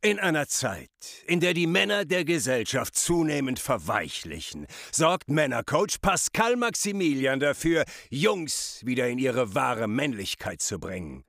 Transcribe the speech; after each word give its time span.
In 0.00 0.20
einer 0.20 0.46
Zeit, 0.46 0.90
in 1.26 1.40
der 1.40 1.54
die 1.54 1.66
Männer 1.66 2.04
der 2.04 2.24
Gesellschaft 2.24 2.94
zunehmend 2.94 3.58
verweichlichen, 3.58 4.68
sorgt 4.92 5.28
Männercoach 5.28 6.00
Pascal 6.00 6.54
Maximilian 6.54 7.40
dafür, 7.40 7.84
Jungs 8.08 8.80
wieder 8.84 9.08
in 9.08 9.18
ihre 9.18 9.56
wahre 9.56 9.88
Männlichkeit 9.88 10.62
zu 10.62 10.78
bringen. 10.78 11.24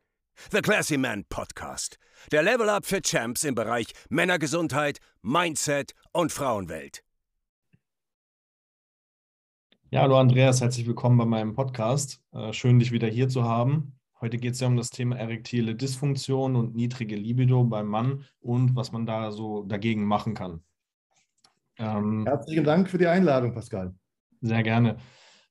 The 0.51 0.61
Classy 0.61 0.97
Man 0.97 1.25
Podcast. 1.27 1.97
Der 2.31 2.43
Level 2.43 2.69
Up 2.69 2.85
für 2.85 3.01
Champs 3.01 3.43
im 3.43 3.55
Bereich 3.55 3.87
Männergesundheit, 4.09 4.99
Mindset 5.23 5.93
und 6.11 6.31
Frauenwelt. 6.31 7.03
Ja, 9.89 10.01
hallo 10.01 10.19
Andreas, 10.19 10.61
herzlich 10.61 10.85
willkommen 10.85 11.17
bei 11.17 11.25
meinem 11.25 11.55
Podcast. 11.55 12.21
Äh, 12.33 12.53
schön, 12.53 12.77
dich 12.77 12.91
wieder 12.91 13.07
hier 13.07 13.29
zu 13.29 13.45
haben. 13.45 13.98
Heute 14.21 14.37
geht 14.37 14.53
es 14.53 14.59
ja 14.59 14.67
um 14.67 14.75
das 14.75 14.89
Thema 14.89 15.17
erektile 15.17 15.75
Dysfunktion 15.75 16.57
und 16.57 16.75
niedrige 16.75 17.15
Libido 17.15 17.63
beim 17.63 17.87
Mann 17.87 18.25
und 18.41 18.75
was 18.75 18.91
man 18.91 19.05
da 19.05 19.31
so 19.31 19.63
dagegen 19.63 20.03
machen 20.05 20.33
kann. 20.33 20.61
Ähm, 21.77 22.25
Herzlichen 22.25 22.65
Dank 22.65 22.89
für 22.89 22.97
die 22.97 23.07
Einladung, 23.07 23.53
Pascal. 23.53 23.95
Sehr 24.41 24.63
gerne. 24.63 24.97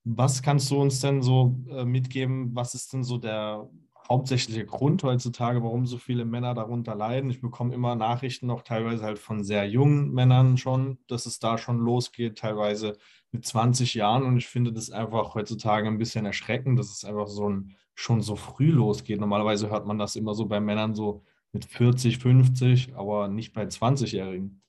Was 0.05 0.43
kannst 0.43 0.71
du 0.71 0.81
uns 0.81 1.01
denn 1.01 1.23
so 1.23 1.57
äh, 1.71 1.85
mitgeben? 1.85 2.55
Was 2.55 2.75
ist 2.75 2.93
denn 2.93 3.05
so 3.05 3.17
der 3.17 3.69
hauptsächliche 4.09 4.65
Grund 4.65 5.03
heutzutage, 5.03 5.63
warum 5.63 5.87
so 5.87 5.99
viele 5.99 6.25
Männer 6.27 6.55
darunter 6.55 6.95
leiden? 6.95 7.31
Ich 7.31 7.41
bekomme 7.41 7.75
immer 7.75 7.95
Nachrichten, 7.95 8.51
auch 8.51 8.63
teilweise 8.63 9.03
halt 9.03 9.19
von 9.19 9.45
sehr 9.45 9.69
jungen 9.69 10.13
Männern 10.13 10.57
schon, 10.59 10.99
dass 11.09 11.27
es 11.27 11.39
da 11.39 11.59
schon 11.59 11.79
losgeht, 11.79 12.39
teilweise 12.39 12.97
mit 13.33 13.47
20 13.47 13.95
Jahren. 13.95 14.25
Und 14.25 14.37
ich 14.37 14.47
finde 14.47 14.73
das 14.73 14.91
einfach 14.91 15.35
heutzutage 15.35 15.89
ein 15.89 15.99
bisschen 15.99 16.27
erschreckend. 16.27 16.79
Das 16.79 16.91
ist 16.91 17.05
einfach 17.05 17.29
so 17.29 17.49
ein 17.49 17.77
schon 17.99 18.23
so 18.23 18.37
früh 18.37 18.71
losgeht. 18.71 19.19
Normalerweise 19.19 19.71
hört 19.71 19.85
man 19.85 19.99
das 19.99 20.15
immer 20.15 20.33
so 20.33 20.47
bei 20.47 20.61
Männern 20.61 20.95
so 20.95 21.25
mit 21.53 21.65
40, 21.65 22.19
50, 22.19 22.95
aber 22.95 23.27
nicht 23.27 23.53
bei 23.53 23.65
20-Jährigen. 23.65 24.63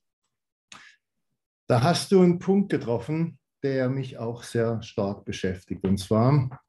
Da 1.68 1.84
hast 1.84 2.12
du 2.12 2.22
einen 2.22 2.40
Punkt 2.40 2.72
getroffen, 2.72 3.38
der 3.62 3.88
mich 3.88 4.18
auch 4.18 4.42
sehr 4.42 4.82
stark 4.82 5.26
beschäftigt. 5.26 5.84
Und 5.84 6.00
zwar, 6.00 6.60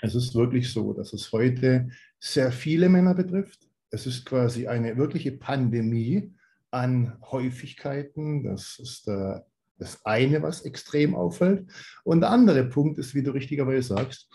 es 0.00 0.14
ist 0.14 0.34
wirklich 0.34 0.72
so, 0.72 0.94
dass 0.94 1.12
es 1.12 1.30
heute 1.30 1.90
sehr 2.18 2.52
viele 2.52 2.88
Männer 2.88 3.14
betrifft. 3.14 3.68
Es 3.90 4.06
ist 4.06 4.24
quasi 4.24 4.66
eine 4.66 4.96
wirkliche 4.96 5.32
Pandemie 5.32 6.32
an 6.70 7.18
Häufigkeiten. 7.30 8.44
Das 8.44 8.78
ist 8.78 9.08
äh, 9.08 9.40
das 9.76 10.02
eine, 10.06 10.42
was 10.42 10.62
extrem 10.62 11.14
auffällt. 11.14 11.70
Und 12.02 12.22
der 12.22 12.30
andere 12.30 12.64
Punkt 12.64 12.98
ist, 12.98 13.14
wie 13.14 13.22
du 13.22 13.32
richtigerweise 13.32 13.94
sagst, 13.94 14.30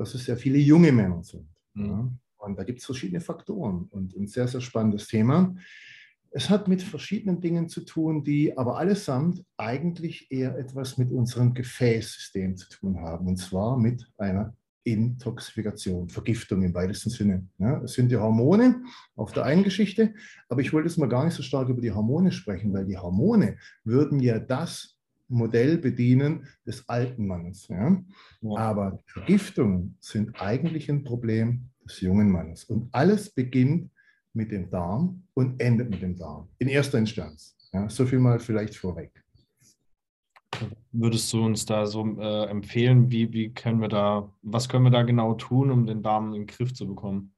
dass 0.00 0.14
es 0.14 0.24
sehr 0.24 0.36
viele 0.36 0.58
junge 0.58 0.90
Männer 0.92 1.22
sind. 1.22 1.46
Mhm. 1.74 1.86
Ja. 1.86 2.10
Und 2.38 2.58
da 2.58 2.64
gibt 2.64 2.78
es 2.78 2.86
verschiedene 2.86 3.20
Faktoren 3.20 3.86
und 3.90 4.16
ein 4.16 4.26
sehr, 4.26 4.48
sehr 4.48 4.62
spannendes 4.62 5.06
Thema. 5.08 5.54
Es 6.30 6.48
hat 6.48 6.68
mit 6.68 6.80
verschiedenen 6.80 7.40
Dingen 7.40 7.68
zu 7.68 7.82
tun, 7.82 8.24
die 8.24 8.56
aber 8.56 8.78
allesamt 8.78 9.44
eigentlich 9.56 10.30
eher 10.30 10.56
etwas 10.56 10.96
mit 10.96 11.10
unserem 11.10 11.52
Gefäßsystem 11.52 12.56
zu 12.56 12.68
tun 12.70 13.00
haben. 13.00 13.26
Und 13.26 13.36
zwar 13.36 13.76
mit 13.76 14.10
einer 14.16 14.56
Intoxifikation, 14.84 16.08
Vergiftung 16.08 16.62
im 16.62 16.72
weitesten 16.72 17.10
Sinne. 17.10 17.46
Ja, 17.58 17.82
es 17.82 17.92
sind 17.92 18.10
die 18.10 18.16
Hormone 18.16 18.82
auf 19.16 19.32
der 19.32 19.44
einen 19.44 19.64
Geschichte, 19.64 20.14
aber 20.48 20.62
ich 20.62 20.72
wollte 20.72 20.88
jetzt 20.88 20.96
mal 20.96 21.08
gar 21.08 21.24
nicht 21.26 21.34
so 21.34 21.42
stark 21.42 21.68
über 21.68 21.82
die 21.82 21.92
Hormone 21.92 22.32
sprechen, 22.32 22.72
weil 22.72 22.86
die 22.86 22.96
Hormone 22.96 23.58
würden 23.84 24.20
ja 24.20 24.38
das 24.38 24.99
Modell 25.30 25.78
bedienen 25.78 26.46
des 26.66 26.88
alten 26.88 27.26
Mannes. 27.26 27.68
Ja? 27.68 27.96
ja? 28.40 28.56
Aber 28.56 28.98
Vergiftungen 29.06 29.96
sind 30.00 30.40
eigentlich 30.40 30.90
ein 30.90 31.04
Problem 31.04 31.70
des 31.84 32.00
jungen 32.00 32.30
Mannes. 32.30 32.64
Und 32.64 32.88
alles 32.92 33.30
beginnt 33.30 33.90
mit 34.32 34.52
dem 34.52 34.70
Darm 34.70 35.22
und 35.34 35.60
endet 35.60 35.90
mit 35.90 36.02
dem 36.02 36.16
Darm, 36.16 36.48
in 36.58 36.68
erster 36.68 36.98
Instanz. 36.98 37.56
Ja? 37.72 37.88
So 37.88 38.06
viel 38.06 38.18
mal 38.18 38.38
vielleicht 38.38 38.76
vorweg. 38.76 39.12
Würdest 40.92 41.32
du 41.32 41.44
uns 41.44 41.64
da 41.64 41.86
so 41.86 42.04
äh, 42.18 42.46
empfehlen, 42.50 43.10
wie, 43.10 43.32
wie 43.32 43.54
können 43.54 43.80
wir 43.80 43.88
da, 43.88 44.30
was 44.42 44.68
können 44.68 44.84
wir 44.84 44.90
da 44.90 45.02
genau 45.02 45.34
tun, 45.34 45.70
um 45.70 45.86
den 45.86 46.02
Darm 46.02 46.34
in 46.34 46.42
den 46.42 46.46
Griff 46.46 46.74
zu 46.74 46.86
bekommen? 46.86 47.32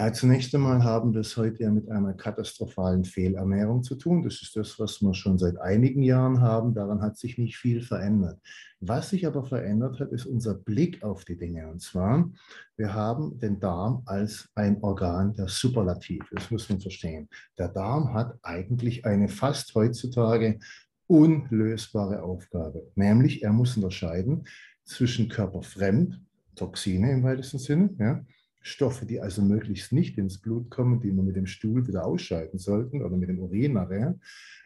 Äh, 0.00 0.12
zunächst 0.12 0.54
einmal 0.54 0.84
haben 0.84 1.12
wir 1.12 1.22
es 1.22 1.36
heute 1.36 1.64
ja 1.64 1.72
mit 1.72 1.90
einer 1.90 2.12
katastrophalen 2.12 3.04
Fehlernährung 3.04 3.82
zu 3.82 3.96
tun. 3.96 4.22
Das 4.22 4.40
ist 4.42 4.54
das, 4.54 4.78
was 4.78 5.02
wir 5.02 5.12
schon 5.12 5.38
seit 5.38 5.58
einigen 5.60 6.04
Jahren 6.04 6.40
haben. 6.40 6.72
Daran 6.72 7.02
hat 7.02 7.18
sich 7.18 7.36
nicht 7.36 7.56
viel 7.56 7.82
verändert. 7.82 8.38
Was 8.78 9.10
sich 9.10 9.26
aber 9.26 9.42
verändert 9.42 9.98
hat, 9.98 10.12
ist 10.12 10.24
unser 10.24 10.54
Blick 10.54 11.02
auf 11.02 11.24
die 11.24 11.36
Dinge. 11.36 11.68
Und 11.68 11.82
zwar, 11.82 12.30
wir 12.76 12.94
haben 12.94 13.40
den 13.40 13.58
Darm 13.58 14.04
als 14.06 14.48
ein 14.54 14.80
Organ 14.84 15.34
der 15.34 15.48
Superlativ. 15.48 16.22
Das 16.30 16.48
muss 16.52 16.68
man 16.68 16.80
verstehen. 16.80 17.28
Der 17.58 17.66
Darm 17.66 18.14
hat 18.14 18.38
eigentlich 18.42 19.04
eine 19.04 19.26
fast 19.26 19.74
heutzutage 19.74 20.60
unlösbare 21.08 22.22
Aufgabe. 22.22 22.86
Nämlich, 22.94 23.42
er 23.42 23.52
muss 23.52 23.74
unterscheiden 23.74 24.46
zwischen 24.84 25.28
körperfremd, 25.28 26.20
Toxine 26.54 27.10
im 27.10 27.24
weitesten 27.24 27.58
Sinne, 27.58 27.90
ja, 27.98 28.24
Stoffe, 28.60 29.06
die 29.06 29.20
also 29.20 29.42
möglichst 29.42 29.92
nicht 29.92 30.18
ins 30.18 30.38
Blut 30.38 30.70
kommen, 30.70 31.00
die 31.00 31.14
wir 31.14 31.22
mit 31.22 31.36
dem 31.36 31.46
Stuhl 31.46 31.86
wieder 31.86 32.04
ausscheiden 32.04 32.58
sollten 32.58 33.02
oder 33.02 33.16
mit 33.16 33.28
dem 33.28 33.38
Urin 33.40 33.74
nachher 33.74 34.18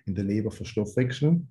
in 0.06 0.14
der 0.14 0.25
Leber 0.25 0.50
verstoffwechseln. 0.50 1.48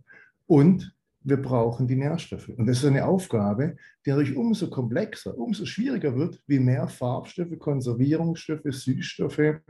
Und 0.47 0.93
wir 1.23 1.37
brauchen 1.37 1.87
die 1.87 1.95
Nährstoffe. 1.95 2.49
Und 2.49 2.65
das 2.65 2.79
ist 2.79 2.85
eine 2.85 3.05
Aufgabe, 3.05 3.77
die 4.05 4.09
dadurch 4.09 4.35
umso 4.35 4.69
komplexer, 4.69 5.37
umso 5.37 5.65
schwieriger 5.65 6.15
wird, 6.15 6.41
wie 6.47 6.59
mehr 6.59 6.87
Farbstoffe, 6.87 7.57
Konservierungsstoffe, 7.59 8.61
Süßstoffe 8.65 9.61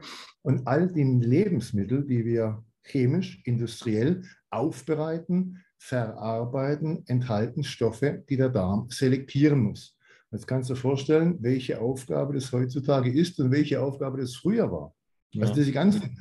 und 0.43 0.65
all 0.65 0.91
die 0.91 1.03
Lebensmittel, 1.03 2.05
die 2.05 2.25
wir 2.25 2.63
chemisch, 2.83 3.41
industriell 3.45 4.23
aufbereiten, 4.49 5.63
verarbeiten, 5.77 7.03
enthalten 7.07 7.63
Stoffe, 7.63 8.23
die 8.29 8.37
der 8.37 8.49
Darm 8.49 8.89
selektieren 8.89 9.59
muss. 9.59 9.97
Jetzt 10.31 10.47
kannst 10.47 10.69
du 10.69 10.73
dir 10.73 10.79
vorstellen, 10.79 11.37
welche 11.41 11.81
Aufgabe 11.81 12.33
das 12.33 12.51
heutzutage 12.53 13.11
ist 13.11 13.39
und 13.39 13.51
welche 13.51 13.81
Aufgabe 13.81 14.21
das 14.21 14.35
früher 14.35 14.71
war. 14.71 14.95
Ja. 15.31 15.41
Also 15.41 15.55
diese 15.55 15.73
ganzen 15.73 16.17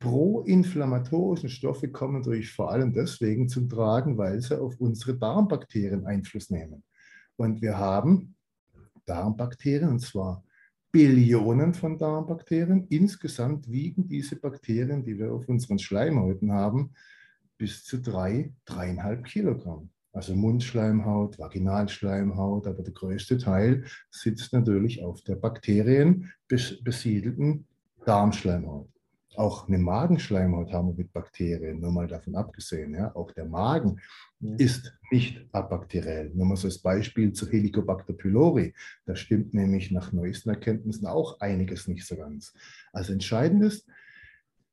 proinflammatorischen 0.00 1.48
Stoffe 1.48 1.88
kommen 1.88 2.18
natürlich 2.18 2.52
vor 2.52 2.70
allem 2.70 2.92
deswegen 2.92 3.48
zum 3.48 3.70
Tragen, 3.70 4.18
weil 4.18 4.40
sie 4.42 4.60
auf 4.60 4.78
unsere 4.78 5.16
Darmbakterien 5.16 6.04
Einfluss 6.04 6.50
nehmen. 6.50 6.84
Und 7.36 7.62
wir 7.62 7.78
haben 7.78 8.36
Darmbakterien, 9.06 9.88
und 9.88 10.00
zwar 10.00 10.44
Billionen 10.92 11.72
von 11.72 11.98
Darmbakterien. 11.98 12.86
Insgesamt 12.88 13.70
wiegen 13.70 14.06
diese 14.06 14.36
Bakterien, 14.36 15.02
die 15.02 15.18
wir 15.18 15.32
auf 15.32 15.48
unseren 15.48 15.78
Schleimhäuten 15.78 16.52
haben, 16.52 16.92
bis 17.56 17.82
zu 17.82 17.98
drei, 17.98 18.52
dreieinhalb 18.66 19.24
Kilogramm 19.24 19.90
also 20.14 20.34
Mundschleimhaut, 20.36 21.38
Vaginalschleimhaut, 21.38 22.66
aber 22.68 22.82
der 22.82 22.92
größte 22.92 23.36
Teil 23.36 23.84
sitzt 24.10 24.52
natürlich 24.52 25.02
auf 25.02 25.22
der 25.22 25.34
bakterienbesiedelten 25.34 27.66
Darmschleimhaut. 28.06 28.88
Auch 29.34 29.66
eine 29.66 29.78
Magenschleimhaut 29.78 30.72
haben 30.72 30.90
wir 30.90 30.94
mit 30.94 31.12
Bakterien, 31.12 31.80
nur 31.80 31.90
mal 31.90 32.06
davon 32.06 32.36
abgesehen. 32.36 32.94
Ja. 32.94 33.12
Auch 33.16 33.32
der 33.32 33.46
Magen 33.46 33.98
ja. 34.38 34.54
ist 34.56 34.96
nicht 35.10 35.44
abakteriell. 35.50 36.30
Nur 36.32 36.46
mal 36.46 36.56
so 36.56 36.68
als 36.68 36.78
Beispiel 36.78 37.32
zu 37.32 37.50
Helicobacter 37.50 38.12
pylori. 38.12 38.72
Da 39.06 39.16
stimmt 39.16 39.52
nämlich 39.52 39.90
nach 39.90 40.12
neuesten 40.12 40.50
Erkenntnissen 40.50 41.08
auch 41.08 41.40
einiges 41.40 41.88
nicht 41.88 42.06
so 42.06 42.14
ganz. 42.14 42.54
Also 42.92 43.12
entscheidend 43.12 43.64
ist, 43.64 43.88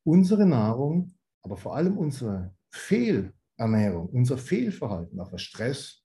unsere 0.03 0.45
Nahrung, 0.45 1.15
aber 1.41 1.57
vor 1.57 1.75
allem 1.75 1.97
unsere 1.97 2.53
Fehl- 2.69 3.33
Ernährung, 3.61 4.09
unser 4.09 4.37
Fehlverhalten, 4.37 5.19
auch 5.19 5.31
was 5.31 5.41
Stress, 5.41 6.03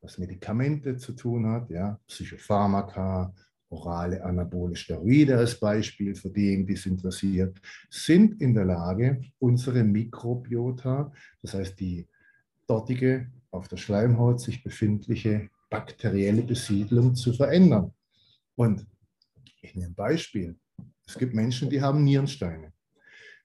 was 0.00 0.18
Medikamente 0.18 0.96
zu 0.96 1.12
tun 1.12 1.46
hat, 1.46 1.68
ja, 1.70 1.98
Psychopharmaka, 2.06 3.34
orale 3.68 4.22
anabole 4.22 4.76
Steroide 4.76 5.36
als 5.36 5.58
Beispiel 5.58 6.14
für 6.14 6.30
diejenigen, 6.30 6.66
die 6.66 6.74
es 6.74 6.86
interessiert, 6.86 7.60
sind 7.90 8.40
in 8.40 8.54
der 8.54 8.66
Lage, 8.66 9.20
unsere 9.38 9.82
Mikrobiota, 9.82 11.12
das 11.40 11.54
heißt 11.54 11.80
die 11.80 12.06
dortige 12.66 13.30
auf 13.50 13.68
der 13.68 13.76
Schleimhaut 13.76 14.40
sich 14.40 14.62
befindliche 14.62 15.48
bakterielle 15.70 16.42
Besiedlung 16.42 17.14
zu 17.14 17.32
verändern. 17.32 17.92
Und 18.56 18.86
ich 19.62 19.74
nehme 19.74 19.88
ein 19.88 19.94
Beispiel. 19.94 20.58
Es 21.06 21.18
gibt 21.18 21.34
Menschen, 21.34 21.70
die 21.70 21.80
haben 21.80 22.04
Nierensteine. 22.04 22.71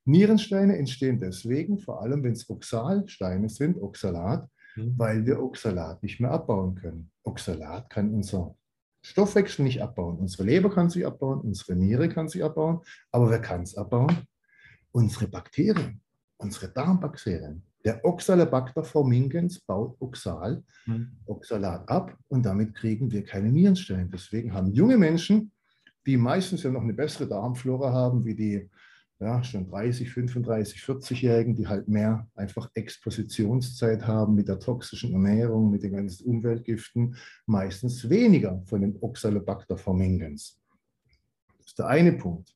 Nierensteine 0.07 0.77
entstehen 0.77 1.19
deswegen, 1.19 1.79
vor 1.79 2.01
allem 2.01 2.23
wenn 2.23 2.31
es 2.31 2.49
Oxalsteine 2.49 3.49
sind, 3.49 3.77
Oxalat, 3.77 4.49
mhm. 4.75 4.93
weil 4.97 5.25
wir 5.25 5.41
Oxalat 5.41 6.01
nicht 6.01 6.19
mehr 6.19 6.31
abbauen 6.31 6.75
können. 6.75 7.11
Oxalat 7.23 7.89
kann 7.89 8.13
unser 8.13 8.55
Stoffwechsel 9.01 9.63
nicht 9.63 9.81
abbauen. 9.81 10.17
Unsere 10.17 10.43
Leber 10.43 10.73
kann 10.73 10.89
sich 10.89 11.05
abbauen, 11.05 11.41
unsere 11.41 11.75
Niere 11.75 12.09
kann 12.09 12.29
sich 12.29 12.43
abbauen, 12.43 12.79
aber 13.11 13.29
wer 13.29 13.39
kann 13.39 13.63
es 13.63 13.75
abbauen? 13.75 14.15
Unsere 14.91 15.27
Bakterien, 15.27 16.01
unsere 16.37 16.71
Darmbakterien. 16.71 17.63
Der 17.83 18.03
Oxalobacter 18.03 18.83
formingens 18.83 19.59
baut 19.59 19.97
Oxal, 19.99 20.63
mhm. 20.85 21.17
Oxalat 21.25 21.87
ab 21.89 22.17
und 22.29 22.45
damit 22.45 22.75
kriegen 22.75 23.11
wir 23.11 23.23
keine 23.23 23.51
Nierensteine. 23.51 24.09
Deswegen 24.11 24.53
haben 24.53 24.71
junge 24.71 24.97
Menschen, 24.97 25.51
die 26.05 26.17
meistens 26.17 26.63
ja 26.63 26.71
noch 26.71 26.81
eine 26.81 26.93
bessere 26.93 27.27
Darmflora 27.27 27.91
haben 27.91 28.23
wie 28.23 28.35
die 28.35 28.69
ja, 29.19 29.43
schon 29.43 29.67
30, 29.67 30.11
35, 30.11 30.79
40-Jährigen, 30.81 31.55
die 31.55 31.67
halt 31.67 31.87
mehr 31.87 32.27
einfach 32.35 32.69
Expositionszeit 32.75 34.05
haben 34.05 34.35
mit 34.35 34.47
der 34.47 34.59
toxischen 34.59 35.13
Ernährung, 35.13 35.71
mit 35.71 35.83
den 35.83 35.93
ganzen 35.93 36.27
Umweltgiften, 36.27 37.15
meistens 37.47 38.09
weniger 38.09 38.61
von 38.65 38.81
dem 38.81 38.95
Oxalobacter 39.01 39.77
formingens. 39.77 40.59
Das 41.57 41.67
ist 41.67 41.79
der 41.79 41.87
eine 41.87 42.13
Punkt. 42.13 42.55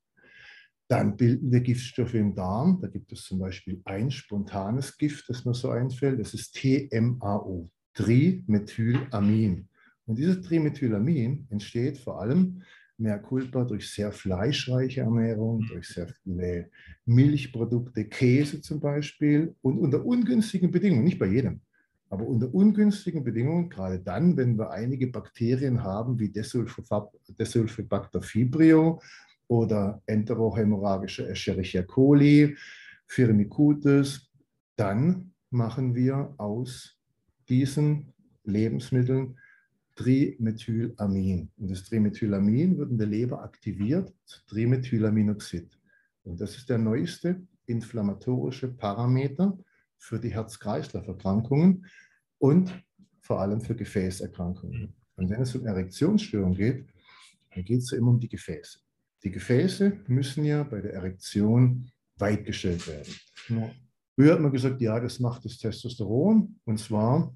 Dann 0.87 1.15
bilden 1.15 1.51
wir 1.51 1.61
Giftstoffe 1.61 2.13
im 2.13 2.35
Darm. 2.35 2.79
Da 2.81 2.89
gibt 2.89 3.11
es 3.11 3.23
zum 3.23 3.39
Beispiel 3.39 3.81
ein 3.85 4.11
spontanes 4.11 4.97
Gift, 4.97 5.29
das 5.29 5.45
mir 5.45 5.53
so 5.53 5.69
einfällt. 5.69 6.19
Das 6.19 6.33
ist 6.33 6.53
TMAO, 6.53 7.69
Trimethylamin. 7.93 9.67
Und 10.05 10.17
dieses 10.17 10.41
Trimethylamin 10.41 11.47
entsteht 11.49 11.97
vor 11.97 12.19
allem 12.19 12.61
mehr 13.01 13.19
Culpa 13.19 13.63
durch 13.63 13.89
sehr 13.89 14.11
fleischreiche 14.11 15.01
Ernährung, 15.01 15.65
durch 15.67 15.87
sehr 15.87 16.07
viele 16.07 16.69
Milchprodukte, 17.05 18.05
Käse 18.05 18.61
zum 18.61 18.79
Beispiel 18.79 19.55
und 19.61 19.79
unter 19.79 20.05
ungünstigen 20.05 20.71
Bedingungen, 20.71 21.03
nicht 21.03 21.19
bei 21.19 21.25
jedem, 21.27 21.61
aber 22.09 22.27
unter 22.27 22.53
ungünstigen 22.53 23.23
Bedingungen, 23.23 23.69
gerade 23.69 23.99
dann, 23.99 24.37
wenn 24.37 24.57
wir 24.57 24.69
einige 24.71 25.07
Bakterien 25.07 25.81
haben 25.83 26.19
wie 26.19 26.29
Desulfobacter 26.29 28.21
fibrio 28.21 29.01
oder 29.47 30.01
enterohämorrhagische 30.05 31.27
Escherichia 31.27 31.83
coli, 31.83 32.55
Firmicutes, 33.07 34.29
dann 34.75 35.33
machen 35.49 35.95
wir 35.95 36.33
aus 36.37 36.97
diesen 37.49 38.13
Lebensmitteln 38.43 39.37
Trimethylamin. 39.95 41.51
Und 41.57 41.71
das 41.71 41.83
Trimethylamin 41.83 42.77
wird 42.77 42.91
in 42.91 42.97
der 42.97 43.07
Leber 43.07 43.43
aktiviert 43.43 44.13
zu 44.25 44.39
Trimethylaminoxid. 44.47 45.77
Und 46.23 46.39
das 46.39 46.55
ist 46.57 46.69
der 46.69 46.77
neueste 46.77 47.41
inflammatorische 47.65 48.67
Parameter 48.69 49.57
für 49.97 50.19
die 50.19 50.33
Herz-Kreislauf-Erkrankungen 50.33 51.85
und 52.37 52.71
vor 53.19 53.39
allem 53.39 53.61
für 53.61 53.75
Gefäßerkrankungen. 53.75 54.93
Und 55.15 55.29
wenn 55.29 55.41
es 55.41 55.55
um 55.55 55.65
Erektionsstörungen 55.65 56.55
geht, 56.55 56.87
dann 57.53 57.63
geht 57.63 57.79
es 57.79 57.91
ja 57.91 57.97
immer 57.97 58.11
um 58.11 58.19
die 58.19 58.29
Gefäße. 58.29 58.79
Die 59.23 59.31
Gefäße 59.31 59.99
müssen 60.07 60.43
ja 60.45 60.63
bei 60.63 60.81
der 60.81 60.93
Erektion 60.93 61.91
weitgestellt 62.17 62.87
werden. 62.87 63.13
Ja. 63.49 63.71
Früher 64.15 64.33
hat 64.33 64.41
man 64.41 64.51
gesagt, 64.51 64.81
ja, 64.81 64.99
das 64.99 65.19
macht 65.19 65.45
das 65.45 65.57
Testosteron. 65.57 66.59
Und 66.65 66.79
zwar 66.79 67.35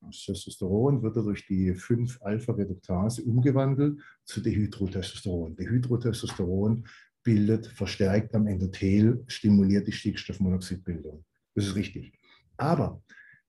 das 0.00 0.24
Testosteron 0.24 1.02
wird 1.02 1.16
durch 1.16 1.46
die 1.46 1.72
5-Alpha-Reduktase 1.72 3.22
umgewandelt 3.22 4.00
zu 4.24 4.40
Dehydrotestosteron. 4.40 5.56
Dehydrotestosteron 5.56 6.86
bildet 7.22 7.66
verstärkt 7.66 8.34
am 8.34 8.46
Endothel, 8.46 9.24
stimuliert 9.26 9.86
die 9.86 9.92
Stickstoffmonoxidbildung. 9.92 11.24
Das 11.54 11.66
ist 11.66 11.74
richtig. 11.74 12.12
Aber 12.56 13.02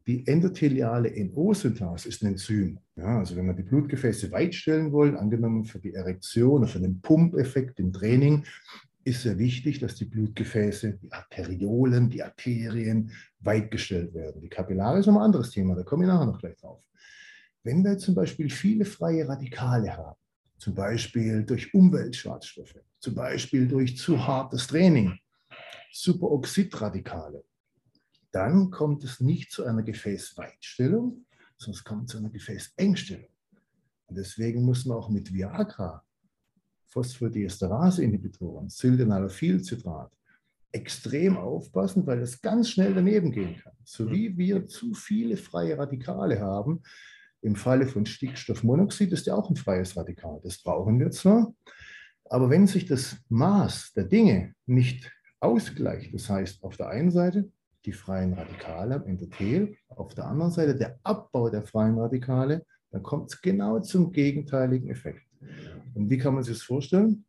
die 0.08 0.26
endotheliale 0.26 1.14
NO-Synthase 1.26 2.10
ist 2.10 2.24
ein 2.24 2.30
Enzym. 2.30 2.80
Ja, 2.96 3.20
also 3.20 3.36
wenn 3.36 3.46
wir 3.46 3.54
die 3.54 3.64
Blutgefäße 3.64 4.32
weitstellen 4.32 4.92
wollen, 4.92 5.16
angenommen 5.16 5.66
für 5.66 5.80
die 5.80 5.94
Erektion 5.94 6.62
oder 6.62 6.68
für 6.68 6.80
den 6.80 7.00
Pumpeffekt 7.00 7.80
im 7.80 7.94
Training, 7.94 8.44
ist 9.04 9.24
sehr 9.24 9.38
wichtig, 9.38 9.80
dass 9.80 9.96
die 9.96 10.06
Blutgefäße, 10.06 11.00
die 11.02 11.12
Arteriolen, 11.12 12.10
die 12.10 12.22
Arterien 12.22 13.12
weitgestellt 13.40 14.14
werden. 14.14 14.42
Die 14.42 14.50
Kapillare 14.50 15.00
ist 15.00 15.06
noch 15.06 15.16
ein 15.16 15.22
anderes 15.22 15.52
Thema, 15.52 15.76
da 15.76 15.84
komme 15.84 16.04
ich 16.04 16.08
nachher 16.08 16.26
noch 16.26 16.40
gleich 16.40 16.58
drauf. 16.58 16.84
Wenn 17.64 17.84
wir 17.84 17.98
zum 17.98 18.16
Beispiel 18.16 18.50
viele 18.50 18.86
freie 18.86 19.28
Radikale 19.28 19.96
haben, 19.96 20.18
zum 20.58 20.76
Beispiel 20.76 21.44
durch 21.44 21.74
Umweltschadstoffe, 21.74 22.80
zum 23.00 23.16
Beispiel 23.16 23.68
durch 23.68 23.98
zu 23.98 24.26
hartes 24.26 24.68
Training, 24.68 25.18
Superoxidradikale, 25.92 27.44
dann 28.32 28.70
kommt 28.70 29.04
es 29.04 29.20
nicht 29.20 29.52
zu 29.52 29.66
einer 29.66 29.84
Gefäßweitstellung, 29.84 31.26
sondern 31.58 31.78
es 31.78 31.84
kommt 31.84 32.10
zu 32.10 32.18
einer 32.18 32.30
Gefäßengstellung. 32.30 33.30
Und 34.08 34.18
deswegen 34.18 34.64
muss 34.64 34.86
man 34.86 34.98
auch 34.98 35.10
mit 35.10 35.34
Viagra 35.34 36.04
Phosphodiesterase-Inhibitoren, 36.90 38.70
Sildenafilcitrat, 38.70 40.12
extrem 40.72 41.38
aufpassen, 41.38 42.06
weil 42.06 42.22
es 42.22 42.42
ganz 42.42 42.70
schnell 42.70 42.94
daneben 42.94 43.32
gehen 43.32 43.56
kann. 43.58 43.74
So 43.84 44.12
wie 44.12 44.38
wir 44.38 44.68
zu 44.68 44.94
viele 44.94 45.38
freie 45.38 45.78
Radikale 45.78 46.40
haben, 46.40 46.82
im 47.42 47.56
Falle 47.56 47.88
von 47.88 48.06
Stickstoffmonoxid 48.06 49.12
ist 49.14 49.28
ja 49.28 49.36
auch 49.36 49.50
ein 49.50 49.56
freies 49.56 49.96
Radikal. 49.96 50.40
Das 50.44 50.62
brauchen 50.62 51.00
wir 51.00 51.10
zwar, 51.12 51.54
aber 52.26 52.50
wenn 52.50 52.68
sich 52.68 52.86
das 52.86 53.18
Maß 53.30 53.94
der 53.94 54.04
Dinge 54.04 54.54
nicht 54.66 55.12
ausgleicht, 55.40 56.14
das 56.14 56.30
heißt 56.30 56.64
auf 56.64 56.78
der 56.78 56.90
einen 56.90 57.12
Seite 57.12 57.50
die 57.86 57.94
freien 57.94 58.34
Radikale 58.34 58.96
am 58.96 59.06
Endothel, 59.06 59.78
auf 59.88 60.14
der 60.14 60.26
anderen 60.26 60.52
Seite 60.52 60.76
der 60.76 61.00
Abbau 61.04 61.50
der 61.50 61.62
freien 61.62 61.98
Radikale, 61.98 62.66
dann 62.92 63.04
kommt 63.04 63.32
es 63.32 63.42
genau 63.42 63.80
zum 63.80 64.12
gegenteiligen 64.12 64.90
Effekt. 64.90 65.29
Und 65.94 66.10
wie 66.10 66.18
kann 66.18 66.34
man 66.34 66.44
sich 66.44 66.58
das 66.58 66.64
vorstellen? 66.64 67.26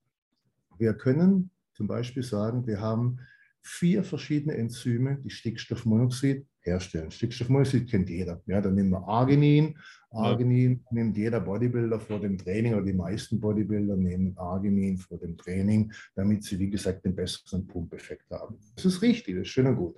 Wir 0.79 0.95
können 0.95 1.51
zum 1.75 1.87
Beispiel 1.87 2.23
sagen, 2.23 2.67
wir 2.67 2.81
haben 2.81 3.19
vier 3.63 4.05
verschiedene 4.05 4.55
Enzyme, 4.55 5.19
die 5.23 5.31
Stickstoffmonoxid 5.31 6.47
herstellen. 6.61 7.11
Stickstoffmonoxid 7.11 7.91
kennt 7.91 8.09
jeder. 8.09 8.43
Ja, 8.47 8.61
dann 8.61 8.75
nehmen 8.75 8.91
wir 8.91 9.07
Arginin. 9.07 9.79
Arginin 10.11 10.73
ja. 10.73 10.93
nimmt 10.93 11.17
jeder 11.17 11.41
Bodybuilder 11.41 12.01
vor 12.01 12.21
dem 12.21 12.37
Training 12.37 12.75
oder 12.75 12.85
die 12.85 12.93
meisten 12.93 13.39
Bodybuilder 13.39 13.97
nehmen 13.97 14.37
Arginin 14.37 14.99
vor 14.99 15.19
dem 15.19 15.37
Training, 15.37 15.93
damit 16.15 16.45
sie, 16.45 16.59
wie 16.59 16.71
gesagt, 16.71 17.05
den 17.05 17.15
besseren 17.15 17.67
Pumpeffekt 17.67 18.31
haben. 18.31 18.59
Das 18.75 18.85
ist 18.85 19.03
richtig, 19.03 19.37
das 19.37 19.43
ist 19.43 19.49
schön 19.49 19.67
und 19.67 19.77
gut. 19.77 19.97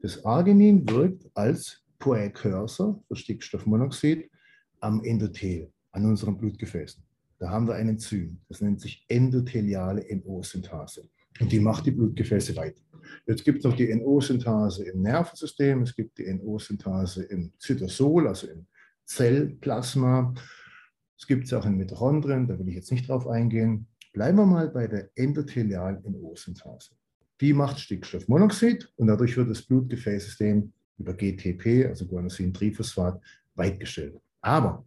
Das 0.00 0.24
Arginin 0.24 0.88
wirkt 0.88 1.30
als 1.34 1.82
Präkursor 1.98 3.02
für 3.06 3.16
Stickstoffmonoxid 3.16 4.30
am 4.80 5.04
Endothel, 5.04 5.70
an 5.92 6.06
unseren 6.06 6.38
Blutgefäßen. 6.38 7.04
Da 7.40 7.48
haben 7.48 7.66
wir 7.66 7.74
ein 7.74 7.88
Enzym, 7.88 8.38
das 8.48 8.60
nennt 8.60 8.82
sich 8.82 9.02
endotheliale 9.08 10.04
NO-Synthase. 10.14 11.08
Und 11.40 11.50
die 11.50 11.58
macht 11.58 11.86
die 11.86 11.90
Blutgefäße 11.90 12.54
weit. 12.54 12.76
Jetzt 13.26 13.44
gibt 13.44 13.58
es 13.58 13.64
noch 13.64 13.74
die 13.74 13.92
NO-Synthase 13.94 14.84
im 14.84 15.00
Nervensystem, 15.00 15.80
es 15.82 15.96
gibt 15.96 16.18
die 16.18 16.30
NO-Synthase 16.34 17.22
im 17.24 17.50
Zytosol, 17.58 18.28
also 18.28 18.46
im 18.46 18.66
Zellplasma. 19.06 20.34
Es 21.18 21.26
gibt 21.26 21.46
es 21.46 21.54
auch 21.54 21.64
in 21.64 21.78
Mitochondrien, 21.78 22.46
da 22.46 22.58
will 22.58 22.68
ich 22.68 22.74
jetzt 22.74 22.92
nicht 22.92 23.08
drauf 23.08 23.26
eingehen. 23.26 23.86
Bleiben 24.12 24.36
wir 24.36 24.46
mal 24.46 24.68
bei 24.68 24.86
der 24.86 25.08
endothelialen 25.14 26.02
NO-Synthase. 26.02 26.90
Die 27.40 27.54
macht 27.54 27.80
Stickstoffmonoxid 27.80 28.92
und 28.96 29.06
dadurch 29.06 29.38
wird 29.38 29.48
das 29.48 29.62
Blutgefäßsystem 29.62 30.70
über 30.98 31.14
GTP, 31.14 31.86
also 31.86 32.04
Guanosin-Triphosphat, 32.04 33.18
weitgestellt. 33.54 34.20
Aber 34.42 34.84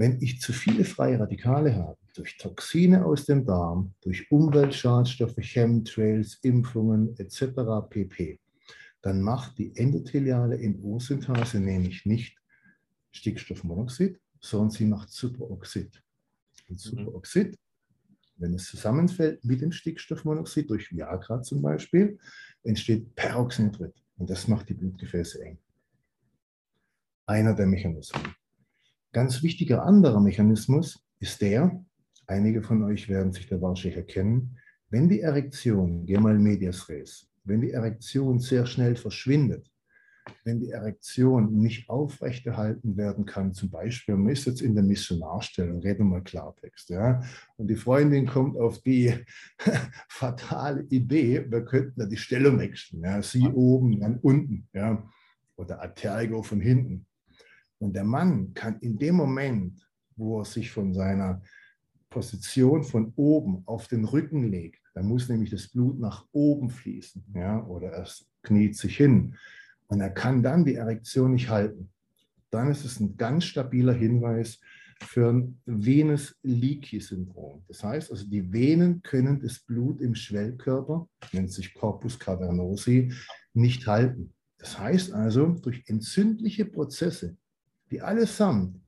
wenn 0.00 0.18
ich 0.22 0.40
zu 0.40 0.54
viele 0.54 0.86
freie 0.86 1.20
Radikale 1.20 1.76
habe, 1.76 1.98
durch 2.14 2.38
Toxine 2.38 3.04
aus 3.04 3.26
dem 3.26 3.44
Darm, 3.44 3.92
durch 4.00 4.32
Umweltschadstoffe, 4.32 5.36
Chemtrails, 5.36 6.38
Impfungen 6.40 7.14
etc. 7.18 7.86
pp., 7.86 8.40
dann 9.02 9.20
macht 9.20 9.58
die 9.58 9.76
endotheliale 9.76 10.56
NO-Synthase 10.70 11.60
nämlich 11.60 12.06
nicht 12.06 12.38
Stickstoffmonoxid, 13.12 14.18
sondern 14.40 14.70
sie 14.70 14.86
macht 14.86 15.10
Superoxid. 15.10 16.02
Und 16.70 16.76
mhm. 16.76 16.78
Superoxid, 16.78 17.58
wenn 18.36 18.54
es 18.54 18.68
zusammenfällt 18.68 19.44
mit 19.44 19.60
dem 19.60 19.70
Stickstoffmonoxid, 19.70 20.70
durch 20.70 20.90
Viagra 20.90 21.42
zum 21.42 21.60
Beispiel, 21.60 22.18
entsteht 22.62 23.14
Peroxynitrit. 23.16 23.92
Und 24.16 24.30
das 24.30 24.48
macht 24.48 24.70
die 24.70 24.74
Blutgefäße 24.74 25.44
eng. 25.44 25.58
Einer 27.26 27.54
der 27.54 27.66
Mechanismen. 27.66 28.39
Ganz 29.12 29.42
wichtiger 29.42 29.82
anderer 29.84 30.20
Mechanismus 30.20 31.04
ist 31.18 31.40
der, 31.42 31.84
einige 32.28 32.62
von 32.62 32.84
euch 32.84 33.08
werden 33.08 33.32
sich 33.32 33.48
da 33.48 33.60
wahrscheinlich 33.60 33.96
erkennen, 33.96 34.56
wenn 34.88 35.08
die 35.08 35.20
Erektion, 35.20 36.06
geh 36.06 36.16
mal 36.16 36.38
medias 36.38 36.88
res, 36.88 37.28
wenn 37.42 37.60
die 37.60 37.72
Erektion 37.72 38.38
sehr 38.38 38.66
schnell 38.66 38.94
verschwindet, 38.94 39.68
wenn 40.44 40.60
die 40.60 40.70
Erektion 40.70 41.58
nicht 41.58 41.88
aufrechterhalten 41.90 42.96
werden 42.96 43.26
kann, 43.26 43.52
zum 43.52 43.70
Beispiel, 43.70 44.14
man 44.14 44.32
ist 44.32 44.46
jetzt 44.46 44.62
in 44.62 44.76
der 44.76 44.84
Missionarstellung, 44.84 45.80
reden 45.80 46.04
wir 46.04 46.18
mal 46.18 46.22
Klartext, 46.22 46.90
ja, 46.90 47.20
und 47.56 47.68
die 47.68 47.76
Freundin 47.76 48.28
kommt 48.28 48.56
auf 48.56 48.80
die 48.80 49.12
fatale 50.08 50.82
Idee, 50.84 51.46
wir 51.48 51.64
könnten 51.64 51.98
da 51.98 52.06
die 52.06 52.16
Stellung 52.16 52.60
wechseln, 52.60 53.02
ja, 53.02 53.20
sie 53.22 53.48
oben, 53.48 53.98
dann 53.98 54.18
unten, 54.18 54.68
ja, 54.72 55.02
oder 55.56 55.82
Atergo 55.82 56.42
von 56.44 56.60
hinten. 56.60 57.06
Und 57.80 57.94
der 57.94 58.04
Mann 58.04 58.54
kann 58.54 58.78
in 58.80 58.98
dem 58.98 59.16
Moment, 59.16 59.80
wo 60.16 60.40
er 60.40 60.44
sich 60.44 60.70
von 60.70 60.94
seiner 60.94 61.42
Position 62.10 62.84
von 62.84 63.12
oben 63.16 63.62
auf 63.66 63.88
den 63.88 64.04
Rücken 64.04 64.50
legt, 64.50 64.80
da 64.94 65.02
muss 65.02 65.28
nämlich 65.28 65.50
das 65.50 65.68
Blut 65.68 65.98
nach 65.98 66.26
oben 66.32 66.70
fließen, 66.70 67.24
ja, 67.34 67.64
oder 67.66 67.88
er 67.90 68.08
kniet 68.42 68.76
sich 68.76 68.96
hin 68.96 69.36
und 69.86 70.00
er 70.00 70.10
kann 70.10 70.42
dann 70.42 70.64
die 70.64 70.74
Erektion 70.74 71.32
nicht 71.32 71.48
halten. 71.48 71.90
Dann 72.50 72.70
ist 72.70 72.84
es 72.84 72.98
ein 73.00 73.16
ganz 73.16 73.44
stabiler 73.44 73.92
Hinweis, 73.92 74.60
für 75.02 75.30
ein 75.30 75.60
Venous 75.64 76.34
Leaky 76.42 77.00
Syndrom. 77.00 77.64
Das 77.68 77.82
heißt 77.82 78.10
also, 78.10 78.26
die 78.26 78.52
Venen 78.52 79.02
können 79.02 79.40
das 79.40 79.58
Blut 79.60 80.00
im 80.00 80.14
Schwellkörper, 80.14 81.08
nennt 81.32 81.52
sich 81.52 81.74
Corpus 81.74 82.18
cavernosi, 82.18 83.12
nicht 83.54 83.86
halten. 83.86 84.32
Das 84.58 84.78
heißt 84.78 85.12
also, 85.12 85.46
durch 85.62 85.82
entzündliche 85.86 86.66
Prozesse, 86.66 87.36
die 87.90 88.00
allesamt 88.00 88.80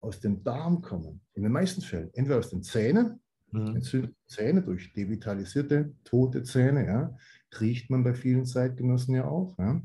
aus 0.00 0.20
dem 0.20 0.42
Darm 0.42 0.80
kommen, 0.80 1.20
in 1.34 1.42
den 1.42 1.52
meisten 1.52 1.82
Fällen, 1.82 2.10
entweder 2.14 2.38
aus 2.38 2.50
den 2.50 2.62
Zähnen, 2.62 3.20
mhm. 3.52 3.76
entzündete 3.76 4.14
Zähne 4.26 4.62
durch 4.62 4.92
devitalisierte, 4.92 5.94
tote 6.04 6.42
Zähne, 6.42 6.86
ja, 6.86 7.16
riecht 7.60 7.90
man 7.90 8.04
bei 8.04 8.14
vielen 8.14 8.46
Zeitgenossen 8.46 9.14
ja 9.14 9.26
auch, 9.26 9.58
ja, 9.58 9.82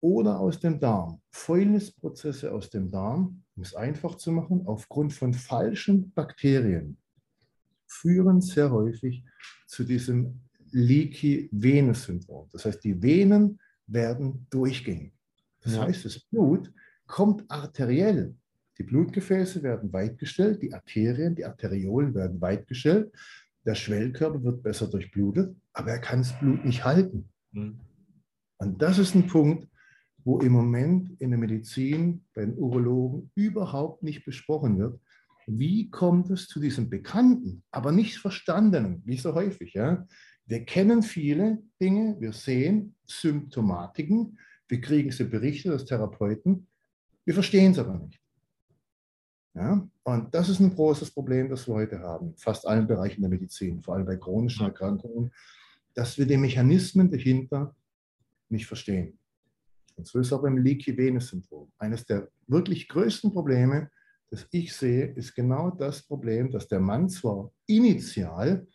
oder 0.00 0.38
aus 0.38 0.60
dem 0.60 0.78
Darm. 0.78 1.20
Fäulnisprozesse 1.30 2.52
aus 2.52 2.70
dem 2.70 2.90
Darm, 2.90 3.42
um 3.56 3.62
es 3.62 3.74
einfach 3.74 4.16
zu 4.16 4.30
machen, 4.30 4.66
aufgrund 4.66 5.12
von 5.12 5.34
falschen 5.34 6.12
Bakterien 6.12 6.98
führen 7.86 8.40
sehr 8.40 8.70
häufig 8.70 9.24
zu 9.66 9.84
diesem 9.84 10.40
Leaky 10.70 11.48
Venus 11.52 12.04
Syndrom. 12.04 12.48
Das 12.52 12.64
heißt, 12.64 12.84
die 12.84 13.00
Venen 13.00 13.58
werden 13.86 14.46
durchgängig. 14.50 15.12
Das 15.62 15.74
ja. 15.74 15.82
heißt, 15.82 16.04
das 16.04 16.20
Blut 16.20 16.72
kommt 17.06 17.44
arteriell. 17.48 18.34
Die 18.78 18.82
Blutgefäße 18.82 19.62
werden 19.62 19.92
weitgestellt, 19.92 20.62
die 20.62 20.74
Arterien, 20.74 21.34
die 21.34 21.44
Arteriolen 21.44 22.14
werden 22.14 22.40
weitgestellt. 22.40 23.12
Der 23.64 23.74
Schwellkörper 23.74 24.42
wird 24.42 24.62
besser 24.62 24.88
durchblutet, 24.88 25.56
aber 25.72 25.90
er 25.92 25.98
kann 25.98 26.20
das 26.20 26.38
Blut 26.38 26.64
nicht 26.64 26.84
halten. 26.84 27.28
Mhm. 27.52 27.80
Und 28.58 28.80
das 28.82 28.98
ist 28.98 29.14
ein 29.14 29.26
Punkt, 29.26 29.68
wo 30.24 30.40
im 30.40 30.52
Moment 30.52 31.20
in 31.20 31.30
der 31.30 31.38
Medizin 31.38 32.24
bei 32.34 32.44
den 32.44 32.58
Urologen 32.58 33.30
überhaupt 33.34 34.02
nicht 34.02 34.24
besprochen 34.24 34.78
wird. 34.78 35.00
Wie 35.46 35.88
kommt 35.90 36.30
es 36.30 36.48
zu 36.48 36.58
diesem 36.58 36.90
bekannten, 36.90 37.62
aber 37.70 37.92
nicht 37.92 38.18
verstandenen, 38.18 39.02
wie 39.04 39.16
so 39.16 39.34
häufig? 39.34 39.74
Ja? 39.74 40.06
Wir 40.46 40.64
kennen 40.64 41.02
viele 41.02 41.62
Dinge, 41.80 42.16
wir 42.18 42.32
sehen 42.32 42.96
Symptomatiken, 43.04 44.38
wir 44.68 44.80
kriegen 44.80 45.12
sie 45.12 45.24
berichtet 45.24 45.72
als 45.72 45.84
Therapeuten, 45.84 46.66
wir 47.26 47.34
verstehen 47.34 47.72
es 47.72 47.78
aber 47.78 47.98
nicht. 47.98 48.20
Ja? 49.54 49.86
Und 50.04 50.34
das 50.34 50.48
ist 50.48 50.60
ein 50.60 50.74
großes 50.74 51.10
Problem, 51.10 51.50
das 51.50 51.66
wir 51.66 51.74
heute 51.74 51.98
haben, 51.98 52.34
fast 52.36 52.66
allen 52.66 52.86
Bereichen 52.86 53.20
der 53.20 53.30
Medizin, 53.30 53.82
vor 53.82 53.94
allem 53.94 54.06
bei 54.06 54.16
chronischen 54.16 54.64
Erkrankungen, 54.64 55.32
dass 55.94 56.16
wir 56.16 56.26
die 56.26 56.36
Mechanismen 56.36 57.10
dahinter 57.10 57.74
nicht 58.48 58.66
verstehen. 58.66 59.18
Und 59.96 60.06
so 60.06 60.20
ist 60.20 60.32
auch 60.32 60.42
beim 60.42 60.58
Leaky 60.58 60.96
Venus 60.96 61.28
Syndrom. 61.28 61.72
Eines 61.78 62.04
der 62.04 62.28
wirklich 62.46 62.86
größten 62.88 63.32
Probleme, 63.32 63.90
das 64.30 64.46
ich 64.52 64.74
sehe, 64.74 65.06
ist 65.06 65.34
genau 65.34 65.70
das 65.70 66.02
Problem, 66.02 66.50
dass 66.50 66.68
der 66.68 66.80
Mann 66.80 67.08
zwar 67.08 67.50
initial 67.66 68.66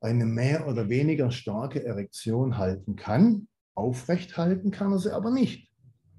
eine 0.00 0.26
mehr 0.26 0.68
oder 0.68 0.88
weniger 0.88 1.30
starke 1.30 1.82
Erektion 1.82 2.58
halten 2.58 2.94
kann, 2.94 3.48
aufrecht 3.74 4.36
halten 4.36 4.70
kann 4.70 4.92
er 4.92 4.98
sie 4.98 5.14
aber 5.14 5.30
nicht. 5.30 5.72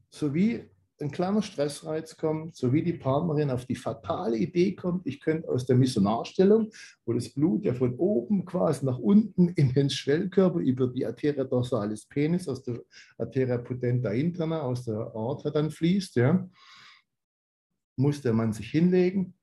So 0.09 0.33
wie 0.33 0.69
ein 1.01 1.11
kleiner 1.11 1.41
Stressreiz 1.41 2.15
kommt, 2.15 2.55
so 2.55 2.71
wie 2.71 2.83
die 2.83 2.93
Partnerin 2.93 3.49
auf 3.49 3.65
die 3.65 3.75
fatale 3.75 4.37
Idee 4.37 4.75
kommt, 4.75 5.05
ich 5.05 5.19
könnte 5.19 5.49
aus 5.49 5.65
der 5.65 5.75
Missionarstellung, 5.75 6.71
wo 7.05 7.13
das 7.13 7.29
Blut 7.29 7.65
ja 7.65 7.73
von 7.73 7.95
oben 7.95 8.45
quasi 8.45 8.85
nach 8.85 8.97
unten 8.97 9.49
in 9.49 9.73
den 9.73 9.89
Schwellkörper 9.89 10.59
über 10.59 10.87
die 10.87 11.05
Arteria 11.05 11.43
dorsalis 11.43 12.05
penis, 12.05 12.47
aus 12.47 12.63
der 12.63 12.81
Arteria 13.17 13.57
potenta 13.57 14.11
interna, 14.11 14.61
aus 14.61 14.85
der 14.85 14.95
Aorta 14.95 15.49
dann 15.49 15.69
fließt, 15.69 16.15
ja, 16.15 16.49
muss 17.97 18.21
der 18.21 18.33
Mann 18.33 18.53
sich 18.53 18.69
hinlegen 18.69 19.33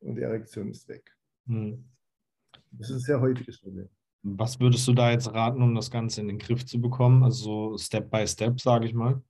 und 0.00 0.16
die 0.16 0.22
Erektion 0.22 0.70
ist 0.70 0.88
weg. 0.88 1.16
Hm. 1.46 1.84
Das 2.72 2.90
ist 2.90 2.96
ein 2.96 3.00
sehr 3.00 3.20
häufiges 3.20 3.60
Problem. 3.60 3.88
Was 4.22 4.60
würdest 4.60 4.86
du 4.86 4.92
da 4.92 5.10
jetzt 5.10 5.32
raten, 5.32 5.62
um 5.62 5.74
das 5.74 5.90
Ganze 5.90 6.20
in 6.20 6.28
den 6.28 6.38
Griff 6.38 6.66
zu 6.66 6.80
bekommen? 6.80 7.24
Also 7.24 7.76
Step 7.78 8.10
by 8.10 8.26
Step, 8.26 8.60
sage 8.60 8.86
ich 8.86 8.94
mal. 8.94 9.22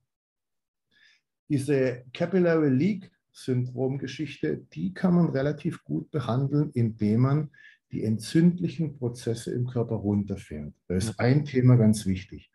Diese 1.51 2.05
Capillary 2.13 2.69
Leak 2.69 3.11
Syndromgeschichte, 3.33 4.65
die 4.71 4.93
kann 4.93 5.15
man 5.15 5.31
relativ 5.31 5.83
gut 5.83 6.09
behandeln, 6.09 6.71
indem 6.73 7.19
man 7.19 7.49
die 7.91 8.05
entzündlichen 8.05 8.97
Prozesse 8.97 9.51
im 9.53 9.67
Körper 9.67 9.95
runterfährt. 9.95 10.73
Da 10.87 10.95
ist 10.95 11.19
ein 11.19 11.43
Thema 11.43 11.75
ganz 11.75 12.05
wichtig. 12.05 12.49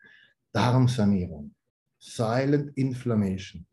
Darmsanierung, 0.51 1.53
Silent 1.99 2.75
Inflammation 2.75 3.67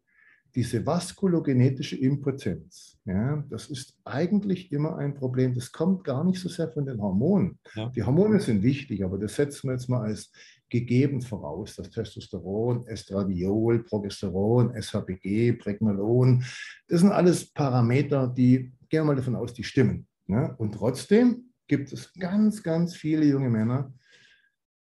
diese 0.54 0.86
vaskulogenetische 0.86 1.96
Impotenz, 1.96 2.96
ja, 3.04 3.44
das 3.50 3.66
ist 3.70 3.96
eigentlich 4.04 4.70
immer 4.70 4.96
ein 4.98 5.14
Problem. 5.14 5.54
Das 5.54 5.72
kommt 5.72 6.04
gar 6.04 6.24
nicht 6.24 6.40
so 6.40 6.48
sehr 6.48 6.70
von 6.70 6.86
den 6.86 7.00
Hormonen. 7.00 7.58
Ja. 7.74 7.88
Die 7.88 8.02
Hormone 8.02 8.40
sind 8.40 8.62
wichtig, 8.62 9.04
aber 9.04 9.18
das 9.18 9.34
setzen 9.34 9.68
wir 9.68 9.72
jetzt 9.72 9.88
mal 9.88 10.02
als 10.02 10.30
gegeben 10.74 11.22
voraus. 11.22 11.76
Das 11.76 11.88
Testosteron, 11.88 12.84
Estradiol, 12.88 13.84
Progesteron, 13.84 14.74
SHBG, 14.74 15.52
Pregnolon, 15.52 16.44
das 16.88 17.00
sind 17.00 17.12
alles 17.12 17.52
Parameter, 17.52 18.26
die, 18.26 18.72
gehen 18.88 19.02
wir 19.02 19.04
mal 19.04 19.16
davon 19.16 19.36
aus, 19.36 19.54
die 19.54 19.62
stimmen. 19.62 20.08
Ja. 20.26 20.46
Und 20.58 20.72
trotzdem 20.72 21.52
gibt 21.68 21.92
es 21.92 22.12
ganz, 22.14 22.62
ganz 22.62 22.96
viele 22.96 23.24
junge 23.24 23.50
Männer, 23.50 23.94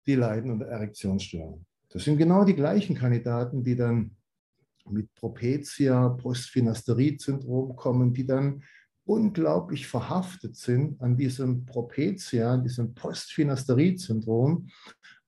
die 0.06 0.16
leiden 0.16 0.50
unter 0.50 0.66
Erektionsstörungen. 0.66 1.64
Das 1.90 2.02
sind 2.02 2.18
genau 2.18 2.44
die 2.44 2.56
gleichen 2.56 2.96
Kandidaten, 2.96 3.62
die 3.62 3.76
dann 3.76 4.16
mit 4.90 5.14
Propecia, 5.14 6.08
Postfinasterid-Syndrom 6.08 7.76
kommen, 7.76 8.12
die 8.12 8.26
dann 8.26 8.62
unglaublich 9.04 9.86
verhaftet 9.86 10.56
sind 10.56 11.00
an 11.00 11.16
diesem 11.16 11.64
Propecia, 11.64 12.54
an 12.54 12.64
diesem 12.64 12.92
Postfinasterid-Syndrom. 12.92 14.68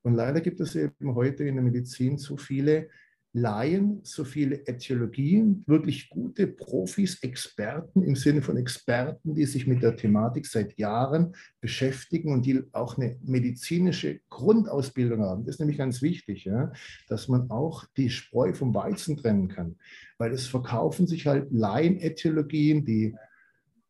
Und 0.08 0.14
leider 0.14 0.40
gibt 0.40 0.58
es 0.60 0.74
eben 0.74 1.14
heute 1.14 1.44
in 1.44 1.56
der 1.56 1.64
Medizin 1.64 2.16
so 2.16 2.38
viele 2.38 2.88
Laien, 3.34 4.00
so 4.04 4.24
viele 4.24 4.66
Äthiologien, 4.66 5.64
wirklich 5.66 6.08
gute 6.08 6.46
Profis, 6.46 7.22
Experten 7.22 8.02
im 8.02 8.16
Sinne 8.16 8.40
von 8.40 8.56
Experten, 8.56 9.34
die 9.34 9.44
sich 9.44 9.66
mit 9.66 9.82
der 9.82 9.96
Thematik 9.96 10.46
seit 10.46 10.78
Jahren 10.78 11.34
beschäftigen 11.60 12.32
und 12.32 12.46
die 12.46 12.62
auch 12.72 12.96
eine 12.96 13.18
medizinische 13.22 14.20
Grundausbildung 14.30 15.20
haben. 15.20 15.44
Das 15.44 15.56
ist 15.56 15.60
nämlich 15.60 15.76
ganz 15.76 16.00
wichtig, 16.00 16.46
ja, 16.46 16.72
dass 17.10 17.28
man 17.28 17.50
auch 17.50 17.84
die 17.98 18.08
Spreu 18.08 18.54
vom 18.54 18.74
Weizen 18.74 19.18
trennen 19.18 19.48
kann, 19.48 19.76
weil 20.16 20.32
es 20.32 20.46
verkaufen 20.46 21.06
sich 21.06 21.26
halt 21.26 21.52
Laien-Äthiologien, 21.52 22.86
die 22.86 23.14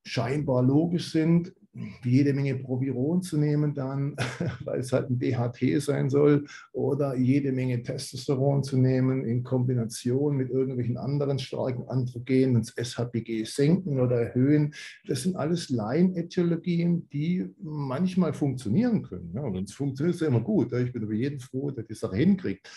scheinbar 0.05 0.65
logisch 0.65 1.13
sind, 1.13 1.53
jede 2.05 2.33
Menge 2.33 2.57
Proviron 2.57 3.23
zu 3.23 3.37
nehmen 3.37 3.75
dann, 3.75 4.17
weil 4.65 4.81
es 4.81 4.93
halt 4.93 5.11
ein 5.11 5.19
DHT 5.19 5.81
sein 5.83 6.11
soll, 6.11 6.47
oder 6.73 7.17
jede 7.17 7.53
Menge 7.53 7.83
Testosteron 7.83 8.63
zu 8.63 8.77
nehmen 8.79 9.25
in 9.25 9.43
Kombination 9.43 10.37
mit 10.37 10.51
irgendwelchen 10.51 10.97
anderen 10.97 11.39
starken 11.39 11.89
Androgenen 11.89 12.63
das 12.63 12.75
SHBG 12.93 13.45
senken 13.45 14.01
oder 14.01 14.21
erhöhen. 14.21 14.75
Das 15.07 15.23
sind 15.23 15.37
alles 15.37 15.71
Laienäthiologien, 15.71 17.09
die 17.11 17.47
manchmal 17.61 18.33
funktionieren 18.33 19.03
können. 19.03 19.33
Ja, 19.35 19.43
Wenn 19.53 19.65
es 19.65 19.73
funktioniert, 19.73 20.15
ist 20.15 20.23
es 20.23 20.29
immer 20.29 20.41
gut. 20.41 20.73
Ich 20.73 20.93
bin 20.93 21.03
über 21.03 21.15
jeden 21.15 21.41
froh, 21.41 21.71
der 21.71 21.85
die 21.85 21.95
Sache 21.95 22.17
hinkriegt. 22.17 22.69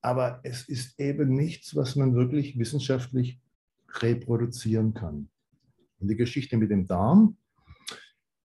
Aber 0.00 0.40
es 0.42 0.68
ist 0.68 0.98
eben 0.98 1.34
nichts, 1.34 1.76
was 1.76 1.94
man 1.94 2.14
wirklich 2.14 2.58
wissenschaftlich 2.58 3.38
reproduzieren 4.00 4.94
kann. 4.94 5.28
Und 6.00 6.08
die 6.08 6.16
Geschichte 6.16 6.56
mit 6.56 6.70
dem 6.70 6.86
Darm, 6.86 7.36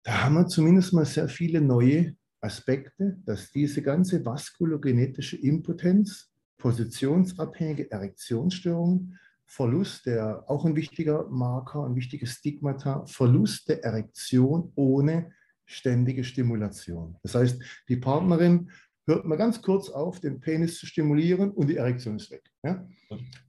da 0.03 0.24
haben 0.24 0.36
wir 0.36 0.48
zumindest 0.48 0.93
mal 0.93 1.05
sehr 1.05 1.29
viele 1.29 1.62
neue 1.62 2.15
Aspekte, 2.41 3.17
dass 3.25 3.51
diese 3.51 3.81
ganze 3.81 4.24
vaskulogenetische 4.25 5.38
Impotenz, 5.38 6.29
positionsabhängige 6.57 7.89
Erektionsstörungen, 7.89 9.17
Verlust 9.45 10.05
der, 10.05 10.50
auch 10.50 10.65
ein 10.65 10.75
wichtiger 10.75 11.27
Marker, 11.29 11.86
ein 11.86 11.95
wichtiges 11.95 12.31
Stigmata, 12.31 13.05
Verlust 13.05 13.69
der 13.69 13.83
Erektion 13.83 14.72
ohne 14.75 15.31
ständige 15.65 16.24
Stimulation. 16.24 17.17
Das 17.24 17.36
heißt, 17.36 17.62
die 17.88 17.98
Partnerin 17.98 18.69
hört 19.05 19.25
mal 19.25 19.38
ganz 19.38 19.62
kurz 19.62 19.89
auf, 19.89 20.19
den 20.19 20.39
Penis 20.39 20.79
zu 20.79 20.86
stimulieren 20.86 21.51
und 21.51 21.67
die 21.67 21.77
Erektion 21.77 22.15
ist 22.17 22.31
weg. 22.31 22.43
Ja? 22.63 22.88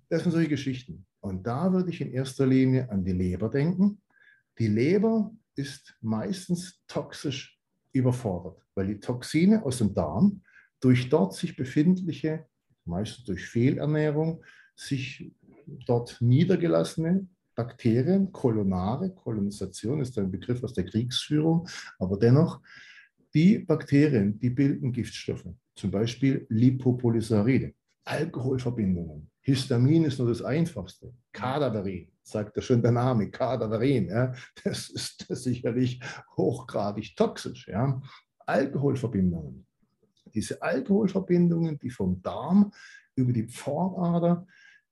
Das 0.09 0.23
sind 0.23 0.33
solche 0.33 0.49
Geschichten. 0.49 1.07
Und 1.21 1.47
da 1.47 1.73
würde 1.73 1.91
ich 1.91 2.01
in 2.01 2.13
erster 2.13 2.47
Linie 2.47 2.91
an 2.91 3.05
die 3.05 3.13
Leber 3.13 3.49
denken. 3.49 4.01
Die 4.59 4.69
Leber 4.69 5.33
ist 5.57 5.95
meistens 6.01 6.83
toxisch 6.87 7.59
überfordert, 7.93 8.61
weil 8.75 8.89
die 8.89 9.01
Toxine 9.01 9.65
aus 9.65 9.79
dem 9.79 9.95
Darm 9.95 10.43
durch 10.81 11.09
dort 11.09 11.35
sich 11.35 11.57
befindliche, 11.57 12.47
meistens 12.85 13.25
durch 13.25 13.47
Fehlernährung, 13.47 14.43
sich 14.77 15.33
dort 15.87 16.21
niedergelassene 16.21 17.27
Bakterien, 17.55 18.33
Kolonare, 18.33 19.11
Kolonisation 19.15 20.01
ist 20.01 20.19
ein 20.19 20.31
Begriff 20.31 20.63
aus 20.65 20.73
der 20.73 20.85
Kriegsführung, 20.85 21.69
aber 21.99 22.19
dennoch, 22.19 22.61
die 23.33 23.61
Bakterien, 23.61 24.39
die 24.39 24.51
bilden 24.51 24.93
Giftstoffe, 24.93 25.47
zum 25.75 25.91
Beispiel 25.91 26.47
Lipopolysaccharide, 26.49 27.75
Alkoholverbindungen, 28.05 29.31
Histamin 29.41 30.05
ist 30.05 30.19
nur 30.19 30.29
das 30.29 30.43
einfachste, 30.43 31.13
Kadaverin, 31.33 32.09
sagt 32.25 32.57
ja 32.57 32.63
schon 32.63 32.83
der 32.83 32.93
Name, 32.93 33.31
Kadaverin. 33.31 34.09
Ja? 34.09 34.35
Das 34.65 34.89
ist 34.89 35.27
sicherlich 35.29 36.01
hochgradig 36.37 37.15
toxisch. 37.17 37.69
Ja? 37.69 38.01
Alkoholverbindungen. 38.47 39.67
Diese 40.35 40.61
Alkoholverbindungen, 40.61 41.79
die 41.79 41.91
vom 41.91 42.21
Darm 42.23 42.73
über 43.15 43.33
die 43.33 43.47
Pfortader 43.47 44.47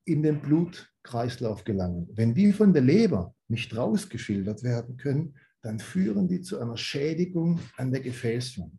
in 0.04 0.22
den 0.22 0.40
Blutkreislauf 0.40 1.64
gelangen, 1.64 2.08
wenn 2.12 2.34
die 2.34 2.52
von 2.52 2.72
der 2.72 2.82
Leber 2.82 3.34
nicht 3.48 3.76
rausgeschildert 3.76 4.62
werden 4.62 4.96
können, 4.96 5.36
dann 5.62 5.78
führen 5.78 6.28
die 6.28 6.40
zu 6.40 6.60
einer 6.60 6.76
Schädigung 6.76 7.60
an 7.76 7.90
der 7.90 8.00
Gefäßwand. 8.00 8.78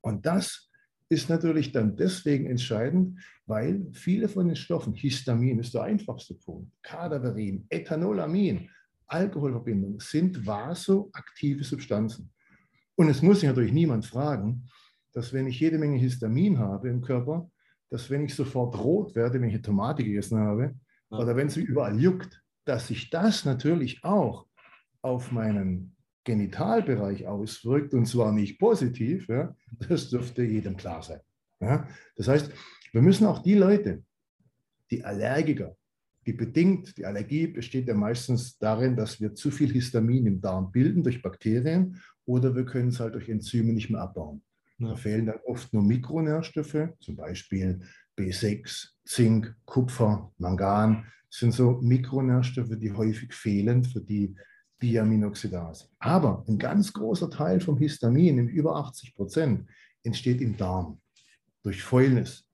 Und 0.00 0.24
das 0.24 0.70
ist 1.08 1.28
natürlich 1.28 1.72
dann 1.72 1.96
deswegen 1.96 2.46
entscheidend, 2.46 3.20
weil 3.46 3.86
viele 3.92 4.28
von 4.28 4.48
den 4.48 4.56
Stoffen, 4.56 4.94
Histamin 4.94 5.58
ist 5.58 5.74
der 5.74 5.82
einfachste 5.82 6.34
Punkt, 6.34 6.70
Kadaverin, 6.82 7.66
Ethanolamin, 7.68 8.68
Alkoholverbindungen, 9.06 10.00
sind 10.00 10.44
vasoaktive 10.44 11.62
Substanzen. 11.62 12.32
Und 12.96 13.08
es 13.08 13.22
muss 13.22 13.40
sich 13.40 13.48
natürlich 13.48 13.72
niemand 13.72 14.04
fragen, 14.04 14.66
dass 15.12 15.32
wenn 15.32 15.46
ich 15.46 15.60
jede 15.60 15.78
Menge 15.78 15.98
Histamin 15.98 16.58
habe 16.58 16.88
im 16.88 17.00
Körper, 17.00 17.50
dass 17.88 18.10
wenn 18.10 18.24
ich 18.24 18.34
sofort 18.34 18.76
rot 18.78 19.14
werde, 19.14 19.40
wenn 19.40 19.48
ich 19.48 19.54
eine 19.54 19.62
Tomate 19.62 20.02
gegessen 20.02 20.38
habe, 20.38 20.74
ja. 21.10 21.18
oder 21.18 21.36
wenn 21.36 21.46
es 21.46 21.56
überall 21.56 21.98
juckt, 22.00 22.42
dass 22.64 22.88
sich 22.88 23.10
das 23.10 23.44
natürlich 23.44 24.02
auch 24.02 24.46
auf 25.02 25.30
meinen 25.30 25.95
Genitalbereich 26.26 27.26
auswirkt, 27.26 27.94
und 27.94 28.04
zwar 28.06 28.32
nicht 28.32 28.58
positiv, 28.58 29.28
ja, 29.28 29.56
das 29.88 30.10
dürfte 30.10 30.42
jedem 30.42 30.76
klar 30.76 31.02
sein. 31.02 31.20
Ja. 31.60 31.88
Das 32.16 32.28
heißt, 32.28 32.52
wir 32.92 33.00
müssen 33.00 33.26
auch 33.26 33.42
die 33.42 33.54
Leute, 33.54 34.02
die 34.90 35.04
Allergiker, 35.04 35.76
die 36.26 36.32
bedingt, 36.32 36.98
die 36.98 37.06
Allergie 37.06 37.46
besteht 37.46 37.86
ja 37.86 37.94
meistens 37.94 38.58
darin, 38.58 38.96
dass 38.96 39.20
wir 39.20 39.34
zu 39.34 39.50
viel 39.50 39.72
Histamin 39.72 40.26
im 40.26 40.40
Darm 40.40 40.72
bilden 40.72 41.02
durch 41.02 41.22
Bakterien 41.22 42.02
oder 42.24 42.54
wir 42.54 42.64
können 42.64 42.88
es 42.88 42.98
halt 42.98 43.14
durch 43.14 43.28
Enzyme 43.28 43.72
nicht 43.72 43.90
mehr 43.90 44.00
abbauen. 44.00 44.42
Ja. 44.78 44.88
Da 44.88 44.96
fehlen 44.96 45.26
dann 45.26 45.38
oft 45.46 45.72
nur 45.72 45.84
Mikronährstoffe, 45.84 46.88
zum 47.00 47.16
Beispiel 47.16 47.80
B6, 48.18 48.88
Zink, 49.04 49.54
Kupfer, 49.64 50.32
Mangan. 50.38 51.06
Das 51.30 51.38
sind 51.38 51.52
so 51.52 51.80
Mikronährstoffe, 51.80 52.76
die 52.76 52.92
häufig 52.92 53.32
fehlen 53.32 53.84
für 53.84 54.00
die 54.00 54.34
Diaminoxidase. 54.82 55.88
Aber 55.98 56.44
ein 56.48 56.58
ganz 56.58 56.92
großer 56.92 57.30
Teil 57.30 57.60
vom 57.60 57.78
Histamin, 57.78 58.38
im 58.38 58.48
über 58.48 58.76
80 58.76 59.14
Prozent, 59.14 59.68
entsteht 60.02 60.40
im 60.40 60.56
Darm 60.56 61.00
durch 61.62 61.82
Fäulnis. 61.82 62.44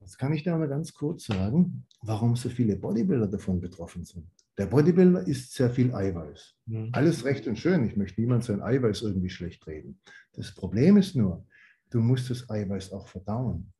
Jetzt 0.00 0.18
kann 0.18 0.32
ich 0.32 0.42
da 0.42 0.56
mal 0.56 0.68
ganz 0.68 0.94
kurz 0.94 1.26
sagen, 1.26 1.86
warum 2.02 2.36
so 2.36 2.48
viele 2.48 2.76
Bodybuilder 2.76 3.26
davon 3.26 3.60
betroffen 3.60 4.04
sind. 4.04 4.26
Der 4.56 4.66
Bodybuilder 4.66 5.26
isst 5.26 5.54
sehr 5.54 5.70
viel 5.70 5.94
Eiweiß. 5.94 6.54
Mhm. 6.66 6.90
Alles 6.92 7.24
recht 7.24 7.46
und 7.46 7.58
schön. 7.58 7.86
Ich 7.86 7.96
möchte 7.96 8.20
niemand 8.20 8.44
sein 8.44 8.62
Eiweiß 8.62 9.02
irgendwie 9.02 9.30
schlecht 9.30 9.66
reden. 9.66 10.00
Das 10.32 10.54
Problem 10.54 10.96
ist 10.96 11.16
nur, 11.16 11.46
du 11.90 12.00
musst 12.00 12.30
das 12.30 12.48
Eiweiß 12.48 12.92
auch 12.92 13.08
verdauen. 13.08 13.72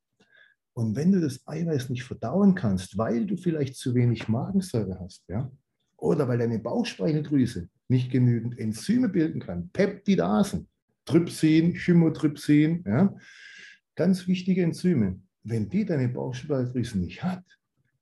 Und 0.72 0.96
wenn 0.96 1.12
du 1.12 1.20
das 1.20 1.46
Eiweiß 1.46 1.90
nicht 1.90 2.04
verdauen 2.04 2.54
kannst, 2.54 2.96
weil 2.96 3.26
du 3.26 3.36
vielleicht 3.36 3.76
zu 3.76 3.94
wenig 3.94 4.28
Magensäure 4.28 4.98
hast, 5.00 5.28
ja, 5.28 5.50
oder 6.00 6.28
weil 6.28 6.38
deine 6.38 6.58
Bauchspeicheldrüse 6.58 7.68
nicht 7.88 8.10
genügend 8.10 8.58
Enzyme 8.58 9.08
bilden 9.08 9.40
kann, 9.40 9.70
Peptidasen, 9.72 10.68
Trypsin, 11.04 11.74
Chymotrypsin, 11.74 12.84
ja, 12.86 13.14
ganz 13.96 14.26
wichtige 14.26 14.62
Enzyme. 14.62 15.20
Wenn 15.42 15.68
die 15.68 15.84
deine 15.84 16.08
Bauchspeicheldrüse 16.08 16.98
nicht 16.98 17.22
hat, 17.22 17.44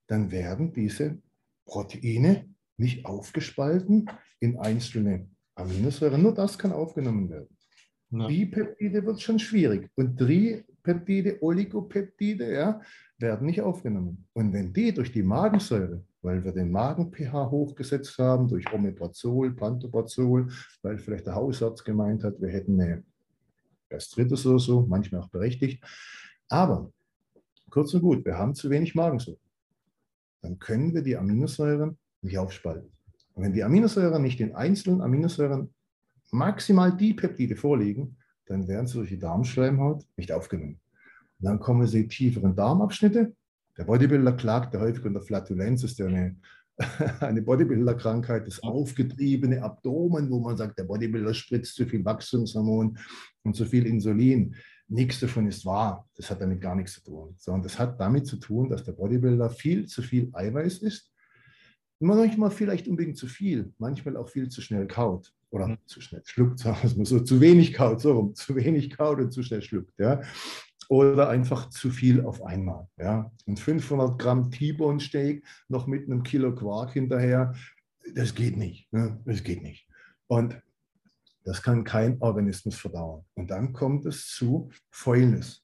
dann 0.07 0.31
werden 0.31 0.73
diese 0.73 1.19
Proteine 1.65 2.49
nicht 2.77 3.05
aufgespalten 3.05 4.07
in 4.41 4.59
einzelne 4.59 5.29
Aminosäuren. 5.55 6.23
Nur 6.23 6.35
das 6.35 6.59
kann 6.59 6.73
aufgenommen 6.73 7.29
werden. 7.29 7.49
Ja. 8.11 8.27
Bipeptide 8.27 9.05
wird 9.05 9.21
schon 9.21 9.39
schwierig. 9.39 9.91
Und 9.95 10.19
Tripeptide, 10.19 11.43
Oligopeptide 11.43 12.53
ja, 12.53 12.81
werden 13.19 13.47
nicht 13.47 13.61
aufgenommen. 13.61 14.27
Und 14.33 14.53
wenn 14.53 14.73
die 14.73 14.93
durch 14.93 15.13
die 15.13 15.23
Magensäure 15.23 16.05
weil 16.29 16.45
wir 16.45 16.53
den 16.53 16.71
Magen-pH 16.71 17.51
hochgesetzt 17.51 18.19
haben 18.19 18.49
durch 18.49 18.71
Omeprazol, 18.71 19.57
Pantoprazol, 19.57 20.49
weil 20.83 20.99
vielleicht 20.99 21.27
der 21.27 21.35
Hausarzt 21.35 21.87
gemeint 21.87 22.23
hat, 22.23 22.39
wir 22.39 22.51
hätten 22.51 22.79
eine 22.79 23.03
Gastritis 23.89 24.45
oder 24.45 24.59
so, 24.59 24.83
manchmal 24.87 25.23
auch 25.23 25.31
berechtigt. 25.31 25.83
Aber 26.51 26.93
kurz 27.71 27.95
und 27.95 28.03
gut, 28.03 28.27
wir 28.27 28.37
haben 28.37 28.55
zu 28.55 28.69
wenig 28.69 28.95
Magensäure. 28.95 29.39
Dann 30.43 30.59
können 30.59 30.93
wir 30.93 31.01
die 31.01 31.17
Aminosäuren 31.17 31.97
nicht 32.21 32.37
aufspalten. 32.37 32.93
Und 33.33 33.45
wenn 33.45 33.55
die 33.55 33.65
Aminosäuren 33.65 34.21
nicht 34.21 34.39
in 34.41 34.55
einzelnen 34.55 35.01
Aminosäuren 35.01 35.73
maximal 36.31 36.95
die 36.95 37.15
Peptide 37.15 37.57
vorliegen, 37.57 38.19
dann 38.45 38.69
werden 38.69 38.87
sie 38.87 38.99
durch 38.99 39.09
die 39.09 39.19
Darmschleimhaut 39.19 40.05
nicht 40.19 40.31
aufgenommen. 40.33 40.79
Und 41.39 41.47
dann 41.47 41.59
kommen 41.59 41.87
sie 41.87 42.07
tieferen 42.07 42.55
Darmabschnitte 42.55 43.35
der 43.79 43.85
Bodybuilder 43.85 44.33
klagt 44.33 44.75
ja 44.75 44.81
häufig 44.81 45.05
unter 45.05 45.23
Flatulenz, 45.23 45.85
ist 45.85 45.99
ja 45.99 46.07
eine, 46.07 46.37
eine 47.21 47.43
Bodybuilder-Krankheit, 47.43 48.47
das 48.47 48.63
aufgetriebene 48.63 49.63
Abdomen, 49.63 50.29
wo 50.31 50.41
man 50.41 50.57
sagt, 50.57 50.79
der 50.79 50.85
Bodybuilder 50.85 51.33
spritzt 51.33 51.77
zu 51.77 51.87
viel 51.87 52.05
Wachstumshormon 52.05 52.99
und 53.45 53.57
zu 53.57 53.65
viel 53.65 53.87
Insulin. 53.87 54.57
Nichts 54.89 55.21
davon 55.21 55.47
ist 55.47 55.65
wahr. 55.65 56.09
Das 56.17 56.31
hat 56.31 56.41
damit 56.41 56.61
gar 56.61 56.75
nichts 56.75 56.95
zu 56.95 57.05
tun. 57.05 57.35
Sondern 57.37 57.63
das 57.63 57.79
hat 57.79 58.01
damit 58.01 58.27
zu 58.27 58.37
tun, 58.37 58.69
dass 58.69 58.85
der 58.85 58.93
Bodybuilder 58.93 59.51
viel 59.51 59.87
zu 59.87 60.03
viel 60.03 60.31
Eiweiß 60.33 60.79
isst. 60.79 61.13
Manchmal 62.01 62.51
vielleicht 62.51 62.89
unbedingt 62.89 63.17
zu 63.17 63.27
viel, 63.27 63.73
manchmal 63.79 64.17
auch 64.17 64.29
viel 64.29 64.49
zu 64.49 64.61
schnell 64.61 64.87
kaut 64.87 65.33
oder 65.51 65.69
mhm. 65.69 65.79
zu 65.87 66.01
schnell 66.01 66.23
schluckt, 66.25 66.59
sagen 66.59 66.97
wir 66.97 67.07
so, 67.07 67.21
zu 67.21 67.41
wenig 67.41 67.75
kaut, 67.75 68.01
so 68.01 68.13
rum, 68.13 68.35
zu 68.35 68.57
wenig 68.57 68.91
kaut 68.91 69.19
und 69.19 69.33
zu 69.33 69.43
schnell 69.43 69.63
schluckt. 69.63 69.99
Ja 69.99 70.21
oder 70.89 71.29
einfach 71.29 71.69
zu 71.71 71.91
viel 71.91 72.25
auf 72.25 72.43
einmal. 72.43 72.89
Ja. 72.99 73.31
Und 73.47 73.61
500 73.61 74.19
Gramm 74.19 74.51
T-Bone 74.51 75.01
Steak 75.01 75.45
noch 75.69 75.87
mit 75.87 76.05
einem 76.05 76.23
Kilo 76.23 76.55
Quark 76.55 76.93
hinterher, 76.93 77.55
das 78.15 78.35
geht 78.35 78.57
nicht. 78.57 78.91
Ne? 78.93 79.21
Das 79.25 79.43
geht 79.43 79.63
nicht. 79.63 79.87
Und 80.27 80.61
das 81.45 81.63
kann 81.63 81.85
kein 81.85 82.21
Organismus 82.21 82.77
verdauen. 82.77 83.25
Und 83.35 83.51
dann 83.51 83.73
kommt 83.73 84.07
es 84.07 84.27
zu 84.29 84.71
Fäulnis. 84.91 85.63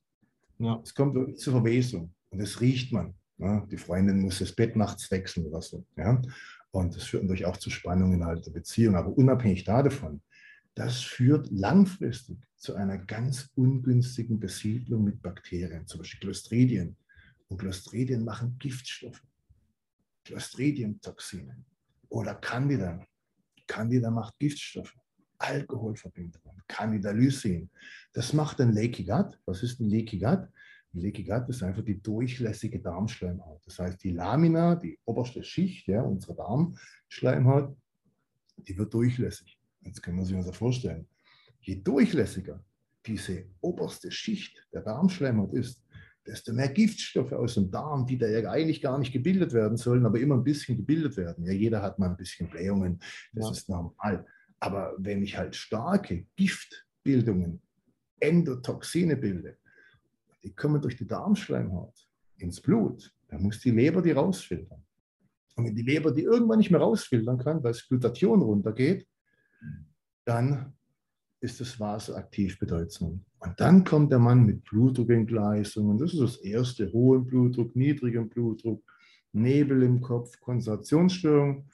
Ja. 0.59 0.81
Es 0.83 0.95
kommt 0.95 1.15
wirklich 1.15 1.39
zur 1.39 1.55
Verwesung. 1.55 2.15
Und 2.31 2.41
das 2.41 2.61
riecht 2.61 2.93
man. 2.93 3.15
Ja. 3.39 3.67
Die 3.71 3.77
Freundin 3.77 4.21
muss 4.21 4.39
das 4.39 4.53
Bett 4.53 4.77
nachts 4.77 5.11
wechseln 5.11 5.47
oder 5.47 5.63
so. 5.63 5.85
Ja. 5.97 6.21
Und 6.71 6.97
das 6.97 7.05
führt 7.05 7.23
natürlich 7.23 7.47
auch 7.47 7.57
zu 7.57 7.71
Spannungen 7.71 8.15
innerhalb 8.15 8.43
der 8.43 8.51
Beziehung. 8.51 8.95
Aber 8.95 9.17
unabhängig 9.17 9.65
davon, 9.65 10.21
das 10.75 11.01
führt 11.01 11.49
langfristig 11.51 12.39
zu 12.65 12.75
einer 12.75 12.97
ganz 12.97 13.51
ungünstigen 13.57 14.41
Besiedlung 14.41 15.05
mit 15.05 15.21
Bakterien, 15.21 15.87
zum 15.87 15.99
Beispiel 15.99 16.21
Clostridien. 16.21 16.97
Und 17.49 17.59
Clostridien 17.59 18.25
machen 18.25 18.57
Giftstoffe, 18.59 19.23
Clostridium-Toxine 20.25 21.63
oder 22.09 22.35
Candida. 22.37 23.07
Candida 23.67 24.11
macht 24.11 24.39
Giftstoffe, 24.39 24.97
Alkoholverbindungen, 25.37 26.63
Candida 26.67 27.11
Lysin. 27.11 27.69
Das 28.15 28.33
macht 28.33 28.59
ein 28.63 28.73
Leaky 28.73 29.05
Gut. 29.05 29.39
Was 29.45 29.63
ist 29.63 29.79
ein 29.81 29.91
Leaky 29.91 30.19
Gut? 30.19 30.49
Ein 30.95 31.01
Leaky 31.01 31.23
Gut 31.23 31.47
ist 31.51 31.63
einfach 31.63 31.85
die 31.85 32.01
durchlässige 32.01 32.81
Darmschleimhaut. 32.81 33.61
Das 33.67 33.79
heißt, 33.79 34.03
die 34.03 34.13
Lamina, 34.13 34.75
die 34.75 34.99
oberste 35.05 35.45
Schicht 35.45 35.87
ja, 35.87 36.01
unserer 36.01 36.37
Darmschleimhaut, 36.37 37.77
die 38.57 38.79
wird 38.79 38.95
durchlässig. 38.95 39.61
Jetzt 39.83 40.03
können 40.03 40.17
wir 40.17 40.25
sich 40.25 40.35
das 40.43 40.57
vorstellen. 40.57 41.07
Je 41.65 41.77
durchlässiger 41.77 42.63
diese 43.07 43.47
oberste 43.61 44.11
Schicht 44.11 44.67
der 44.73 44.83
Darmschleimhaut 44.83 45.55
ist, 45.55 45.83
desto 46.27 46.53
mehr 46.53 46.69
Giftstoffe 46.69 47.33
aus 47.33 47.55
dem 47.55 47.71
Darm, 47.71 48.07
die 48.07 48.19
da 48.19 48.27
ja 48.27 48.51
eigentlich 48.51 48.81
gar 48.81 48.99
nicht 48.99 49.13
gebildet 49.13 49.53
werden 49.53 49.77
sollen, 49.77 50.05
aber 50.05 50.21
immer 50.21 50.37
ein 50.37 50.45
bisschen 50.45 50.77
gebildet 50.77 51.17
werden. 51.17 51.45
Ja, 51.45 51.53
jeder 51.53 51.83
hat 51.83 51.99
mal 51.99 52.11
ein 52.11 52.17
bisschen 52.17 52.49
Blähungen, 52.49 52.99
das 53.33 53.47
ja. 53.47 53.53
ist 53.53 53.69
normal. 53.69 54.27
Aber 54.61 54.95
wenn 54.99 55.23
ich 55.23 55.37
halt 55.37 55.57
starke 55.57 56.27
Giftbildungen, 56.37 57.61
Endotoxine 58.21 59.17
bilde, 59.17 59.57
die 60.43 60.55
kommen 60.55 60.81
durch 60.81 60.97
die 60.97 61.07
Darmschleimhaut 61.07 62.09
ins 62.39 62.61
Blut, 62.61 63.11
dann 63.29 63.43
muss 63.43 63.61
die 63.61 63.71
Leber 63.71 64.03
die 64.03 64.13
rausfiltern. 64.13 64.83
Und 65.57 65.67
wenn 65.67 65.75
die 65.75 65.83
Leber 65.83 66.13
die 66.13 66.23
irgendwann 66.23 66.59
nicht 66.59 66.71
mehr 66.71 66.81
rausfiltern 66.81 67.39
kann, 67.39 67.63
weil 67.63 67.73
das 67.73 67.89
Glutathion 67.89 68.43
runtergeht, 68.43 69.07
dann 70.25 70.75
ist 71.45 71.61
das 71.61 71.79
vasoaktiv 71.79 72.59
bedeutsam. 72.59 73.25
Und 73.39 73.61
dann 73.61 73.85
kommt 73.85 74.11
der 74.11 74.19
Mann 74.19 74.45
mit 74.45 74.65
Blutdruckentgleisungen. 74.65 75.99
Das 75.99 76.15
ist 76.15 76.23
das 76.23 76.37
erste, 76.39 76.91
hohen 76.93 77.27
Blutdruck, 77.27 77.77
niedrigen 77.77 78.29
Blutdruck, 78.29 78.83
Nebel 79.33 79.83
im 79.83 80.01
Kopf, 80.01 80.41
Konzentrationsstörung. 80.41 81.69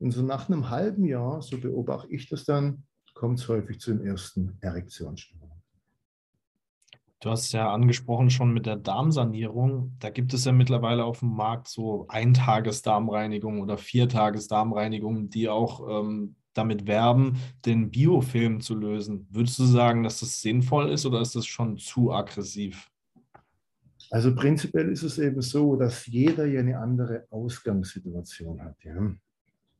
Und 0.00 0.10
so 0.10 0.22
nach 0.22 0.48
einem 0.48 0.68
halben 0.68 1.04
Jahr, 1.04 1.40
so 1.40 1.58
beobachte 1.58 2.12
ich 2.12 2.28
das 2.28 2.44
dann, 2.44 2.82
kommt 3.14 3.38
es 3.38 3.48
häufig 3.48 3.78
zu 3.78 3.94
den 3.94 4.04
ersten 4.04 4.58
Erektionsstörungen. 4.60 5.62
Du 7.20 7.30
hast 7.30 7.52
ja 7.52 7.72
angesprochen 7.72 8.30
schon 8.30 8.52
mit 8.52 8.66
der 8.66 8.76
Darmsanierung. 8.76 9.94
Da 10.00 10.10
gibt 10.10 10.34
es 10.34 10.44
ja 10.44 10.50
mittlerweile 10.50 11.04
auf 11.04 11.20
dem 11.20 11.36
Markt 11.36 11.68
so 11.68 12.06
Eintages-Darmreinigung 12.08 13.60
oder 13.60 13.78
Viertages-Darmreinigung, 13.78 15.30
die 15.30 15.48
auch 15.48 15.88
ähm, 15.88 16.34
damit 16.54 16.86
werben, 16.86 17.36
den 17.64 17.90
Biofilm 17.90 18.60
zu 18.60 18.74
lösen. 18.74 19.26
Würdest 19.30 19.58
du 19.58 19.64
sagen, 19.64 20.02
dass 20.02 20.20
das 20.20 20.40
sinnvoll 20.40 20.90
ist 20.90 21.06
oder 21.06 21.20
ist 21.20 21.34
das 21.34 21.46
schon 21.46 21.78
zu 21.78 22.12
aggressiv? 22.12 22.90
Also 24.10 24.34
prinzipiell 24.34 24.90
ist 24.90 25.02
es 25.02 25.18
eben 25.18 25.40
so, 25.40 25.76
dass 25.76 26.06
jeder 26.06 26.44
ja 26.44 26.60
eine 26.60 26.78
andere 26.78 27.26
Ausgangssituation 27.30 28.62
hat. 28.62 28.76
Ja? 28.84 29.14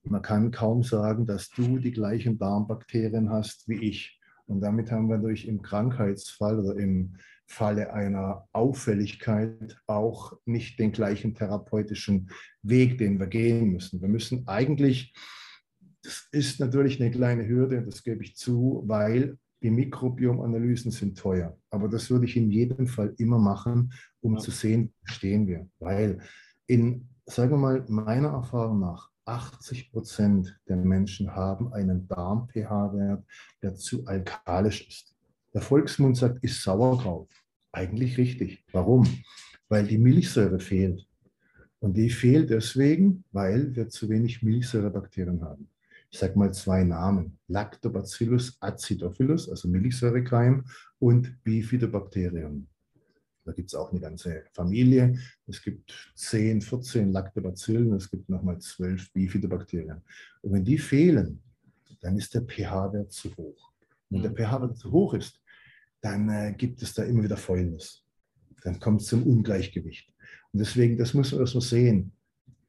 Man 0.05 0.23
kann 0.23 0.51
kaum 0.51 0.83
sagen, 0.83 1.27
dass 1.27 1.51
du 1.51 1.79
die 1.79 1.93
gleichen 1.93 2.39
Darmbakterien 2.39 3.31
hast 3.31 3.69
wie 3.69 3.85
ich. 3.89 4.19
Und 4.47 4.61
damit 4.61 4.91
haben 4.91 5.09
wir 5.09 5.19
durch 5.19 5.47
im 5.47 5.63
Krankheitsfall 5.63 6.59
oder 6.59 6.77
im 6.77 7.15
Falle 7.47 7.93
einer 7.93 8.49
Auffälligkeit 8.53 9.77
auch 9.87 10.33
nicht 10.47 10.79
den 10.79 10.93
gleichen 10.93 11.35
therapeutischen 11.35 12.31
Weg, 12.63 12.99
den 12.99 13.21
wir 13.21 13.27
gehen 13.27 13.71
müssen. 13.71 14.01
Wir 14.01 14.09
müssen 14.09 14.49
eigentlich, 14.49 15.13
das 16.03 16.29
ist 16.33 16.61
natürlich 16.61 17.01
eine 17.01 17.11
kleine 17.11 17.47
Hürde, 17.47 17.83
das 17.83 18.03
gebe 18.03 18.23
ich 18.23 18.37
zu, 18.37 18.83
weil 18.87 19.39
die 19.63 19.71
Mikrobiomanalysen 19.71 20.91
sind 20.91 21.17
teuer. 21.17 21.57
Aber 21.71 21.89
das 21.89 22.11
würde 22.11 22.27
ich 22.27 22.37
in 22.37 22.51
jedem 22.51 22.87
Fall 22.87 23.15
immer 23.19 23.39
machen, 23.39 23.93
um 24.21 24.35
ja. 24.35 24.41
zu 24.41 24.51
sehen, 24.51 24.93
wo 25.01 25.13
stehen 25.13 25.47
wir. 25.47 25.69
Weil 25.79 26.19
in, 26.67 27.09
sagen 27.27 27.53
wir 27.53 27.59
mal, 27.59 27.85
meiner 27.89 28.31
Erfahrung 28.31 28.81
nach, 28.81 29.11
80 29.25 29.93
Prozent 29.93 30.59
der 30.69 30.77
Menschen 30.77 31.35
haben 31.35 31.73
einen 31.73 32.09
Darm-pH-Wert, 32.09 33.25
der 33.63 33.75
zu 33.77 34.05
alkalisch 34.07 34.89
ist. 34.89 35.15
Der 35.55 35.61
Volksmund 35.61 36.17
sagt, 36.17 36.43
ist 36.43 36.63
Sauerkraut. 36.63 37.31
Eigentlich 37.71 38.19
richtig. 38.19 38.65
Warum? 38.73 39.07
Weil 39.69 39.87
die 39.87 39.99
Milchsäure 39.99 40.59
fehlt. 40.59 41.07
Und 41.79 41.97
die 41.97 42.11
fehlt 42.11 42.51
deswegen, 42.51 43.25
weil 43.33 43.75
wir 43.77 43.89
zu 43.89 44.09
wenig 44.09 44.43
Milchsäurebakterien 44.43 45.43
haben. 45.43 45.69
Ich 46.13 46.19
sage 46.19 46.39
mal 46.39 46.53
zwei 46.53 46.85
Namen. 46.85 47.39
Lactobacillus 47.49 48.59
acidophilus, 48.61 49.49
also 49.49 49.67
Milchsäurekeim, 49.67 50.63
und 50.99 51.43
Bifidobakterien. 51.43 52.69
Da 53.45 53.53
gibt 53.53 53.71
es 53.71 53.75
auch 53.75 53.91
eine 53.91 54.01
ganze 54.01 54.45
Familie. 54.53 55.19
Es 55.47 55.63
gibt 55.63 56.13
10, 56.15 56.61
14 56.61 57.11
Lactobacillen, 57.11 57.95
es 57.95 58.11
gibt 58.11 58.29
nochmal 58.29 58.59
12 58.59 59.11
Bifidobakterien. 59.13 60.03
Und 60.43 60.53
wenn 60.53 60.65
die 60.65 60.79
fehlen, 60.79 61.43
dann 62.03 62.19
ist 62.19 62.35
der 62.35 62.43
pH-Wert 62.43 63.11
zu 63.11 63.35
hoch. 63.37 63.73
Wenn 64.11 64.21
der 64.21 64.33
mhm. 64.33 64.37
pH-Wert 64.37 64.77
zu 64.77 64.93
hoch 64.93 65.15
ist, 65.15 65.41
dann 66.03 66.29
äh, 66.29 66.55
gibt 66.57 66.83
es 66.83 66.93
da 66.93 67.05
immer 67.05 67.25
wieder 67.25 67.39
Fäulnis. 67.39 68.05
Dann 68.63 68.79
kommt 68.79 69.01
es 69.01 69.07
zum 69.07 69.27
Ungleichgewicht. 69.27 70.13
Und 70.53 70.61
deswegen, 70.61 70.99
das 70.99 71.15
muss 71.15 71.33
man 71.33 71.41
erstmal 71.41 71.63
sehen. 71.63 72.13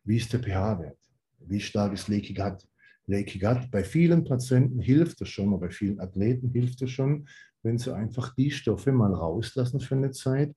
Wie 0.05 0.15
ist 0.15 0.31
der 0.31 0.39
pH-Wert? 0.39 0.97
Wie 1.39 1.59
stark 1.59 1.91
ist 1.91 2.07
Leaky 2.07 2.33
Gut? 2.33 2.65
Gut, 3.05 3.69
bei 3.71 3.83
vielen 3.83 4.23
Patienten 4.23 4.79
hilft 4.79 5.21
es 5.21 5.29
schon, 5.29 5.59
bei 5.59 5.69
vielen 5.69 5.99
Athleten 5.99 6.49
hilft 6.49 6.81
es 6.81 6.91
schon, 6.91 7.27
wenn 7.61 7.77
sie 7.77 7.93
einfach 7.93 8.33
die 8.35 8.51
Stoffe 8.51 8.91
mal 8.91 9.13
rauslassen 9.13 9.79
für 9.79 9.95
eine 9.95 10.11
Zeit, 10.11 10.55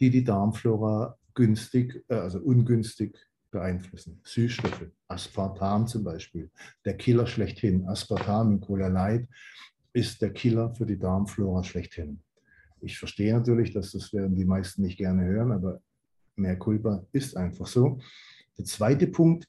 die 0.00 0.10
die 0.10 0.24
Darmflora 0.24 1.16
günstig, 1.34 2.04
äh, 2.08 2.14
also 2.14 2.40
ungünstig 2.40 3.18
beeinflussen. 3.50 4.20
Süßstoffe, 4.24 4.86
Aspartam 5.08 5.86
zum 5.86 6.04
Beispiel, 6.04 6.50
der 6.84 6.96
Killer 6.96 7.26
schlechthin. 7.26 7.86
Aspartam 7.86 8.52
in 8.52 8.60
Cola 8.60 8.88
Light 8.88 9.28
ist 9.92 10.20
der 10.22 10.32
Killer 10.32 10.74
für 10.74 10.86
die 10.86 10.98
Darmflora 10.98 11.62
schlechthin. 11.62 12.20
Ich 12.80 12.98
verstehe 12.98 13.32
natürlich, 13.32 13.72
dass 13.72 13.92
das 13.92 14.12
werden 14.12 14.34
die 14.34 14.44
meisten 14.44 14.82
nicht 14.82 14.98
gerne 14.98 15.24
hören, 15.24 15.52
aber 15.52 15.80
mehr 16.34 16.58
Culpa 16.58 17.04
ist 17.12 17.36
einfach 17.36 17.66
so. 17.66 18.00
Der 18.58 18.64
zweite 18.64 19.06
Punkt, 19.06 19.46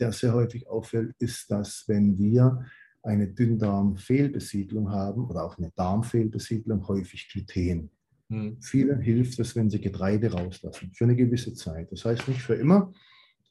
der 0.00 0.12
sehr 0.12 0.34
häufig 0.34 0.68
auffällt, 0.68 1.14
ist, 1.18 1.50
dass 1.50 1.84
wenn 1.86 2.18
wir 2.18 2.64
eine 3.02 3.28
Dünndarmfehlbesiedlung 3.28 4.90
haben 4.90 5.26
oder 5.26 5.44
auch 5.44 5.58
eine 5.58 5.70
Darmfehlbesiedlung, 5.76 6.86
häufig 6.88 7.28
Gluten. 7.28 7.90
Hm. 8.30 8.56
Vielen 8.60 9.00
hilft 9.00 9.38
es, 9.38 9.54
wenn 9.54 9.68
sie 9.68 9.80
Getreide 9.80 10.32
rauslassen, 10.32 10.90
für 10.94 11.04
eine 11.04 11.16
gewisse 11.16 11.54
Zeit. 11.54 11.92
Das 11.92 12.04
heißt 12.04 12.26
nicht 12.28 12.40
für 12.40 12.54
immer, 12.54 12.92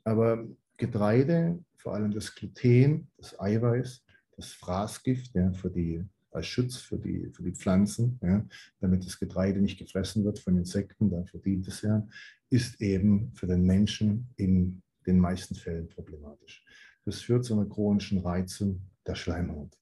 aber 0.04 0.48
Getreide, 0.78 1.64
vor 1.78 1.94
allem 1.94 2.12
das 2.12 2.34
Gluten, 2.34 3.08
das 3.18 3.40
Eiweiß, 3.40 4.04
das 4.36 4.52
Fraßgift 4.54 5.36
ja, 5.36 5.54
für 5.54 5.70
die, 5.70 6.04
als 6.32 6.48
Schutz 6.48 6.78
für 6.78 6.98
die, 6.98 7.30
für 7.32 7.44
die 7.44 7.54
Pflanzen, 7.54 8.20
ja, 8.24 8.44
damit 8.80 9.06
das 9.06 9.20
Getreide 9.20 9.62
nicht 9.62 9.78
gefressen 9.78 10.26
wird 10.26 10.40
von 10.40 10.58
Insekten, 10.58 11.12
dafür 11.12 11.40
dient 11.40 11.68
es 11.68 11.84
ja, 11.84 12.08
ist 12.50 12.82
eben 12.82 13.32
für 13.36 13.46
den 13.46 13.64
Menschen 13.64 14.28
in 14.36 14.82
den 15.06 15.20
meisten 15.20 15.56
Fällen 15.56 15.88
problematisch. 15.90 16.64
Das 17.06 17.22
führt 17.22 17.46
zu 17.46 17.54
einer 17.54 17.70
chronischen 17.70 18.20
Reizung 18.20 18.82
der 19.06 19.16
Schleimhaut. 19.16 19.78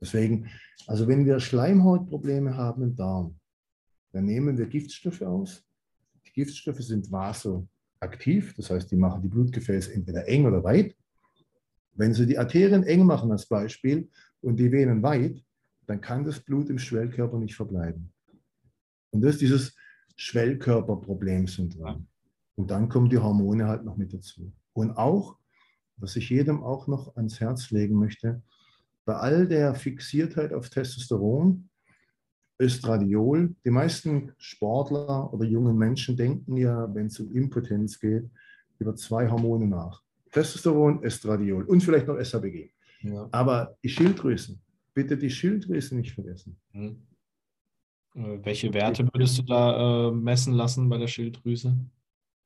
Deswegen, 0.00 0.50
also 0.86 1.06
wenn 1.06 1.26
wir 1.26 1.40
Schleimhautprobleme 1.40 2.56
haben 2.56 2.82
im 2.82 2.96
Darm, 2.96 3.38
dann 4.12 4.24
nehmen 4.24 4.58
wir 4.58 4.66
Giftstoffe 4.66 5.22
aus. 5.22 5.64
Die 6.26 6.32
Giftstoffe 6.32 6.80
sind 6.82 7.10
vasoaktiv, 7.10 8.54
das 8.54 8.70
heißt, 8.70 8.90
die 8.90 8.96
machen 8.96 9.22
die 9.22 9.28
Blutgefäße 9.28 9.92
entweder 9.94 10.26
eng 10.28 10.46
oder 10.46 10.62
weit. 10.64 10.96
Wenn 11.94 12.14
Sie 12.14 12.26
die 12.26 12.38
Arterien 12.38 12.84
eng 12.84 13.04
machen 13.04 13.30
als 13.30 13.46
Beispiel 13.46 14.08
und 14.40 14.56
die 14.56 14.72
Venen 14.72 15.02
weit, 15.02 15.42
dann 15.86 16.00
kann 16.00 16.24
das 16.24 16.40
Blut 16.40 16.70
im 16.70 16.78
Schwellkörper 16.78 17.38
nicht 17.38 17.54
verbleiben. 17.54 18.12
Und 19.10 19.20
das 19.20 19.34
ist 19.34 19.42
dieses 19.42 19.76
Schwellkörperproblemsyndrom. 20.16 22.06
Und 22.56 22.70
dann 22.70 22.88
kommen 22.88 23.08
die 23.08 23.18
Hormone 23.18 23.66
halt 23.66 23.84
noch 23.84 23.96
mit 23.96 24.12
dazu. 24.12 24.52
Und 24.72 24.92
auch 24.92 25.36
was 26.02 26.16
ich 26.16 26.30
jedem 26.30 26.62
auch 26.62 26.86
noch 26.88 27.16
ans 27.16 27.40
Herz 27.40 27.70
legen 27.70 27.98
möchte, 27.98 28.42
bei 29.04 29.14
all 29.14 29.46
der 29.46 29.74
Fixiertheit 29.74 30.52
auf 30.52 30.68
Testosteron, 30.68 31.68
Östradiol, 32.60 33.54
die 33.64 33.70
meisten 33.70 34.32
Sportler 34.38 35.32
oder 35.32 35.44
jungen 35.44 35.76
Menschen 35.76 36.16
denken 36.16 36.56
ja, 36.56 36.92
wenn 36.94 37.06
es 37.06 37.18
um 37.18 37.32
Impotenz 37.32 37.98
geht, 37.98 38.28
über 38.78 38.94
zwei 38.94 39.30
Hormone 39.30 39.66
nach. 39.66 40.02
Testosteron, 40.30 41.02
Estradiol 41.02 41.64
und 41.64 41.82
vielleicht 41.82 42.06
noch 42.06 42.18
SHBG. 42.18 42.70
Ja. 43.02 43.28
Aber 43.32 43.76
die 43.82 43.88
Schilddrüsen, 43.88 44.60
bitte 44.94 45.16
die 45.16 45.30
Schilddrüsen 45.30 45.98
nicht 45.98 46.12
vergessen. 46.12 46.56
Hm. 46.72 47.02
Welche 48.14 48.72
Werte 48.74 49.08
würdest 49.12 49.38
du 49.38 49.42
da 49.42 50.08
äh, 50.08 50.12
messen 50.12 50.52
lassen 50.52 50.88
bei 50.88 50.98
der 50.98 51.06
Schilddrüse? 51.06 51.76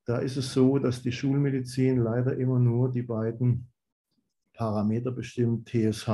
Da 0.07 0.19
ist 0.19 0.37
es 0.37 0.53
so, 0.53 0.79
dass 0.79 1.03
die 1.03 1.11
Schulmedizin 1.11 1.99
leider 1.99 2.37
immer 2.37 2.61
nur 2.61 2.93
die 2.93 3.03
beiden 3.03 3.67
Parameter 4.55 5.11
bestimmt, 5.11 5.69
TSH. 5.69 6.09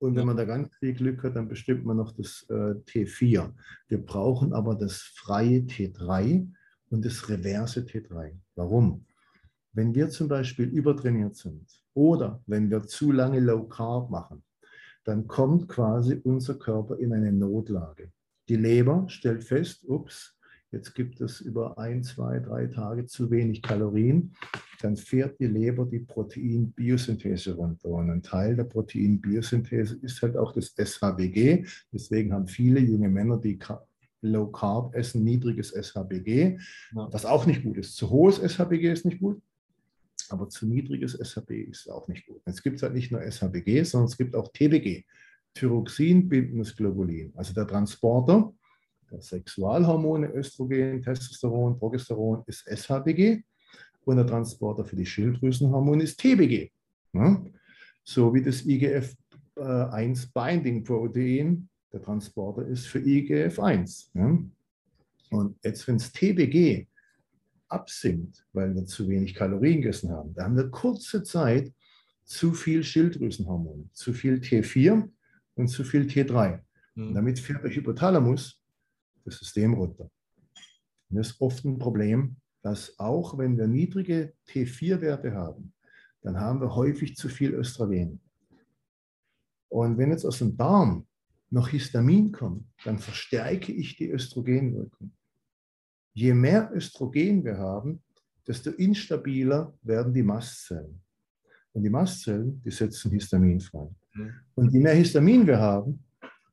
Und 0.00 0.16
wenn 0.16 0.26
man 0.26 0.36
da 0.36 0.44
ganz 0.44 0.74
viel 0.76 0.94
Glück 0.94 1.22
hat, 1.22 1.36
dann 1.36 1.46
bestimmt 1.46 1.84
man 1.84 1.98
noch 1.98 2.12
das 2.12 2.46
äh, 2.48 2.74
T4. 2.86 3.52
Wir 3.88 4.04
brauchen 4.04 4.54
aber 4.54 4.74
das 4.74 5.02
freie 5.14 5.58
T3 5.58 6.48
und 6.88 7.04
das 7.04 7.28
reverse 7.28 7.80
T3. 7.80 8.32
Warum? 8.54 9.04
Wenn 9.72 9.94
wir 9.94 10.08
zum 10.08 10.28
Beispiel 10.28 10.68
übertrainiert 10.68 11.36
sind 11.36 11.66
oder 11.92 12.42
wenn 12.46 12.70
wir 12.70 12.86
zu 12.86 13.12
lange 13.12 13.40
Low 13.40 13.64
Carb 13.64 14.08
machen, 14.08 14.42
dann 15.04 15.26
kommt 15.26 15.68
quasi 15.68 16.20
unser 16.24 16.54
Körper 16.54 16.98
in 16.98 17.12
eine 17.12 17.32
Notlage. 17.32 18.10
Die 18.48 18.56
Leber 18.56 19.04
stellt 19.08 19.44
fest, 19.44 19.84
ups, 19.86 20.37
Jetzt 20.70 20.94
gibt 20.94 21.20
es 21.20 21.40
über 21.40 21.78
ein, 21.78 22.02
zwei, 22.02 22.40
drei 22.40 22.66
Tage 22.66 23.06
zu 23.06 23.30
wenig 23.30 23.62
Kalorien. 23.62 24.34
Dann 24.80 24.96
fährt 24.96 25.40
die 25.40 25.46
Leber 25.46 25.86
die 25.86 26.00
Proteinbiosynthese 26.00 27.54
runter. 27.54 27.88
Und 27.88 28.10
ein 28.10 28.22
Teil 28.22 28.54
der 28.54 28.64
Proteinbiosynthese 28.64 29.98
ist 30.02 30.20
halt 30.20 30.36
auch 30.36 30.52
das 30.52 30.74
SHBG. 30.76 31.64
Deswegen 31.92 32.34
haben 32.34 32.46
viele 32.46 32.80
junge 32.80 33.08
Männer, 33.08 33.38
die 33.38 33.58
Low 34.20 34.48
Carb 34.48 34.94
essen, 34.94 35.24
niedriges 35.24 35.70
SHBG, 35.70 36.58
ja. 36.94 37.08
was 37.12 37.24
auch 37.24 37.46
nicht 37.46 37.62
gut 37.62 37.78
ist. 37.78 37.96
Zu 37.96 38.10
hohes 38.10 38.38
SHBG 38.38 38.92
ist 38.92 39.04
nicht 39.04 39.20
gut, 39.20 39.40
aber 40.28 40.48
zu 40.48 40.66
niedriges 40.66 41.14
SHB 41.14 41.50
ist 41.70 41.88
auch 41.88 42.08
nicht 42.08 42.26
gut. 42.26 42.42
Jetzt 42.46 42.62
gibt 42.62 42.76
es 42.76 42.82
halt 42.82 42.94
nicht 42.94 43.12
nur 43.12 43.22
SHBG, 43.22 43.84
sondern 43.84 44.08
es 44.08 44.16
gibt 44.16 44.34
auch 44.34 44.48
TBG, 44.52 45.04
Thyroxin 45.54 46.28
bindendes 46.28 46.74
Globulin, 46.74 47.32
also 47.36 47.54
der 47.54 47.66
Transporter 47.66 48.52
der 49.10 49.20
Sexualhormone 49.20 50.32
Östrogen, 50.34 51.02
Testosteron, 51.02 51.78
Progesteron 51.78 52.42
ist 52.46 52.66
SHBG 52.68 53.42
und 54.04 54.16
der 54.16 54.26
Transporter 54.26 54.84
für 54.84 54.96
die 54.96 55.06
Schilddrüsenhormone 55.06 56.02
ist 56.02 56.18
TBG. 56.18 56.70
Ja? 57.12 57.44
So 58.04 58.32
wie 58.34 58.42
das 58.42 58.64
IGF-1 58.64 60.28
Binding 60.32 60.84
Protein, 60.84 61.68
der 61.92 62.02
Transporter 62.02 62.66
ist 62.66 62.86
für 62.86 62.98
IGF-1. 62.98 64.08
Ja? 64.14 64.38
Und 65.30 65.56
jetzt, 65.62 65.86
wenn 65.86 65.96
es 65.96 66.12
TBG 66.12 66.86
absinkt, 67.68 68.46
weil 68.52 68.74
wir 68.74 68.86
zu 68.86 69.08
wenig 69.08 69.34
Kalorien 69.34 69.82
gegessen 69.82 70.10
haben, 70.10 70.32
da 70.34 70.44
haben 70.44 70.56
wir 70.56 70.70
kurze 70.70 71.22
Zeit 71.22 71.72
zu 72.24 72.52
viel 72.52 72.82
Schilddrüsenhormone, 72.82 73.88
zu 73.92 74.12
viel 74.12 74.34
T4 74.34 75.08
und 75.54 75.68
zu 75.68 75.84
viel 75.84 76.02
T3. 76.02 76.60
Mhm. 76.94 77.08
Und 77.08 77.14
damit 77.14 77.38
fährt 77.38 77.64
der 77.64 77.70
Hypothalamus 77.70 78.57
das 79.28 79.38
System 79.38 79.74
runter. 79.74 80.10
Und 81.10 81.16
das 81.16 81.30
ist 81.30 81.40
oft 81.40 81.64
ein 81.64 81.78
Problem, 81.78 82.36
dass 82.62 82.98
auch 82.98 83.38
wenn 83.38 83.56
wir 83.56 83.66
niedrige 83.66 84.34
T4-Werte 84.48 85.32
haben, 85.32 85.72
dann 86.22 86.38
haben 86.38 86.60
wir 86.60 86.74
häufig 86.74 87.16
zu 87.16 87.28
viel 87.28 87.54
Östrogen. 87.54 88.20
Und 89.68 89.98
wenn 89.98 90.10
jetzt 90.10 90.24
aus 90.24 90.38
dem 90.38 90.56
Darm 90.56 91.06
noch 91.50 91.68
Histamin 91.68 92.32
kommt, 92.32 92.64
dann 92.84 92.98
verstärke 92.98 93.72
ich 93.72 93.96
die 93.96 94.10
Östrogenwirkung. 94.10 95.12
Je 96.14 96.34
mehr 96.34 96.70
Östrogen 96.74 97.44
wir 97.44 97.58
haben, 97.58 98.02
desto 98.46 98.70
instabiler 98.70 99.74
werden 99.82 100.12
die 100.12 100.22
Mastzellen. 100.22 101.00
Und 101.72 101.82
die 101.84 101.90
Mastzellen, 101.90 102.60
die 102.64 102.70
setzen 102.70 103.10
Histamin 103.12 103.60
frei. 103.60 103.88
Mhm. 104.14 104.34
Und 104.54 104.72
je 104.72 104.80
mehr 104.80 104.94
Histamin 104.94 105.46
wir 105.46 105.58
haben, 105.58 106.04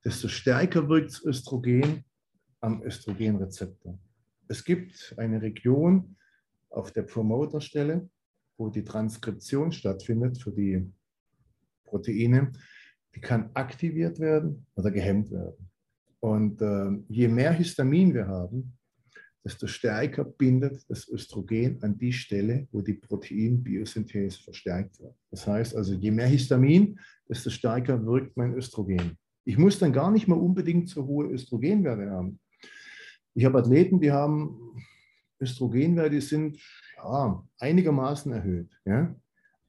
desto 0.03 0.27
stärker 0.27 0.87
wirkt 0.87 1.11
das 1.11 1.23
Östrogen 1.23 2.05
am 2.65 2.81
Östrogenrezeptor. 2.81 3.99
Es 4.47 4.63
gibt 4.63 5.13
eine 5.17 5.39
Region 5.39 6.15
auf 6.69 6.91
der 6.91 7.03
Promoterstelle, 7.03 8.09
wo 8.57 8.69
die 8.69 8.83
Transkription 8.83 9.71
stattfindet 9.71 10.41
für 10.41 10.51
die 10.51 10.91
Proteine, 11.83 12.51
die 13.13 13.21
kann 13.21 13.51
aktiviert 13.53 14.19
werden 14.19 14.65
oder 14.75 14.89
gehemmt 14.89 15.29
werden. 15.31 15.69
Und 16.19 16.59
äh, 16.61 16.91
je 17.07 17.27
mehr 17.27 17.53
Histamin 17.53 18.15
wir 18.15 18.27
haben, 18.27 18.75
desto 19.43 19.67
stärker 19.67 20.25
bindet 20.25 20.89
das 20.89 21.07
Östrogen 21.07 21.83
an 21.83 21.95
die 21.95 22.13
Stelle, 22.13 22.67
wo 22.71 22.81
die 22.81 22.95
Proteinbiosynthese 22.95 24.41
verstärkt 24.41 24.99
wird. 24.99 25.15
Das 25.29 25.45
heißt 25.45 25.75
also, 25.75 25.93
je 25.93 26.09
mehr 26.09 26.27
Histamin, 26.27 26.99
desto 27.29 27.51
stärker 27.51 28.03
wirkt 28.03 28.35
mein 28.35 28.55
Östrogen. 28.55 29.19
Ich 29.43 29.59
muss 29.59 29.77
dann 29.77 29.93
gar 29.93 30.09
nicht 30.09 30.27
mehr 30.27 30.41
unbedingt 30.41 30.89
so 30.89 31.05
hohe 31.05 31.27
Östrogenwerte 31.27 32.09
haben. 32.09 32.39
Ich 33.35 33.43
habe 33.43 33.59
Athleten, 33.59 33.99
die 33.99 34.11
haben 34.11 34.81
Östrogenwerte, 35.41 36.11
die 36.11 36.21
sind 36.21 36.57
ja, 36.95 37.43
einigermaßen 37.59 38.31
erhöht. 38.31 38.71
Ja? 38.85 39.13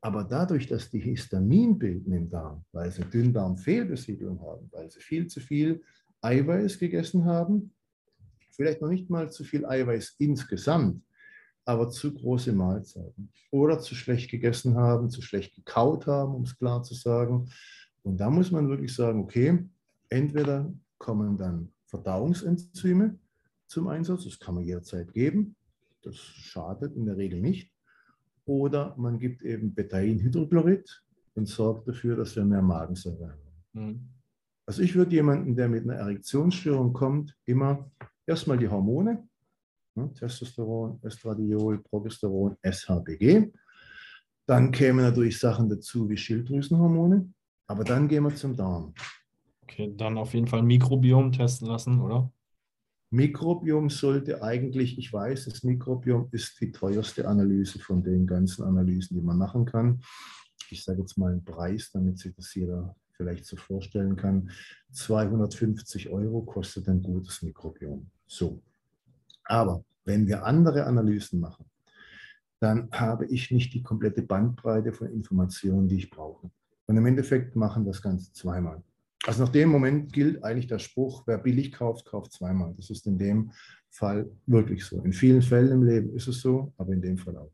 Aber 0.00 0.22
dadurch, 0.22 0.68
dass 0.68 0.88
die 0.88 1.00
Histamin 1.00 1.76
bilden 1.76 2.12
im 2.12 2.30
Darm, 2.30 2.64
weil 2.70 2.92
sie 2.92 3.02
Dünndarmfehlbesiedlung 3.02 4.40
haben, 4.40 4.68
weil 4.70 4.88
sie 4.88 5.00
viel 5.00 5.26
zu 5.26 5.40
viel 5.40 5.82
Eiweiß 6.20 6.78
gegessen 6.78 7.24
haben, 7.24 7.74
vielleicht 8.50 8.80
noch 8.80 8.88
nicht 8.88 9.10
mal 9.10 9.32
zu 9.32 9.42
viel 9.42 9.66
Eiweiß 9.66 10.14
insgesamt, 10.18 11.02
aber 11.64 11.90
zu 11.90 12.14
große 12.14 12.52
Mahlzeiten 12.52 13.32
oder 13.50 13.80
zu 13.80 13.96
schlecht 13.96 14.30
gegessen 14.30 14.76
haben, 14.76 15.10
zu 15.10 15.22
schlecht 15.22 15.56
gekaut 15.56 16.06
haben, 16.06 16.36
um 16.36 16.42
es 16.42 16.56
klar 16.56 16.84
zu 16.84 16.94
sagen. 16.94 17.50
Und 18.04 18.18
da 18.18 18.30
muss 18.30 18.52
man 18.52 18.68
wirklich 18.68 18.94
sagen, 18.94 19.18
okay, 19.18 19.58
entweder 20.08 20.72
kommen 20.98 21.36
dann 21.36 21.72
Verdauungsenzyme 21.86 23.18
zum 23.66 23.88
Einsatz, 23.88 24.24
das 24.24 24.38
kann 24.38 24.54
man 24.54 24.64
jederzeit 24.64 25.12
geben, 25.12 25.56
das 26.02 26.16
schadet 26.16 26.94
in 26.94 27.06
der 27.06 27.16
Regel 27.16 27.40
nicht, 27.40 27.72
oder 28.44 28.94
man 28.96 29.18
gibt 29.18 29.42
eben 29.42 29.74
Betainhydrochlorid 29.74 31.02
und 31.34 31.48
sorgt 31.48 31.88
dafür, 31.88 32.16
dass 32.16 32.36
wir 32.36 32.44
mehr 32.44 32.62
Magensäure 32.62 33.30
haben. 33.30 33.40
Mhm. 33.72 34.08
Also 34.66 34.82
ich 34.82 34.94
würde 34.94 35.12
jemanden, 35.12 35.54
der 35.54 35.68
mit 35.68 35.84
einer 35.84 35.94
Erektionsstörung 35.94 36.92
kommt, 36.92 37.36
immer 37.44 37.90
erstmal 38.26 38.58
die 38.58 38.68
Hormone, 38.68 39.28
ne, 39.94 40.12
Testosteron, 40.14 40.98
Estradiol, 41.02 41.78
Progesteron, 41.82 42.56
SHBG. 42.62 43.52
Dann 44.46 44.70
kämen 44.70 45.04
natürlich 45.04 45.38
Sachen 45.38 45.68
dazu 45.68 46.08
wie 46.08 46.16
Schilddrüsenhormone, 46.16 47.32
aber 47.66 47.84
dann 47.84 48.08
gehen 48.08 48.24
wir 48.24 48.34
zum 48.34 48.56
Darm. 48.56 48.94
Okay, 49.62 49.92
dann 49.96 50.18
auf 50.18 50.34
jeden 50.34 50.46
Fall 50.46 50.62
Mikrobiom 50.62 51.32
testen 51.32 51.68
lassen, 51.68 52.00
oder? 52.00 52.32
Mikrobiom 53.10 53.88
sollte 53.88 54.42
eigentlich, 54.42 54.98
ich 54.98 55.12
weiß, 55.12 55.44
das 55.44 55.62
Mikrobiom 55.62 56.28
ist 56.32 56.60
die 56.60 56.72
teuerste 56.72 57.28
Analyse 57.28 57.78
von 57.78 58.02
den 58.02 58.26
ganzen 58.26 58.64
Analysen, 58.64 59.16
die 59.16 59.22
man 59.22 59.38
machen 59.38 59.64
kann. 59.64 60.00
Ich 60.70 60.82
sage 60.82 61.00
jetzt 61.00 61.16
mal 61.16 61.30
einen 61.30 61.44
Preis, 61.44 61.90
damit 61.92 62.18
sich 62.18 62.34
das 62.34 62.54
jeder 62.54 62.96
vielleicht 63.12 63.46
so 63.46 63.56
vorstellen 63.56 64.16
kann. 64.16 64.50
250 64.92 66.10
Euro 66.10 66.42
kostet 66.42 66.88
ein 66.88 67.02
gutes 67.02 67.42
Mikrobiom. 67.42 68.10
So. 68.26 68.60
Aber 69.44 69.84
wenn 70.04 70.26
wir 70.26 70.44
andere 70.44 70.84
Analysen 70.84 71.40
machen, 71.40 71.66
dann 72.60 72.88
habe 72.90 73.26
ich 73.26 73.50
nicht 73.50 73.74
die 73.74 73.82
komplette 73.82 74.22
Bandbreite 74.22 74.92
von 74.92 75.12
Informationen, 75.12 75.88
die 75.88 75.96
ich 75.96 76.10
brauche. 76.10 76.50
Und 76.86 76.96
im 76.96 77.06
Endeffekt 77.06 77.54
machen 77.54 77.84
das 77.84 78.02
Ganze 78.02 78.32
zweimal. 78.32 78.82
Also 79.26 79.42
nach 79.42 79.50
dem 79.50 79.70
Moment 79.70 80.12
gilt 80.12 80.44
eigentlich 80.44 80.68
der 80.68 80.78
Spruch, 80.78 81.24
wer 81.26 81.38
billig 81.38 81.72
kauft, 81.72 82.06
kauft 82.06 82.32
zweimal. 82.32 82.72
Das 82.76 82.90
ist 82.90 83.06
in 83.08 83.18
dem 83.18 83.50
Fall 83.90 84.30
wirklich 84.46 84.84
so. 84.84 85.00
In 85.02 85.12
vielen 85.12 85.42
Fällen 85.42 85.72
im 85.72 85.82
Leben 85.82 86.14
ist 86.14 86.28
es 86.28 86.40
so, 86.40 86.72
aber 86.76 86.92
in 86.92 87.02
dem 87.02 87.18
Fall 87.18 87.36
auch. 87.36 87.50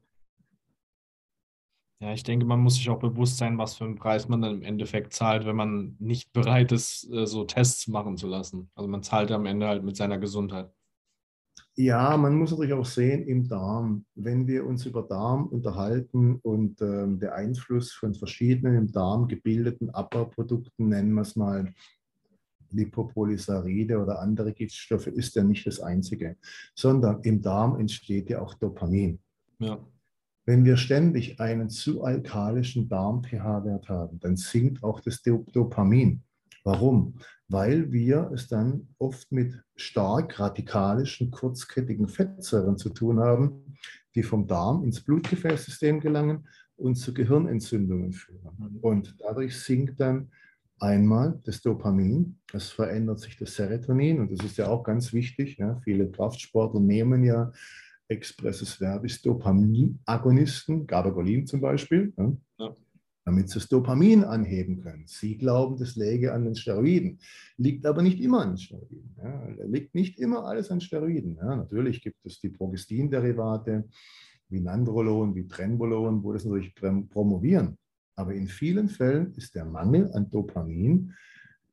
Ja, 2.00 2.12
ich 2.12 2.24
denke, 2.24 2.44
man 2.44 2.60
muss 2.60 2.74
sich 2.74 2.90
auch 2.90 2.98
bewusst 2.98 3.38
sein, 3.38 3.56
was 3.58 3.76
für 3.76 3.84
einen 3.84 3.94
Preis 3.94 4.28
man 4.28 4.42
dann 4.42 4.56
im 4.56 4.62
Endeffekt 4.62 5.14
zahlt, 5.14 5.46
wenn 5.46 5.56
man 5.56 5.96
nicht 5.98 6.32
bereit 6.32 6.72
ist, 6.72 7.08
äh, 7.10 7.26
so 7.26 7.44
Tests 7.44 7.86
machen 7.86 8.16
zu 8.16 8.26
lassen. 8.26 8.70
Also 8.74 8.88
man 8.88 9.02
zahlt 9.02 9.30
am 9.30 9.46
Ende 9.46 9.68
halt 9.68 9.84
mit 9.84 9.96
seiner 9.96 10.18
Gesundheit. 10.18 10.70
Ja, 11.74 12.16
man 12.18 12.36
muss 12.36 12.50
natürlich 12.50 12.74
auch 12.74 12.84
sehen 12.84 13.26
im 13.26 13.48
Darm. 13.48 14.04
Wenn 14.14 14.46
wir 14.46 14.66
uns 14.66 14.84
über 14.84 15.02
Darm 15.02 15.46
unterhalten 15.46 16.38
und 16.42 16.82
ähm, 16.82 17.18
der 17.18 17.34
Einfluss 17.34 17.92
von 17.92 18.14
verschiedenen 18.14 18.76
im 18.76 18.92
Darm 18.92 19.26
gebildeten 19.26 19.88
Abbauprodukten, 19.88 20.88
nennen 20.88 21.14
wir 21.14 21.22
es 21.22 21.34
mal 21.34 21.72
Lipopolysaccharide 22.72 23.98
oder 23.98 24.20
andere 24.20 24.52
Giftstoffe, 24.52 25.06
ist 25.06 25.34
ja 25.34 25.44
nicht 25.44 25.66
das 25.66 25.80
einzige, 25.80 26.36
sondern 26.74 27.22
im 27.22 27.40
Darm 27.40 27.78
entsteht 27.78 28.28
ja 28.28 28.42
auch 28.42 28.54
Dopamin. 28.54 29.18
Ja. 29.58 29.78
Wenn 30.44 30.64
wir 30.64 30.76
ständig 30.76 31.40
einen 31.40 31.70
zu 31.70 32.02
alkalischen 32.02 32.88
Darm-pH-Wert 32.88 33.88
haben, 33.88 34.18
dann 34.20 34.36
sinkt 34.36 34.82
auch 34.82 35.00
das 35.00 35.22
Dopamin. 35.22 36.22
Warum? 36.64 37.14
Weil 37.52 37.92
wir 37.92 38.30
es 38.34 38.48
dann 38.48 38.88
oft 38.98 39.30
mit 39.30 39.62
stark 39.76 40.40
radikalischen, 40.40 41.30
kurzkettigen 41.30 42.08
Fettsäuren 42.08 42.78
zu 42.78 42.88
tun 42.88 43.20
haben, 43.20 43.76
die 44.14 44.22
vom 44.22 44.46
Darm 44.46 44.82
ins 44.84 45.02
Blutgefäßsystem 45.02 46.00
gelangen 46.00 46.48
und 46.76 46.96
zu 46.96 47.12
Gehirnentzündungen 47.12 48.12
führen. 48.12 48.78
Und 48.80 49.16
dadurch 49.20 49.58
sinkt 49.58 50.00
dann 50.00 50.30
einmal 50.80 51.40
das 51.44 51.60
Dopamin, 51.60 52.38
es 52.52 52.70
verändert 52.70 53.20
sich 53.20 53.36
das 53.36 53.54
Serotonin 53.54 54.20
und 54.20 54.32
das 54.32 54.44
ist 54.44 54.56
ja 54.56 54.68
auch 54.68 54.82
ganz 54.82 55.12
wichtig. 55.12 55.58
Ja. 55.58 55.78
Viele 55.84 56.10
Kraftsportler 56.10 56.80
nehmen 56.80 57.22
ja 57.22 57.52
expresses 58.08 58.80
Verbis 58.80 59.22
Dopaminagonisten, 59.22 60.86
Gabagolin 60.86 61.46
zum 61.46 61.60
Beispiel. 61.60 62.12
Ja. 62.16 62.32
Ja 62.58 62.76
damit 63.24 63.48
sie 63.48 63.54
das 63.54 63.68
Dopamin 63.68 64.24
anheben 64.24 64.82
können. 64.82 65.04
Sie 65.06 65.38
glauben, 65.38 65.76
das 65.76 65.96
läge 65.96 66.32
an 66.32 66.44
den 66.44 66.56
Steroiden, 66.56 67.18
liegt 67.56 67.86
aber 67.86 68.02
nicht 68.02 68.20
immer 68.20 68.42
an 68.42 68.50
den 68.50 68.58
Steroiden. 68.58 69.14
Ja. 69.22 69.48
Liegt 69.66 69.94
nicht 69.94 70.18
immer 70.18 70.44
alles 70.44 70.70
an 70.70 70.80
Steroiden. 70.80 71.36
Ja. 71.36 71.56
Natürlich 71.56 72.02
gibt 72.02 72.24
es 72.24 72.40
die 72.40 72.48
Progestin-Derivate 72.48 73.84
wie 74.48 74.60
Nandrolon, 74.60 75.34
wie 75.34 75.46
Trenbolon, 75.46 76.22
wo 76.22 76.32
das 76.32 76.44
natürlich 76.44 76.74
promovieren. 76.74 77.78
Aber 78.16 78.34
in 78.34 78.48
vielen 78.48 78.88
Fällen 78.88 79.32
ist 79.34 79.54
der 79.54 79.64
Mangel 79.64 80.10
an 80.12 80.28
Dopamin 80.28 81.14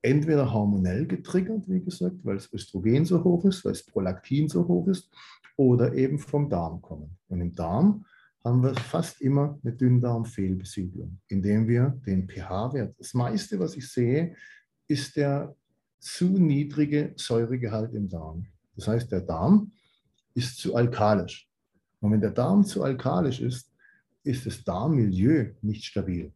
entweder 0.01 0.53
hormonell 0.53 1.05
getriggert, 1.05 1.67
wie 1.67 1.81
gesagt, 1.81 2.15
weil 2.23 2.35
das 2.35 2.53
Östrogen 2.53 3.03
so 3.03 3.21
hoch 3.23 3.43
ist, 3.45 3.65
weil 3.65 3.73
das 3.73 3.85
Prolaktin 3.85 4.47
so 4.47 4.65
hoch 4.65 4.87
ist, 4.87 5.11
oder 5.57 5.93
eben 5.93 6.19
vom 6.19 6.49
Darm 6.49 6.81
kommen. 6.81 7.17
Und 7.27 7.41
im 7.41 7.53
Darm 7.53 8.05
haben 8.43 8.63
wir 8.63 8.73
fast 8.75 9.21
immer 9.21 9.59
eine 9.63 9.73
Dünndarmfehlbesiedlung, 9.73 11.19
indem 11.27 11.67
wir 11.67 11.99
den 12.05 12.27
pH-Wert, 12.27 12.95
das 12.97 13.13
meiste, 13.13 13.59
was 13.59 13.75
ich 13.75 13.91
sehe, 13.91 14.35
ist 14.87 15.15
der 15.17 15.55
zu 15.99 16.25
niedrige 16.25 17.13
Säuregehalt 17.17 17.93
im 17.93 18.07
Darm. 18.07 18.47
Das 18.75 18.87
heißt, 18.87 19.11
der 19.11 19.21
Darm 19.21 19.73
ist 20.33 20.57
zu 20.57 20.75
alkalisch. 20.75 21.49
Und 21.99 22.13
wenn 22.13 22.21
der 22.21 22.31
Darm 22.31 22.63
zu 22.63 22.83
alkalisch 22.83 23.41
ist, 23.41 23.69
ist 24.23 24.45
das 24.45 24.63
Darmmilieu 24.63 25.53
nicht 25.61 25.83
stabil. 25.83 26.31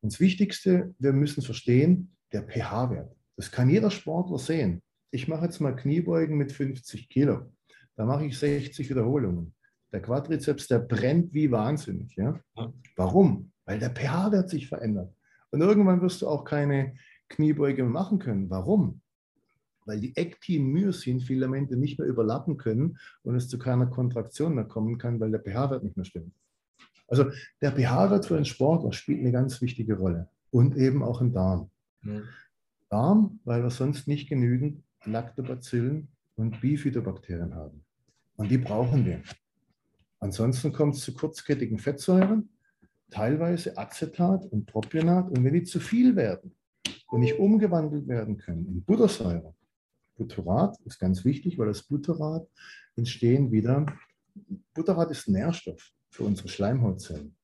Und 0.00 0.12
das 0.12 0.20
Wichtigste, 0.20 0.94
wir 0.98 1.12
müssen 1.12 1.42
verstehen, 1.42 2.14
der 2.32 2.42
pH-Wert. 2.42 3.14
Das 3.36 3.50
kann 3.50 3.68
jeder 3.68 3.90
Sportler 3.90 4.38
sehen. 4.38 4.82
Ich 5.10 5.28
mache 5.28 5.44
jetzt 5.44 5.60
mal 5.60 5.76
Kniebeugen 5.76 6.36
mit 6.36 6.52
50 6.52 7.08
Kilo. 7.08 7.52
Da 7.96 8.04
mache 8.04 8.26
ich 8.26 8.38
60 8.38 8.88
Wiederholungen. 8.90 9.54
Der 9.94 10.02
Quadrizeps, 10.02 10.66
der 10.66 10.80
brennt 10.80 11.32
wie 11.34 11.52
wahnsinnig. 11.52 12.16
Ja? 12.16 12.40
Warum? 12.96 13.52
Weil 13.64 13.78
der 13.78 13.90
pH-Wert 13.90 14.50
sich 14.50 14.66
verändert. 14.66 15.14
Und 15.52 15.60
irgendwann 15.60 16.02
wirst 16.02 16.20
du 16.20 16.26
auch 16.26 16.44
keine 16.44 16.96
Kniebeuge 17.28 17.84
machen 17.84 18.18
können. 18.18 18.50
Warum? 18.50 19.00
Weil 19.86 20.00
die 20.00 20.16
Ektin-Myosin-Filamente 20.16 21.76
nicht 21.76 22.00
mehr 22.00 22.08
überlappen 22.08 22.56
können 22.56 22.98
und 23.22 23.36
es 23.36 23.48
zu 23.48 23.56
keiner 23.56 23.86
Kontraktion 23.86 24.56
mehr 24.56 24.64
kommen 24.64 24.98
kann, 24.98 25.20
weil 25.20 25.30
der 25.30 25.38
pH-Wert 25.38 25.84
nicht 25.84 25.96
mehr 25.96 26.04
stimmt. 26.04 26.34
Also 27.06 27.26
der 27.62 27.70
pH-Wert 27.70 28.26
für 28.26 28.34
den 28.34 28.46
Sportler 28.46 28.92
spielt 28.92 29.20
eine 29.20 29.30
ganz 29.30 29.62
wichtige 29.62 29.94
Rolle. 29.94 30.28
Und 30.50 30.76
eben 30.76 31.04
auch 31.04 31.20
im 31.20 31.32
Darm. 31.32 31.70
Mhm. 32.02 32.24
Darm, 32.90 33.38
weil 33.44 33.62
wir 33.62 33.70
sonst 33.70 34.08
nicht 34.08 34.28
genügend 34.28 34.82
Lactobacillen 35.04 36.08
und 36.34 36.60
Bifidobakterien 36.60 37.54
haben. 37.54 37.84
Und 38.34 38.50
die 38.50 38.58
brauchen 38.58 39.06
wir. 39.06 39.22
Ansonsten 40.20 40.72
kommt 40.72 40.94
es 40.94 41.02
zu 41.02 41.14
kurzkettigen 41.14 41.78
Fettsäuren, 41.78 42.48
teilweise 43.10 43.76
Acetat 43.76 44.46
und 44.46 44.66
Propionat. 44.66 45.30
Und 45.30 45.44
wenn 45.44 45.54
die 45.54 45.64
zu 45.64 45.80
viel 45.80 46.16
werden 46.16 46.54
und 47.08 47.20
nicht 47.20 47.38
umgewandelt 47.38 48.08
werden 48.08 48.38
können 48.38 48.66
in 48.66 48.82
Buttersäure, 48.82 49.54
Butterat 50.16 50.80
ist 50.84 50.98
ganz 50.98 51.24
wichtig, 51.24 51.58
weil 51.58 51.66
das 51.66 51.82
Butterat 51.82 52.46
entstehen 52.96 53.50
wieder. 53.50 53.86
Butterat 54.72 55.10
ist 55.10 55.28
Nährstoff 55.28 55.92
für 56.10 56.24
unsere 56.24 56.48
Schleimhautzellen. 56.48 57.34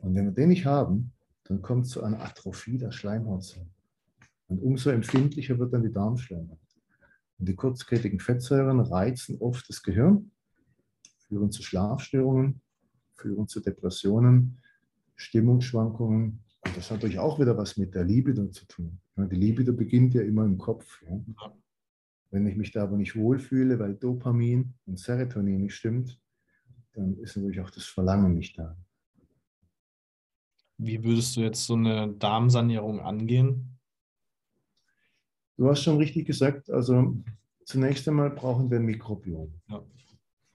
Und 0.00 0.14
wenn 0.14 0.26
wir 0.26 0.32
den 0.32 0.50
nicht 0.50 0.66
haben, 0.66 1.12
dann 1.44 1.62
kommt 1.62 1.86
es 1.86 1.92
zu 1.92 2.02
einer 2.02 2.20
Atrophie 2.20 2.78
der 2.78 2.92
Schleimhautzellen. 2.92 3.70
Und 4.48 4.60
umso 4.62 4.90
empfindlicher 4.90 5.58
wird 5.58 5.72
dann 5.72 5.82
die 5.82 5.92
Darmschleimhaut. 5.92 6.58
Und 7.38 7.48
die 7.48 7.54
kurzkettigen 7.54 8.20
Fettsäuren 8.20 8.80
reizen 8.80 9.38
oft 9.38 9.68
das 9.68 9.82
Gehirn, 9.82 10.30
führen 11.30 11.52
zu 11.52 11.62
Schlafstörungen, 11.62 12.60
führen 13.14 13.46
zu 13.46 13.60
Depressionen, 13.60 14.58
Stimmungsschwankungen. 15.14 16.40
Und 16.62 16.76
das 16.76 16.90
hat 16.90 16.98
natürlich 16.98 17.20
auch 17.20 17.38
wieder 17.38 17.56
was 17.56 17.76
mit 17.76 17.94
der 17.94 18.04
Libido 18.04 18.48
zu 18.48 18.66
tun. 18.66 19.00
Die 19.16 19.36
Libido 19.36 19.72
beginnt 19.72 20.12
ja 20.14 20.22
immer 20.22 20.44
im 20.44 20.58
Kopf. 20.58 21.02
Wenn 22.30 22.46
ich 22.46 22.56
mich 22.56 22.72
da 22.72 22.82
aber 22.82 22.96
nicht 22.96 23.14
wohlfühle, 23.14 23.78
weil 23.78 23.94
Dopamin 23.94 24.74
und 24.86 24.98
Serotonin 24.98 25.62
nicht 25.62 25.74
stimmt, 25.74 26.20
dann 26.94 27.16
ist 27.18 27.36
natürlich 27.36 27.60
auch 27.60 27.70
das 27.70 27.84
Verlangen 27.84 28.34
nicht 28.34 28.58
da. 28.58 28.76
Wie 30.78 31.02
würdest 31.04 31.36
du 31.36 31.42
jetzt 31.42 31.64
so 31.64 31.74
eine 31.74 32.12
Darmsanierung 32.14 33.00
angehen? 33.00 33.78
Du 35.56 35.68
hast 35.68 35.82
schon 35.82 35.98
richtig 35.98 36.26
gesagt, 36.26 36.70
also 36.70 37.16
zunächst 37.64 38.08
einmal 38.08 38.30
brauchen 38.30 38.70
wir 38.70 38.78
ein 38.78 38.86
Mikrobiom. 38.86 39.54
Ja. 39.68 39.84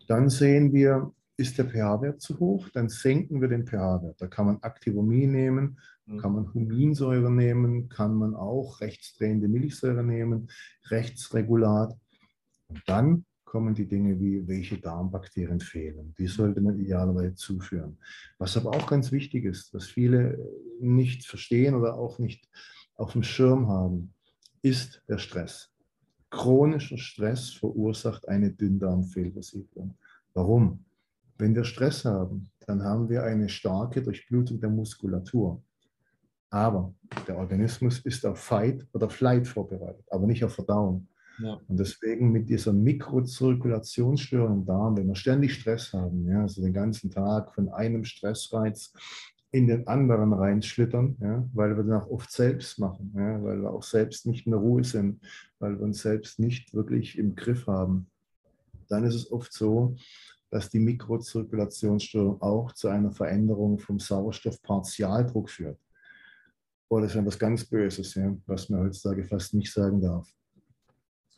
Dann 0.07 0.29
sehen 0.29 0.73
wir, 0.73 1.11
ist 1.37 1.57
der 1.57 1.65
pH-Wert 1.65 2.21
zu 2.21 2.39
hoch, 2.39 2.69
dann 2.69 2.89
senken 2.89 3.41
wir 3.41 3.47
den 3.47 3.65
pH-Wert. 3.65 4.21
Da 4.21 4.27
kann 4.27 4.45
man 4.45 4.61
Activomie 4.61 5.27
nehmen, 5.27 5.79
mhm. 6.05 6.17
kann 6.17 6.33
man 6.33 6.53
Huminsäure 6.53 7.31
nehmen, 7.31 7.89
kann 7.89 8.13
man 8.15 8.35
auch 8.35 8.79
rechtsdrehende 8.81 9.47
Milchsäure 9.47 10.03
nehmen, 10.03 10.49
Rechtsregulat. 10.89 11.93
Und 12.67 12.81
dann 12.87 13.25
kommen 13.43 13.73
die 13.73 13.87
Dinge 13.87 14.19
wie, 14.19 14.47
welche 14.47 14.77
Darmbakterien 14.79 15.59
fehlen. 15.59 16.13
Die 16.17 16.27
sollte 16.27 16.61
man 16.61 16.79
idealerweise 16.79 17.35
zuführen. 17.35 17.97
Was 18.37 18.57
aber 18.57 18.71
auch 18.71 18.87
ganz 18.87 19.11
wichtig 19.11 19.45
ist, 19.45 19.73
was 19.73 19.85
viele 19.85 20.37
nicht 20.79 21.25
verstehen 21.25 21.75
oder 21.75 21.95
auch 21.95 22.19
nicht 22.19 22.49
auf 22.95 23.13
dem 23.13 23.23
Schirm 23.23 23.67
haben, 23.67 24.13
ist 24.61 25.03
der 25.07 25.19
Stress. 25.19 25.74
Chronischer 26.35 26.97
Stress 26.97 27.51
verursacht 27.51 28.27
eine 28.27 28.51
Dünndarmfehlversiedlung. 28.51 29.95
Warum? 30.33 30.83
Wenn 31.37 31.55
wir 31.55 31.63
Stress 31.63 32.03
haben, 32.03 32.49
dann 32.67 32.83
haben 32.83 33.07
wir 33.07 33.23
eine 33.23 33.47
starke 33.47 34.01
Durchblutung 34.01 34.59
der 34.59 34.69
Muskulatur. 34.69 35.63
Aber 36.49 36.93
der 37.25 37.37
Organismus 37.37 37.99
ist 37.99 38.25
auf 38.25 38.39
Fight 38.39 38.85
oder 38.91 39.09
Flight 39.09 39.47
vorbereitet, 39.47 40.05
aber 40.09 40.27
nicht 40.27 40.43
auf 40.43 40.53
Verdauung. 40.53 41.07
Ja. 41.39 41.59
Und 41.67 41.79
deswegen 41.79 42.31
mit 42.31 42.49
dieser 42.49 42.73
Mikrozirkulationsstörung 42.73 44.59
im 44.59 44.65
Darm, 44.65 44.97
wenn 44.97 45.07
wir 45.07 45.15
ständig 45.15 45.53
Stress 45.53 45.93
haben, 45.93 46.27
ja, 46.27 46.41
also 46.41 46.61
den 46.61 46.73
ganzen 46.73 47.11
Tag 47.11 47.53
von 47.55 47.69
einem 47.69 48.03
Stressreiz 48.03 48.93
in 49.55 49.67
den 49.67 49.87
anderen 49.87 50.33
reinschlittern, 50.33 51.15
ja, 51.21 51.47
weil 51.53 51.77
wir 51.77 51.83
dann 51.83 52.01
auch 52.01 52.09
oft 52.09 52.29
selbst 52.29 52.77
machen, 52.77 53.13
ja, 53.15 53.41
weil 53.41 53.61
wir 53.61 53.71
auch 53.71 53.83
selbst 53.83 54.25
nicht 54.27 54.45
in 54.45 54.51
der 54.51 54.59
Ruhe 54.59 54.83
sind, 54.83 55.25
weil 55.59 55.77
wir 55.79 55.85
uns 55.85 56.01
selbst 56.01 56.39
nicht 56.39 56.73
wirklich 56.73 57.17
im 57.17 57.35
Griff 57.35 57.65
haben. 57.65 58.07
Dann 58.89 59.05
ist 59.05 59.15
es 59.15 59.31
oft 59.31 59.53
so, 59.53 59.95
dass 60.51 60.69
die 60.69 60.79
Mikrozirkulationsstörung 60.79 62.41
auch 62.41 62.73
zu 62.73 62.89
einer 62.89 63.13
Veränderung 63.13 63.79
vom 63.79 63.97
Sauerstoffpartialdruck 63.97 65.49
führt. 65.49 65.79
Oder 66.89 67.03
das 67.03 67.15
ist 67.15 67.21
etwas 67.21 67.39
ganz 67.39 67.63
Böses, 67.63 68.13
ja, 68.15 68.35
was 68.47 68.69
man 68.69 68.81
heutzutage 68.81 69.23
fast 69.23 69.53
nicht 69.53 69.71
sagen 69.71 70.01
darf. 70.01 70.29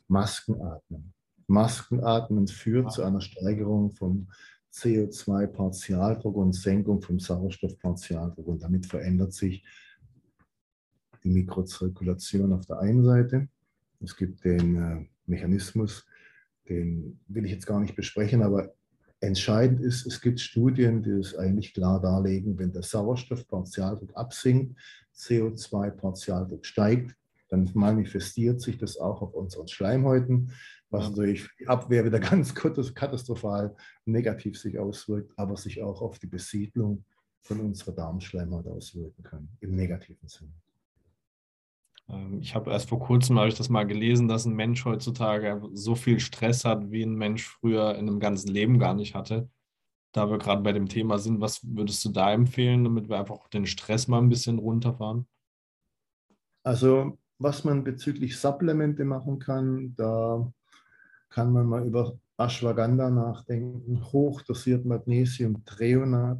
Maskenatmen. 0.08 1.14
Maskenatmen 1.46 2.48
führt 2.48 2.90
zu 2.92 3.04
einer 3.04 3.20
Steigerung 3.20 3.92
vom 3.92 4.28
CO2-Partialdruck 4.72 6.34
und 6.34 6.52
Senkung 6.54 7.00
vom 7.00 7.18
Sauerstoffpartialdruck. 7.18 8.46
Und 8.46 8.62
damit 8.62 8.86
verändert 8.86 9.32
sich 9.32 9.64
die 11.24 11.30
Mikrozirkulation 11.30 12.52
auf 12.52 12.66
der 12.66 12.78
einen 12.80 13.04
Seite. 13.04 13.48
Es 14.00 14.16
gibt 14.16 14.44
den 14.44 14.76
äh, 14.76 15.06
Mechanismus, 15.26 16.06
den 16.68 17.18
will 17.28 17.44
ich 17.44 17.52
jetzt 17.52 17.66
gar 17.66 17.80
nicht 17.80 17.96
besprechen, 17.96 18.42
aber 18.42 18.74
entscheidend 19.20 19.80
ist, 19.80 20.06
es 20.06 20.20
gibt 20.20 20.40
Studien, 20.40 21.02
die 21.02 21.10
es 21.10 21.36
eigentlich 21.36 21.74
klar 21.74 22.00
darlegen, 22.00 22.58
wenn 22.58 22.72
der 22.72 22.82
Sauerstoffpartialdruck 22.82 24.16
absinkt, 24.16 24.78
CO2-Partialdruck 25.16 26.64
steigt, 26.64 27.16
dann 27.48 27.68
manifestiert 27.74 28.60
sich 28.60 28.78
das 28.78 28.98
auch 28.98 29.22
auf 29.22 29.34
unseren 29.34 29.68
Schleimhäuten 29.68 30.52
was 30.90 31.10
natürlich 31.10 31.42
für 31.42 31.56
die 31.60 31.68
Abwehr 31.68 32.04
wieder 32.04 32.20
ganz 32.20 32.54
katastrophal 32.54 33.74
negativ 34.04 34.58
sich 34.58 34.78
auswirkt, 34.78 35.32
aber 35.36 35.56
sich 35.56 35.82
auch 35.82 36.00
auf 36.00 36.18
die 36.18 36.26
Besiedlung 36.26 37.04
von 37.42 37.60
unserer 37.60 37.92
Darmschleimhaut 37.92 38.66
auswirken 38.66 39.22
kann, 39.22 39.48
im 39.60 39.74
negativen 39.74 40.28
Sinne. 40.28 40.52
Ähm, 42.08 42.40
ich 42.40 42.54
habe 42.54 42.70
erst 42.70 42.88
vor 42.88 43.00
kurzem 43.00 43.38
habe 43.38 43.48
ich 43.48 43.54
das 43.54 43.68
mal 43.68 43.86
gelesen, 43.86 44.28
dass 44.28 44.44
ein 44.44 44.54
Mensch 44.54 44.84
heutzutage 44.84 45.62
so 45.72 45.94
viel 45.94 46.20
Stress 46.20 46.64
hat, 46.64 46.90
wie 46.90 47.02
ein 47.02 47.14
Mensch 47.14 47.46
früher 47.46 47.94
in 47.94 48.08
einem 48.08 48.20
ganzen 48.20 48.48
Leben 48.48 48.78
gar 48.78 48.94
nicht 48.94 49.14
hatte. 49.14 49.48
Da 50.12 50.30
wir 50.30 50.38
gerade 50.38 50.62
bei 50.62 50.72
dem 50.72 50.88
Thema 50.88 51.18
sind, 51.18 51.40
was 51.40 51.60
würdest 51.62 52.04
du 52.04 52.08
da 52.10 52.32
empfehlen, 52.32 52.84
damit 52.84 53.08
wir 53.08 53.18
einfach 53.18 53.48
den 53.48 53.66
Stress 53.66 54.08
mal 54.08 54.18
ein 54.18 54.30
bisschen 54.30 54.58
runterfahren? 54.58 55.28
Also, 56.64 57.18
was 57.38 57.64
man 57.64 57.84
bezüglich 57.84 58.38
Supplemente 58.38 59.04
machen 59.04 59.38
kann, 59.38 59.94
da 59.96 60.50
kann 61.30 61.52
man 61.52 61.66
mal 61.66 61.86
über 61.86 62.18
Ashwagandha 62.36 63.10
nachdenken, 63.10 64.00
hochdosiert 64.12 64.84
Magnesium, 64.84 65.64
Treonat, 65.64 66.38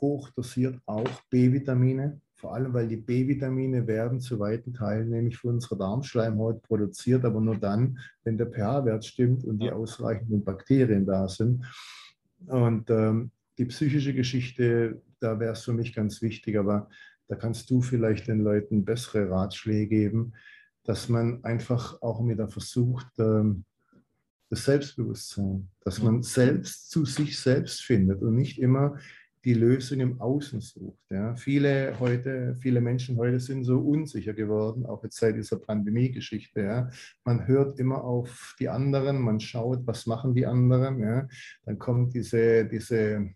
hochdosiert 0.00 0.80
auch 0.86 1.22
B-Vitamine, 1.30 2.20
vor 2.34 2.54
allem 2.54 2.72
weil 2.72 2.88
die 2.88 2.96
B-Vitamine 2.96 3.86
werden 3.86 4.20
zu 4.20 4.40
weiten 4.40 4.72
Teilen 4.72 5.10
nämlich 5.10 5.38
für 5.38 5.48
unsere 5.48 5.76
Darmschleimhaut 5.76 6.62
produziert, 6.62 7.24
aber 7.24 7.40
nur 7.40 7.56
dann, 7.56 7.98
wenn 8.24 8.38
der 8.38 8.50
pH-Wert 8.50 9.04
stimmt 9.04 9.44
und 9.44 9.58
die 9.58 9.70
ausreichenden 9.70 10.42
Bakterien 10.42 11.06
da 11.06 11.28
sind. 11.28 11.64
Und 12.46 12.88
ähm, 12.90 13.30
die 13.58 13.66
psychische 13.66 14.14
Geschichte, 14.14 15.02
da 15.20 15.38
wäre 15.38 15.52
es 15.52 15.62
für 15.62 15.74
mich 15.74 15.94
ganz 15.94 16.22
wichtig, 16.22 16.58
aber 16.58 16.88
da 17.28 17.36
kannst 17.36 17.70
du 17.70 17.82
vielleicht 17.82 18.26
den 18.26 18.40
Leuten 18.40 18.84
bessere 18.84 19.30
Ratschläge 19.30 19.86
geben, 19.86 20.32
dass 20.82 21.08
man 21.08 21.44
einfach 21.44 22.00
auch 22.00 22.26
wieder 22.26 22.48
versucht, 22.48 23.06
ähm, 23.18 23.64
das 24.50 24.64
Selbstbewusstsein, 24.64 25.68
dass 25.84 26.02
man 26.02 26.22
selbst 26.22 26.90
zu 26.90 27.04
sich 27.04 27.38
selbst 27.38 27.82
findet 27.82 28.20
und 28.20 28.34
nicht 28.34 28.58
immer 28.58 28.96
die 29.44 29.54
Lösung 29.54 30.00
im 30.00 30.20
Außen 30.20 30.60
sucht. 30.60 31.00
Ja. 31.10 31.34
Viele 31.34 31.98
heute, 31.98 32.56
viele 32.60 32.80
Menschen 32.80 33.16
heute 33.16 33.40
sind 33.40 33.64
so 33.64 33.78
unsicher 33.78 34.34
geworden, 34.34 34.84
auch 34.84 35.02
jetzt 35.02 35.16
seit 35.16 35.36
dieser 35.36 35.58
Pandemie-Geschichte. 35.58 36.60
Ja. 36.60 36.90
Man 37.24 37.46
hört 37.46 37.78
immer 37.78 38.04
auf 38.04 38.54
die 38.58 38.68
anderen, 38.68 39.20
man 39.20 39.40
schaut, 39.40 39.86
was 39.86 40.06
machen 40.06 40.34
die 40.34 40.46
anderen. 40.46 40.98
Ja. 41.00 41.26
Dann 41.64 41.78
kommt 41.78 42.14
diese, 42.14 42.66
diese 42.66 43.30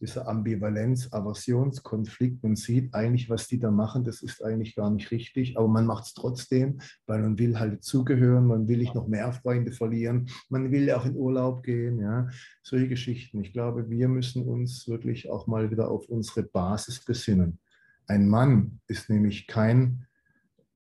dieser 0.00 0.28
Ambivalenz, 0.28 1.12
Aversionskonflikt. 1.12 2.42
Man 2.42 2.56
sieht 2.56 2.94
eigentlich, 2.94 3.30
was 3.30 3.48
die 3.48 3.58
da 3.58 3.70
machen, 3.70 4.04
das 4.04 4.22
ist 4.22 4.44
eigentlich 4.44 4.74
gar 4.74 4.90
nicht 4.90 5.10
richtig, 5.10 5.56
aber 5.56 5.68
man 5.68 5.86
macht 5.86 6.06
es 6.06 6.14
trotzdem, 6.14 6.80
weil 7.06 7.22
man 7.22 7.38
will 7.38 7.58
halt 7.58 7.82
zugehören, 7.82 8.46
man 8.46 8.68
will 8.68 8.78
nicht 8.78 8.94
noch 8.94 9.08
mehr 9.08 9.32
Freunde 9.32 9.72
verlieren, 9.72 10.28
man 10.48 10.70
will 10.70 10.90
auch 10.92 11.06
in 11.06 11.16
Urlaub 11.16 11.62
gehen, 11.62 12.00
ja, 12.00 12.28
solche 12.62 12.88
Geschichten. 12.88 13.40
Ich 13.42 13.52
glaube, 13.52 13.88
wir 13.88 14.08
müssen 14.08 14.44
uns 14.46 14.86
wirklich 14.86 15.30
auch 15.30 15.46
mal 15.46 15.70
wieder 15.70 15.90
auf 15.90 16.08
unsere 16.08 16.42
Basis 16.42 17.04
besinnen. 17.04 17.58
Ein 18.06 18.28
Mann 18.28 18.80
ist 18.86 19.10
nämlich 19.10 19.46
kein, 19.46 20.06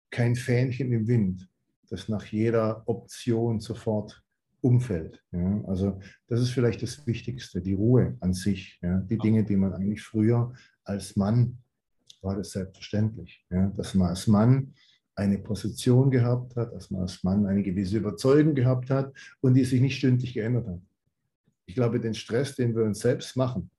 kein 0.09 0.35
Fähnchen 0.35 0.91
im 0.91 1.07
Wind, 1.07 1.49
das 1.89 2.09
nach 2.09 2.25
jeder 2.25 2.83
Option 2.87 3.59
sofort 3.59 4.22
Umfeld. 4.63 5.21
Ja? 5.31 5.61
Also 5.65 5.99
das 6.27 6.39
ist 6.39 6.51
vielleicht 6.51 6.81
das 6.81 7.05
Wichtigste, 7.05 7.61
die 7.61 7.73
Ruhe 7.73 8.15
an 8.21 8.33
sich. 8.33 8.79
Ja? 8.81 8.99
Die 8.99 9.17
Dinge, 9.17 9.43
die 9.43 9.57
man 9.57 9.73
eigentlich 9.73 10.01
früher 10.01 10.53
als 10.83 11.15
Mann 11.15 11.57
war 12.21 12.37
das 12.37 12.51
selbstverständlich, 12.51 13.45
ja? 13.49 13.67
dass 13.75 13.93
man 13.93 14.09
als 14.09 14.27
Mann 14.27 14.73
eine 15.15 15.37
Position 15.37 16.09
gehabt 16.09 16.55
hat, 16.55 16.73
dass 16.73 16.89
man 16.89 17.01
als 17.01 17.23
Mann 17.23 17.45
eine 17.45 17.61
gewisse 17.61 17.97
Überzeugung 17.97 18.55
gehabt 18.55 18.89
hat 18.89 19.13
und 19.41 19.53
die 19.53 19.65
sich 19.65 19.81
nicht 19.81 19.97
stündlich 19.97 20.33
geändert 20.33 20.67
hat. 20.67 20.79
Ich 21.65 21.75
glaube, 21.75 21.99
den 21.99 22.13
Stress, 22.13 22.55
den 22.55 22.75
wir 22.75 22.83
uns 22.83 22.99
selbst 22.99 23.35
machen, 23.35 23.69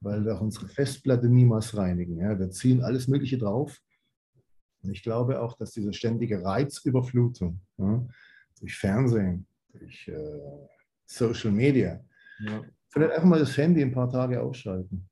weil 0.00 0.24
wir 0.24 0.34
auch 0.34 0.40
unsere 0.40 0.68
Festplatte 0.68 1.28
niemals 1.28 1.76
reinigen. 1.76 2.18
Ja? 2.18 2.38
Wir 2.38 2.50
ziehen 2.50 2.82
alles 2.82 3.06
Mögliche 3.06 3.38
drauf. 3.38 3.80
Und 4.82 4.90
ich 4.90 5.02
glaube 5.02 5.40
auch, 5.40 5.56
dass 5.56 5.70
diese 5.70 5.92
ständige 5.92 6.44
Reizüberflutung 6.44 7.60
ja, 7.78 8.04
durch 8.60 8.76
Fernsehen, 8.76 9.46
durch 9.78 10.08
äh, 10.08 10.40
Social 11.06 11.50
Media. 11.50 12.00
Ja. 12.40 12.62
Vielleicht 12.88 13.12
einfach 13.12 13.28
mal 13.28 13.38
das 13.38 13.56
Handy 13.56 13.82
ein 13.82 13.92
paar 13.92 14.08
Tage 14.08 14.40
ausschalten. 14.40 15.08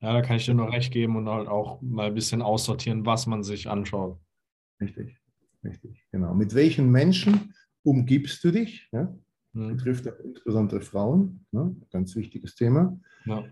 Ja, 0.00 0.12
da 0.12 0.20
kann 0.20 0.36
ich 0.36 0.44
dir 0.44 0.54
noch 0.54 0.72
recht 0.72 0.92
geben 0.92 1.16
und 1.16 1.28
halt 1.28 1.48
auch 1.48 1.80
mal 1.80 2.08
ein 2.08 2.14
bisschen 2.14 2.42
aussortieren, 2.42 3.06
was 3.06 3.26
man 3.26 3.42
sich 3.42 3.68
anschaut. 3.68 4.18
Richtig, 4.80 5.16
richtig, 5.64 6.04
genau. 6.10 6.34
Mit 6.34 6.54
welchen 6.54 6.90
Menschen 6.90 7.54
umgibst 7.82 8.44
du 8.44 8.50
dich? 8.50 8.88
Ja? 8.92 9.14
Mhm. 9.54 9.76
Betrifft 9.76 10.06
insbesondere 10.06 10.82
Frauen, 10.82 11.46
ne? 11.52 11.74
ganz 11.90 12.14
wichtiges 12.16 12.54
Thema. 12.54 12.98
Ja. 13.24 13.44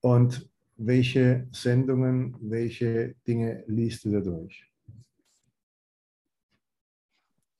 Und 0.00 0.48
welche 0.76 1.46
Sendungen, 1.52 2.36
welche 2.40 3.14
Dinge 3.26 3.64
liest 3.66 4.04
du 4.04 4.10
da 4.10 4.20
durch? 4.20 4.66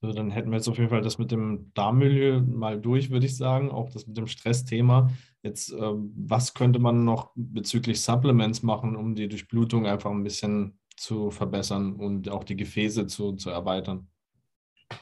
Also 0.04 0.14
dann 0.14 0.30
hätten 0.30 0.50
wir 0.50 0.56
jetzt 0.56 0.68
auf 0.68 0.76
jeden 0.76 0.90
Fall 0.90 1.00
das 1.00 1.16
mit 1.16 1.32
dem 1.32 1.70
Darmmilieu 1.72 2.42
mal 2.42 2.78
durch, 2.78 3.10
würde 3.10 3.24
ich 3.24 3.38
sagen. 3.38 3.70
Auch 3.70 3.88
das 3.88 4.06
mit 4.06 4.18
dem 4.18 4.26
Stressthema. 4.26 5.10
Jetzt, 5.42 5.72
äh, 5.72 5.78
was 5.80 6.52
könnte 6.52 6.78
man 6.78 7.04
noch 7.04 7.30
bezüglich 7.34 8.02
Supplements 8.02 8.62
machen, 8.62 8.96
um 8.96 9.14
die 9.14 9.28
Durchblutung 9.28 9.86
einfach 9.86 10.10
ein 10.10 10.22
bisschen 10.22 10.78
zu 10.96 11.30
verbessern 11.30 11.94
und 11.94 12.28
auch 12.28 12.44
die 12.44 12.56
Gefäße 12.56 13.06
zu, 13.06 13.32
zu 13.32 13.48
erweitern? 13.48 14.08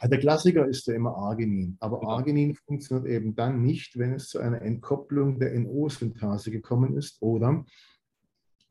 Der 0.04 0.20
Klassiker 0.20 0.68
ist 0.68 0.86
ja 0.86 0.94
immer 0.94 1.16
Arginin. 1.16 1.76
Aber 1.80 2.00
ja. 2.00 2.08
Arginin 2.08 2.54
funktioniert 2.54 3.06
eben 3.08 3.34
dann 3.34 3.60
nicht, 3.60 3.98
wenn 3.98 4.12
es 4.12 4.28
zu 4.28 4.38
einer 4.38 4.62
Entkopplung 4.62 5.40
der 5.40 5.58
NO-Synthase 5.58 6.52
gekommen 6.52 6.96
ist 6.96 7.20
oder 7.20 7.64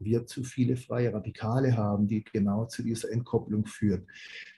wir 0.03 0.25
zu 0.25 0.43
viele 0.43 0.75
freie 0.75 1.13
Radikale 1.13 1.75
haben, 1.75 2.07
die 2.07 2.23
genau 2.23 2.65
zu 2.65 2.83
dieser 2.83 3.11
Entkopplung 3.11 3.65
führt. 3.65 4.05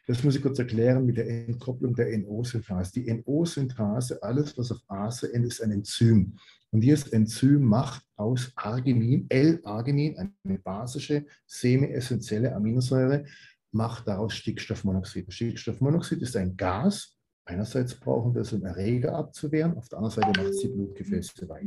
Das 0.08 0.24
muss 0.24 0.36
ich 0.36 0.42
kurz 0.42 0.60
erklären 0.60 1.06
mit 1.06 1.18
der 1.18 1.30
Entkopplung 1.30 1.96
der 1.96 2.18
NO-Synthase. 2.18 2.94
Die 2.94 3.14
NO-Synthase, 3.14 4.22
alles 4.22 4.58
was 4.58 4.72
auf 4.72 4.80
Ase 4.88 5.34
endet, 5.34 5.54
ist 5.54 5.62
ein 5.62 5.72
Enzym. 5.72 6.38
Und 6.72 6.82
dieses 6.82 7.08
Enzym 7.10 7.64
macht 7.64 8.04
aus 8.16 8.52
Arginin, 8.56 9.28
L-Arginin, 9.30 10.18
eine 10.18 10.60
basische, 10.60 11.26
semi-essentielle 11.46 12.54
Aminosäure, 12.54 13.26
macht 13.72 14.08
daraus 14.08 14.34
Stickstoffmonoxid. 14.34 15.32
Stickstoffmonoxid 15.32 16.22
ist 16.22 16.36
ein 16.36 16.58
Gas. 16.58 17.16
Einerseits 17.46 17.94
brauchen 17.94 18.34
wir 18.34 18.42
es, 18.42 18.54
um 18.54 18.64
Erreger 18.64 19.16
abzuwehren, 19.16 19.78
auf 19.78 19.90
der 19.90 20.00
anderen 20.00 20.16
Seite 20.16 20.42
macht 20.42 20.54
sie 20.54 20.70
Blutgefäße 20.70 21.50
weit. 21.50 21.66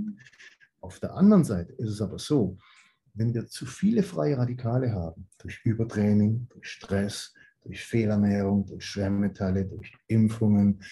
Auf 0.80 1.00
der 1.00 1.14
anderen 1.14 1.44
Seite 1.44 1.72
ist 1.74 1.90
es 1.90 2.00
aber 2.00 2.18
so, 2.18 2.56
wenn 3.16 3.34
wir 3.34 3.46
zu 3.46 3.66
viele 3.66 4.02
freie 4.02 4.36
Radikale 4.36 4.92
haben, 4.92 5.26
durch 5.38 5.60
Übertraining, 5.64 6.46
durch 6.50 6.68
Stress, 6.68 7.32
durch 7.62 7.84
Fehlernährung, 7.84 8.66
durch 8.66 8.84
Schwermetalle, 8.84 9.64
durch 9.64 9.92
Impfungen, 10.06 10.82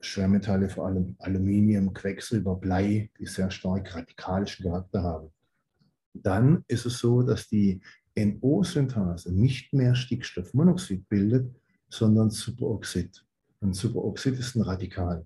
Schwermetalle 0.00 0.68
vor 0.68 0.86
allem 0.86 1.16
Aluminium, 1.20 1.94
Quecksilber, 1.94 2.56
Blei, 2.56 3.10
die 3.18 3.26
sehr 3.26 3.50
stark 3.50 3.94
radikalischen 3.94 4.64
Charakter 4.66 5.02
haben, 5.02 5.30
dann 6.12 6.64
ist 6.68 6.84
es 6.84 6.98
so, 6.98 7.22
dass 7.22 7.48
die 7.48 7.80
NO-Synthase 8.16 9.32
nicht 9.32 9.72
mehr 9.72 9.94
Stickstoffmonoxid 9.94 11.08
bildet, 11.08 11.54
sondern 11.88 12.30
Superoxid. 12.30 13.24
Und 13.60 13.74
Superoxid 13.74 14.38
ist 14.38 14.56
ein 14.56 14.62
Radikal. 14.62 15.24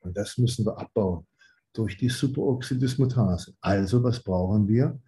Und 0.00 0.16
das 0.16 0.36
müssen 0.36 0.66
wir 0.66 0.78
abbauen 0.78 1.26
durch 1.72 1.96
die 1.96 2.08
Superoxidismutase. 2.08 3.54
Also 3.60 4.02
was 4.02 4.22
brauchen 4.22 4.66
wir? 4.66 5.00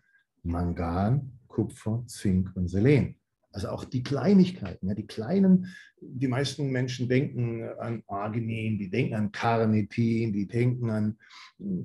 Mangan, 0.42 1.38
Kupfer, 1.48 2.04
Zink 2.06 2.50
und 2.54 2.68
Selen. 2.68 3.16
Also 3.52 3.68
auch 3.68 3.84
die 3.84 4.02
Kleinigkeiten, 4.02 4.88
ja, 4.88 4.94
die 4.94 5.06
kleinen, 5.06 5.66
die 6.00 6.28
meisten 6.28 6.70
Menschen 6.70 7.08
denken 7.08 7.68
an 7.78 8.02
Arginin, 8.06 8.78
die 8.78 8.88
denken 8.88 9.14
an 9.14 9.30
Carnitin, 9.30 10.32
die 10.32 10.46
denken 10.46 10.88
an 10.88 11.18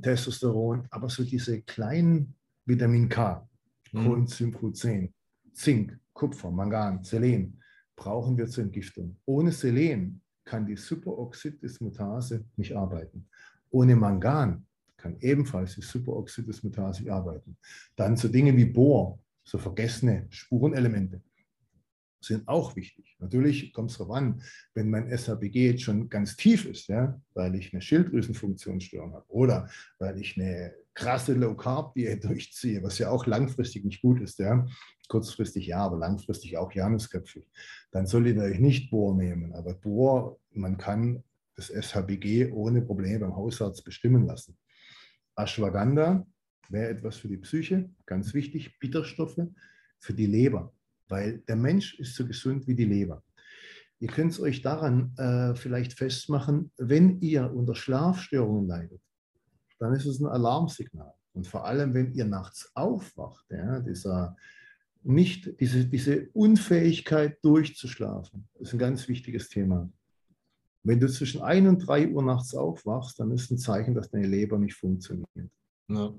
Testosteron, 0.02 0.88
aber 0.92 1.10
so 1.10 1.24
diese 1.24 1.62
kleinen 1.64 2.36
Vitamin 2.66 3.10
K, 3.10 3.48
mhm. 3.92 4.06
Coenzym 4.06 4.56
Q10, 4.56 5.12
Zink, 5.54 6.00
Kupfer, 6.14 6.52
Mangan, 6.52 7.04
Selen 7.04 7.62
brauchen 7.96 8.38
wir 8.38 8.48
zur 8.48 8.64
Entgiftung. 8.64 9.18
Ohne 9.26 9.52
Selen 9.52 10.22
kann 10.46 10.66
die 10.66 10.78
Superoxidismutase 10.78 12.46
nicht 12.56 12.76
arbeiten. 12.76 13.28
Ohne 13.70 13.96
Mangan 13.96 14.67
kann 15.08 15.18
ebenfalls 15.22 15.76
die 15.76 15.82
Superoxidismutase 15.82 17.12
arbeiten. 17.12 17.58
Dann 17.96 18.18
so 18.18 18.28
Dinge 18.28 18.56
wie 18.56 18.66
Bohr, 18.66 19.20
so 19.44 19.58
vergessene 19.58 20.28
Spurenelemente, 20.30 21.22
sind 22.20 22.48
auch 22.48 22.76
wichtig. 22.76 23.16
Natürlich 23.20 23.72
kommt 23.72 23.92
es 23.92 23.98
darauf 23.98 24.16
an, 24.16 24.42
wenn 24.74 24.90
mein 24.90 25.08
SHBG 25.08 25.72
jetzt 25.72 25.84
schon 25.84 26.10
ganz 26.10 26.36
tief 26.36 26.66
ist, 26.66 26.88
ja, 26.88 27.22
weil 27.34 27.56
ich 27.56 27.72
eine 27.72 27.82
Schilddrüsenfunktionsstörung 27.82 29.14
habe 29.14 29.26
oder 29.30 29.70
weil 30.00 30.20
ich 30.20 30.36
eine 30.38 30.74
krasse 30.94 31.34
Low-Carb-Diät 31.34 32.24
durchziehe, 32.26 32.84
was 32.84 32.98
ja 32.98 33.10
auch 33.10 33.26
langfristig 33.28 33.86
nicht 33.86 34.02
gut 34.02 34.20
ist, 34.20 34.40
ja. 34.40 34.66
kurzfristig 35.08 35.68
ja, 35.68 35.80
aber 35.86 35.98
langfristig 35.98 36.58
auch 36.58 36.74
janusköpfig, 36.74 37.48
dann 37.92 38.08
soll 38.08 38.28
ich 38.28 38.36
natürlich 38.36 38.60
nicht 38.60 38.92
Bohr 38.92 39.16
nehmen. 39.16 39.54
Aber 39.54 39.74
Bohr, 39.74 40.40
man 40.52 40.78
kann 40.78 41.24
das 41.56 41.70
SHBG 41.70 42.52
ohne 42.52 42.82
Probleme 42.82 43.20
beim 43.20 43.36
Hausarzt 43.36 43.84
bestimmen 43.84 44.26
lassen. 44.26 44.58
Ashwagandha 45.38 46.26
wäre 46.70 46.90
etwas 46.90 47.18
für 47.18 47.28
die 47.28 47.38
Psyche, 47.38 47.90
ganz 48.06 48.34
wichtig, 48.34 48.80
Bitterstoffe 48.80 49.40
für 50.00 50.14
die 50.14 50.26
Leber, 50.26 50.74
weil 51.08 51.40
der 51.40 51.56
Mensch 51.56 51.98
ist 52.00 52.16
so 52.16 52.26
gesund 52.28 52.68
wie 52.68 52.76
die 52.76 52.86
Leber. 52.86 53.24
Ihr 54.00 54.10
könnt 54.10 54.32
es 54.32 54.40
euch 54.40 54.62
daran 54.62 55.16
äh, 55.18 55.56
vielleicht 55.56 55.94
festmachen, 55.94 56.72
wenn 56.78 57.20
ihr 57.22 57.52
unter 57.54 57.74
Schlafstörungen 57.74 58.68
leidet, 58.68 59.02
dann 59.80 59.94
ist 59.94 60.06
es 60.06 60.20
ein 60.20 60.28
Alarmsignal. 60.28 61.14
Und 61.34 61.48
vor 61.48 61.66
allem, 61.66 61.94
wenn 61.94 62.14
ihr 62.14 62.26
nachts 62.26 62.72
aufwacht, 62.76 63.46
ja, 63.50 63.80
dieser 63.80 64.36
nicht, 65.04 65.60
diese, 65.60 65.86
diese 65.86 66.30
Unfähigkeit 66.34 67.38
durchzuschlafen, 67.44 68.48
ist 68.60 68.74
ein 68.74 68.80
ganz 68.80 69.08
wichtiges 69.08 69.50
Thema. 69.50 69.90
Wenn 70.88 71.02
du 71.02 71.10
zwischen 71.10 71.42
1 71.42 71.68
und 71.68 71.80
3 71.80 72.08
Uhr 72.12 72.24
nachts 72.24 72.56
aufwachst, 72.56 73.20
dann 73.20 73.32
ist 73.32 73.52
ein 73.52 73.58
Zeichen, 73.58 73.94
dass 73.94 74.10
deine 74.10 74.26
Leber 74.26 74.58
nicht 74.58 74.74
funktioniert. 74.74 75.28
Ja. 75.90 76.14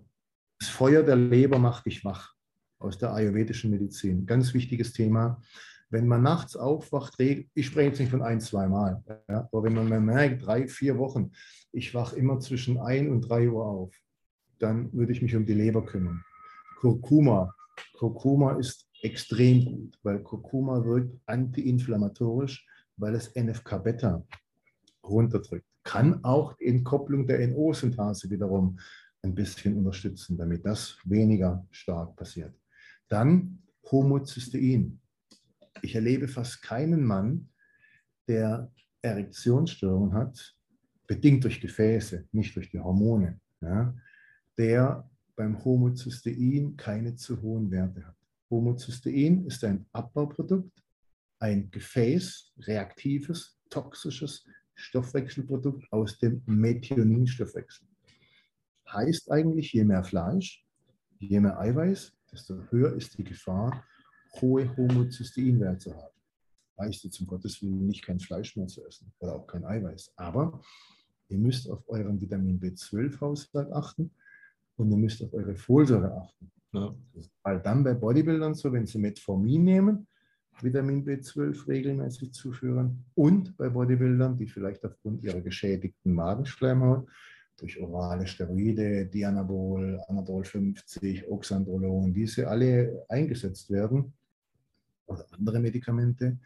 Das 0.61 0.69
Feuer 0.69 1.03
der 1.03 1.17
Leber 1.17 1.59
macht 1.59 1.87
dich 1.87 2.05
wach 2.05 2.35
aus 2.79 2.99
der 2.99 3.15
ayurvedischen 3.15 3.71
Medizin. 3.71 4.27
Ganz 4.27 4.53
wichtiges 4.53 4.93
Thema. 4.93 5.41
Wenn 5.89 6.07
man 6.07 6.23
nachts 6.23 6.55
aufwacht, 6.55 7.19
ich 7.19 7.67
spreche 7.67 7.89
jetzt 7.89 7.99
nicht 7.99 8.11
von 8.11 8.21
ein, 8.21 8.43
zwei 8.43 8.69
Mal, 8.69 9.03
ja, 9.27 9.49
aber 9.51 9.63
wenn 9.63 9.73
man 9.73 10.05
merkt, 10.05 10.45
drei, 10.45 10.69
vier 10.69 10.99
Wochen, 10.99 11.33
ich 11.73 11.95
wache 11.95 12.17
immer 12.17 12.39
zwischen 12.39 12.79
1 12.79 13.09
und 13.09 13.23
3 13.23 13.49
Uhr 13.49 13.65
auf, 13.65 13.95
dann 14.59 14.93
würde 14.93 15.13
ich 15.13 15.23
mich 15.23 15.35
um 15.35 15.47
die 15.47 15.55
Leber 15.55 15.83
kümmern. 15.83 16.23
Kurkuma. 16.81 17.55
Kurkuma 17.95 18.59
ist 18.59 18.87
extrem 19.01 19.65
gut, 19.65 19.99
weil 20.03 20.23
Kurkuma 20.23 20.85
wirkt 20.85 21.19
antiinflammatorisch, 21.25 22.67
weil 22.99 23.15
es 23.15 23.35
NFK-Beta 23.35 24.23
runterdrückt. 25.09 25.67
Kann 25.85 26.23
auch 26.25 26.55
die 26.55 26.67
Entkopplung 26.67 27.27
der 27.27 27.47
NO-Synthase 27.49 28.31
wiederum 28.31 28.79
ein 29.23 29.35
bisschen 29.35 29.77
unterstützen, 29.77 30.37
damit 30.37 30.65
das 30.65 30.99
weniger 31.05 31.67
stark 31.71 32.15
passiert. 32.17 32.55
Dann 33.09 33.63
Homozystein. 33.91 35.01
Ich 35.83 35.95
erlebe 35.95 36.29
fast 36.29 36.63
keinen 36.63 37.05
Mann, 37.05 37.49
der 38.27 38.71
Erektionsstörungen 39.03 40.13
hat, 40.13 40.57
bedingt 41.07 41.45
durch 41.45 41.61
Gefäße, 41.61 42.29
nicht 42.33 42.55
durch 42.55 42.71
die 42.71 42.79
Hormone, 42.79 43.41
ja, 43.61 43.95
der 44.59 45.09
beim 45.37 45.65
Homozystein 45.65 46.77
keine 46.77 47.15
zu 47.15 47.41
hohen 47.41 47.71
Werte 47.71 48.05
hat. 48.07 48.17
Homozystein 48.51 49.47
ist 49.47 49.65
ein 49.65 49.87
Abbauprodukt, 49.93 50.83
ein 51.39 51.71
Gefäß, 51.71 52.53
reaktives, 52.61 53.59
toxisches 53.71 54.45
Stoffwechselprodukt 54.79 55.93
aus 55.93 56.19
dem 56.19 56.43
Methioninstoffwechsel. 56.47 57.87
Heißt 58.91 59.31
eigentlich, 59.31 59.73
je 59.73 59.85
mehr 59.85 60.05
Fleisch, 60.05 60.65
je 61.19 61.41
mehr 61.41 61.59
Eiweiß, 61.59 62.13
desto 62.33 62.63
höher 62.71 62.95
ist 62.95 63.19
die 63.19 63.25
Gefahr, 63.25 63.85
hohe 64.41 64.75
Homozysteinwerte 64.77 65.79
zu 65.79 65.97
haben. 65.97 66.15
Heißt 66.79 67.05
jetzt 67.05 67.21
um 67.21 67.27
Gottes 67.27 67.61
Willen 67.61 67.87
nicht 67.87 68.05
kein 68.05 68.21
Fleisch 68.21 68.57
mehr 68.57 68.69
zu 68.69 68.87
essen 68.87 69.13
oder 69.19 69.35
auch 69.35 69.47
kein 69.47 69.65
Eiweiß. 69.65 70.13
Aber 70.17 70.61
ihr 71.29 71.39
müsst 71.39 71.69
auf 71.69 71.83
euren 71.89 72.21
Vitamin 72.21 72.61
B12-Haushalt 72.61 73.73
achten 73.73 74.13
und 74.77 74.91
ihr 74.93 74.97
müsst 74.97 75.23
auf 75.23 75.35
eure 75.35 75.57
Folsäure 75.57 76.15
achten. 76.15 76.53
Ja. 76.73 76.95
Weil 77.43 77.61
dann 77.61 77.83
bei 77.83 77.95
Bodybuildern 77.95 78.55
so, 78.55 78.73
wenn 78.73 78.87
sie 78.87 78.99
Metformin 78.99 79.65
nehmen, 79.65 80.07
Vitamin 80.63 81.05
B12 81.05 81.69
regelmäßig 81.69 82.33
zuführen 82.33 83.05
und 83.15 83.57
bei 83.57 83.69
Bodybuildern, 83.69 84.37
die 84.37 84.47
vielleicht 84.47 84.85
aufgrund 84.85 85.23
ihrer 85.23 85.41
geschädigten 85.41 86.13
Magenschleimhaut 86.15 87.09
durch 87.57 87.81
orale 87.81 88.27
Steroide, 88.27 89.07
Dianabol, 89.07 90.01
Anadol 90.09 90.45
50, 90.45 91.29
Oxandrolon, 91.29 92.13
diese 92.15 92.49
alle 92.49 93.05
eingesetzt 93.09 93.71
werden 93.71 94.13
oder 95.07 95.27
andere 95.33 95.59
Medikamente, 95.61 96.39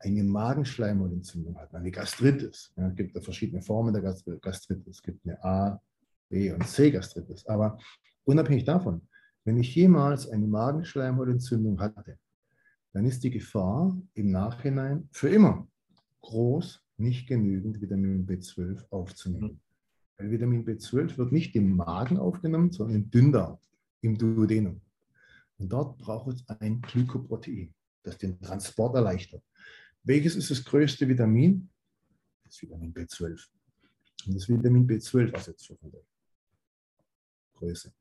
eine 0.00 0.22
Magenschleimhautentzündung 0.22 1.58
hat, 1.58 1.74
eine 1.74 1.90
Gastritis. 1.90 2.72
Ja, 2.76 2.88
es 2.88 2.94
gibt 2.94 3.14
ja 3.14 3.20
verschiedene 3.20 3.62
Formen 3.62 3.92
der 3.92 4.02
Gastritis. 4.02 4.96
Es 4.96 5.02
gibt 5.02 5.26
eine 5.26 5.42
A, 5.42 5.80
B 6.28 6.52
und 6.52 6.66
C 6.66 6.90
Gastritis. 6.90 7.46
Aber 7.46 7.78
unabhängig 8.24 8.64
davon, 8.64 9.02
wenn 9.44 9.58
ich 9.58 9.74
jemals 9.74 10.28
eine 10.28 10.46
Magenschleimhautentzündung 10.46 11.80
hatte, 11.80 12.18
dann 12.92 13.04
ist 13.04 13.22
die 13.22 13.30
Gefahr 13.30 13.96
im 14.14 14.30
Nachhinein 14.30 15.08
für 15.12 15.28
immer 15.28 15.68
groß, 16.22 16.82
nicht 16.96 17.28
genügend 17.28 17.80
Vitamin 17.80 18.26
B12 18.26 18.84
aufzunehmen. 18.90 19.60
Weil 20.16 20.30
Vitamin 20.30 20.64
B12 20.64 21.16
wird 21.16 21.32
nicht 21.32 21.54
im 21.54 21.76
Magen 21.76 22.18
aufgenommen, 22.18 22.72
sondern 22.72 22.96
im 22.96 23.10
Dünndarm, 23.10 23.58
im 24.00 24.18
Duodenum. 24.18 24.80
Und 25.58 25.72
dort 25.72 25.98
braucht 25.98 26.34
es 26.34 26.48
ein 26.60 26.80
Glykoprotein, 26.80 27.74
das 28.02 28.18
den 28.18 28.40
Transport 28.40 28.94
erleichtert. 28.94 29.42
Welches 30.02 30.36
ist 30.36 30.50
das 30.50 30.64
größte 30.64 31.08
Vitamin? 31.08 31.68
Das 32.44 32.60
Vitamin 32.62 32.92
B12. 32.92 33.46
Und 34.26 34.34
das 34.34 34.48
Vitamin 34.48 34.86
B12 34.86 35.32
ersetzt 35.32 35.66
von 35.66 35.90
der 35.90 36.00
Größe. 37.54 37.92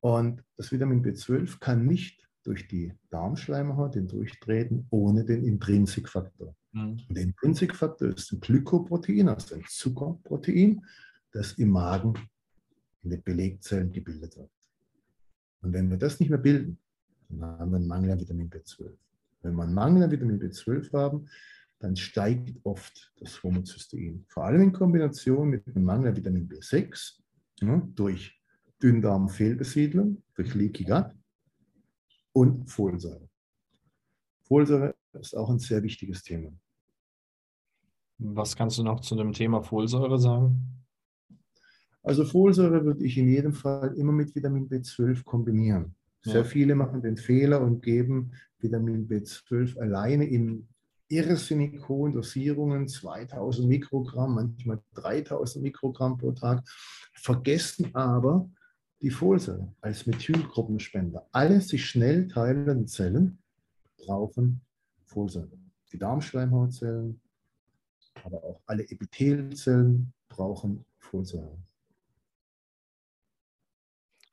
Und 0.00 0.44
das 0.56 0.70
Vitamin 0.70 1.02
B12 1.02 1.58
kann 1.58 1.86
nicht 1.86 2.28
durch 2.44 2.68
die 2.68 2.92
Darmschleimhaut 3.10 3.94
hindurchtreten 3.94 4.86
ohne 4.90 5.24
den 5.24 5.44
Intrinsikfaktor. 5.44 6.54
Mhm. 6.72 7.00
Und 7.08 7.16
der 7.16 7.24
Intrinsikfaktor 7.24 8.08
ist 8.08 8.32
ein 8.32 8.40
Glykoprotein, 8.40 9.28
also 9.28 9.56
ein 9.56 9.64
Zuckerprotein, 9.66 10.84
das 11.32 11.52
im 11.54 11.70
Magen 11.70 12.14
in 13.02 13.10
den 13.10 13.22
Belegzellen 13.22 13.90
gebildet 13.90 14.36
wird. 14.36 14.50
Und 15.62 15.72
wenn 15.72 15.90
wir 15.90 15.96
das 15.96 16.20
nicht 16.20 16.28
mehr 16.28 16.38
bilden, 16.38 16.78
dann 17.28 17.58
haben 17.58 17.70
wir 17.70 17.76
einen 17.78 17.86
Mangel 17.86 18.12
an 18.12 18.20
Vitamin 18.20 18.50
B12. 18.50 18.92
Wenn 19.42 19.54
wir 19.56 19.62
einen 19.64 19.74
Mangel 19.74 20.04
an 20.04 20.10
Vitamin 20.10 20.38
B12 20.38 20.92
haben, 20.92 21.28
dann 21.80 21.96
steigt 21.96 22.54
oft 22.64 23.12
das 23.18 23.42
Homozystein. 23.42 24.24
Vor 24.28 24.44
allem 24.44 24.62
in 24.62 24.72
Kombination 24.72 25.50
mit 25.50 25.66
einem 25.66 25.84
Mangel 25.84 26.08
an 26.08 26.16
Vitamin 26.16 26.48
B6 26.48 27.18
ja, 27.60 27.88
durch 27.94 28.40
Dünndarmfehlbesiedlung, 28.82 30.22
durch 30.34 30.54
Leaky 30.54 30.84
Gut 30.84 31.14
und 32.34 32.70
Folsäure. 32.70 33.28
Folsäure 34.42 34.94
ist 35.14 35.34
auch 35.34 35.48
ein 35.48 35.58
sehr 35.58 35.82
wichtiges 35.82 36.22
Thema. 36.22 36.52
Was 38.18 38.54
kannst 38.54 38.78
du 38.78 38.82
noch 38.82 39.00
zu 39.00 39.16
dem 39.16 39.32
Thema 39.32 39.62
Folsäure 39.62 40.18
sagen? 40.18 40.84
Also 42.02 42.24
Folsäure 42.24 42.84
würde 42.84 43.04
ich 43.04 43.16
in 43.16 43.28
jedem 43.28 43.54
Fall 43.54 43.94
immer 43.96 44.12
mit 44.12 44.34
Vitamin 44.34 44.68
B12 44.68 45.24
kombinieren. 45.24 45.94
Sehr 46.22 46.36
ja. 46.36 46.44
viele 46.44 46.74
machen 46.74 47.02
den 47.02 47.16
Fehler 47.16 47.60
und 47.60 47.82
geben 47.82 48.32
Vitamin 48.58 49.08
B12 49.08 49.78
alleine 49.78 50.26
in 50.26 50.68
irrsinnig 51.08 51.86
hohen 51.88 52.12
Dosierungen, 52.12 52.88
2000 52.88 53.68
Mikrogramm, 53.68 54.34
manchmal 54.34 54.80
3000 54.94 55.62
Mikrogramm 55.62 56.16
pro 56.16 56.32
Tag, 56.32 56.62
vergessen 57.14 57.94
aber 57.94 58.48
die 59.04 59.10
Folsäure 59.10 59.68
als 59.82 60.06
Methylgruppenspender. 60.06 61.28
Alle 61.30 61.60
sich 61.60 61.84
schnell 61.84 62.26
teilenden 62.26 62.86
Zellen 62.86 63.38
brauchen 63.98 64.62
Folsäure. 65.04 65.58
Die 65.92 65.98
Darmschleimhautzellen, 65.98 67.20
aber 68.24 68.42
auch 68.42 68.62
alle 68.64 68.82
Epithelzellen 68.88 70.14
brauchen 70.30 70.86
Folsäure. 70.98 71.58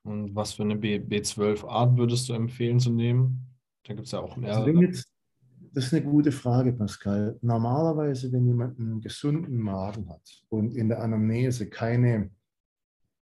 Und 0.04 0.34
was 0.34 0.54
für 0.54 0.62
eine 0.62 0.76
B12-Art 0.76 1.98
würdest 1.98 2.30
du 2.30 2.32
empfehlen 2.32 2.80
zu 2.80 2.90
nehmen? 2.90 3.46
Da 3.84 3.92
gibt 3.92 4.06
es 4.06 4.12
ja 4.12 4.20
auch 4.20 4.38
mehrere. 4.38 4.64
Also 4.64 5.02
das 5.74 5.84
ist 5.84 5.92
eine 5.92 6.04
gute 6.04 6.32
Frage, 6.32 6.72
Pascal. 6.72 7.38
Normalerweise, 7.42 8.32
wenn 8.32 8.46
jemand 8.46 8.78
einen 8.78 9.02
gesunden 9.02 9.58
Magen 9.58 10.08
hat 10.08 10.44
und 10.48 10.74
in 10.74 10.88
der 10.88 11.02
Anamnese 11.02 11.68
keine 11.68 12.30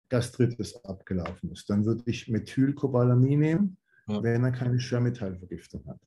Gastritis 0.09 0.77
abgelaufen 0.85 1.53
ist, 1.53 1.69
dann 1.69 1.85
würde 1.85 2.03
ich 2.07 2.29
Methylcobalamin 2.29 3.39
nehmen, 3.39 3.77
ja. 4.09 4.23
wenn 4.23 4.45
er 4.45 4.53
keine 4.53 4.79
Schwermetallvergiftung 4.81 5.87
hat. 5.87 6.01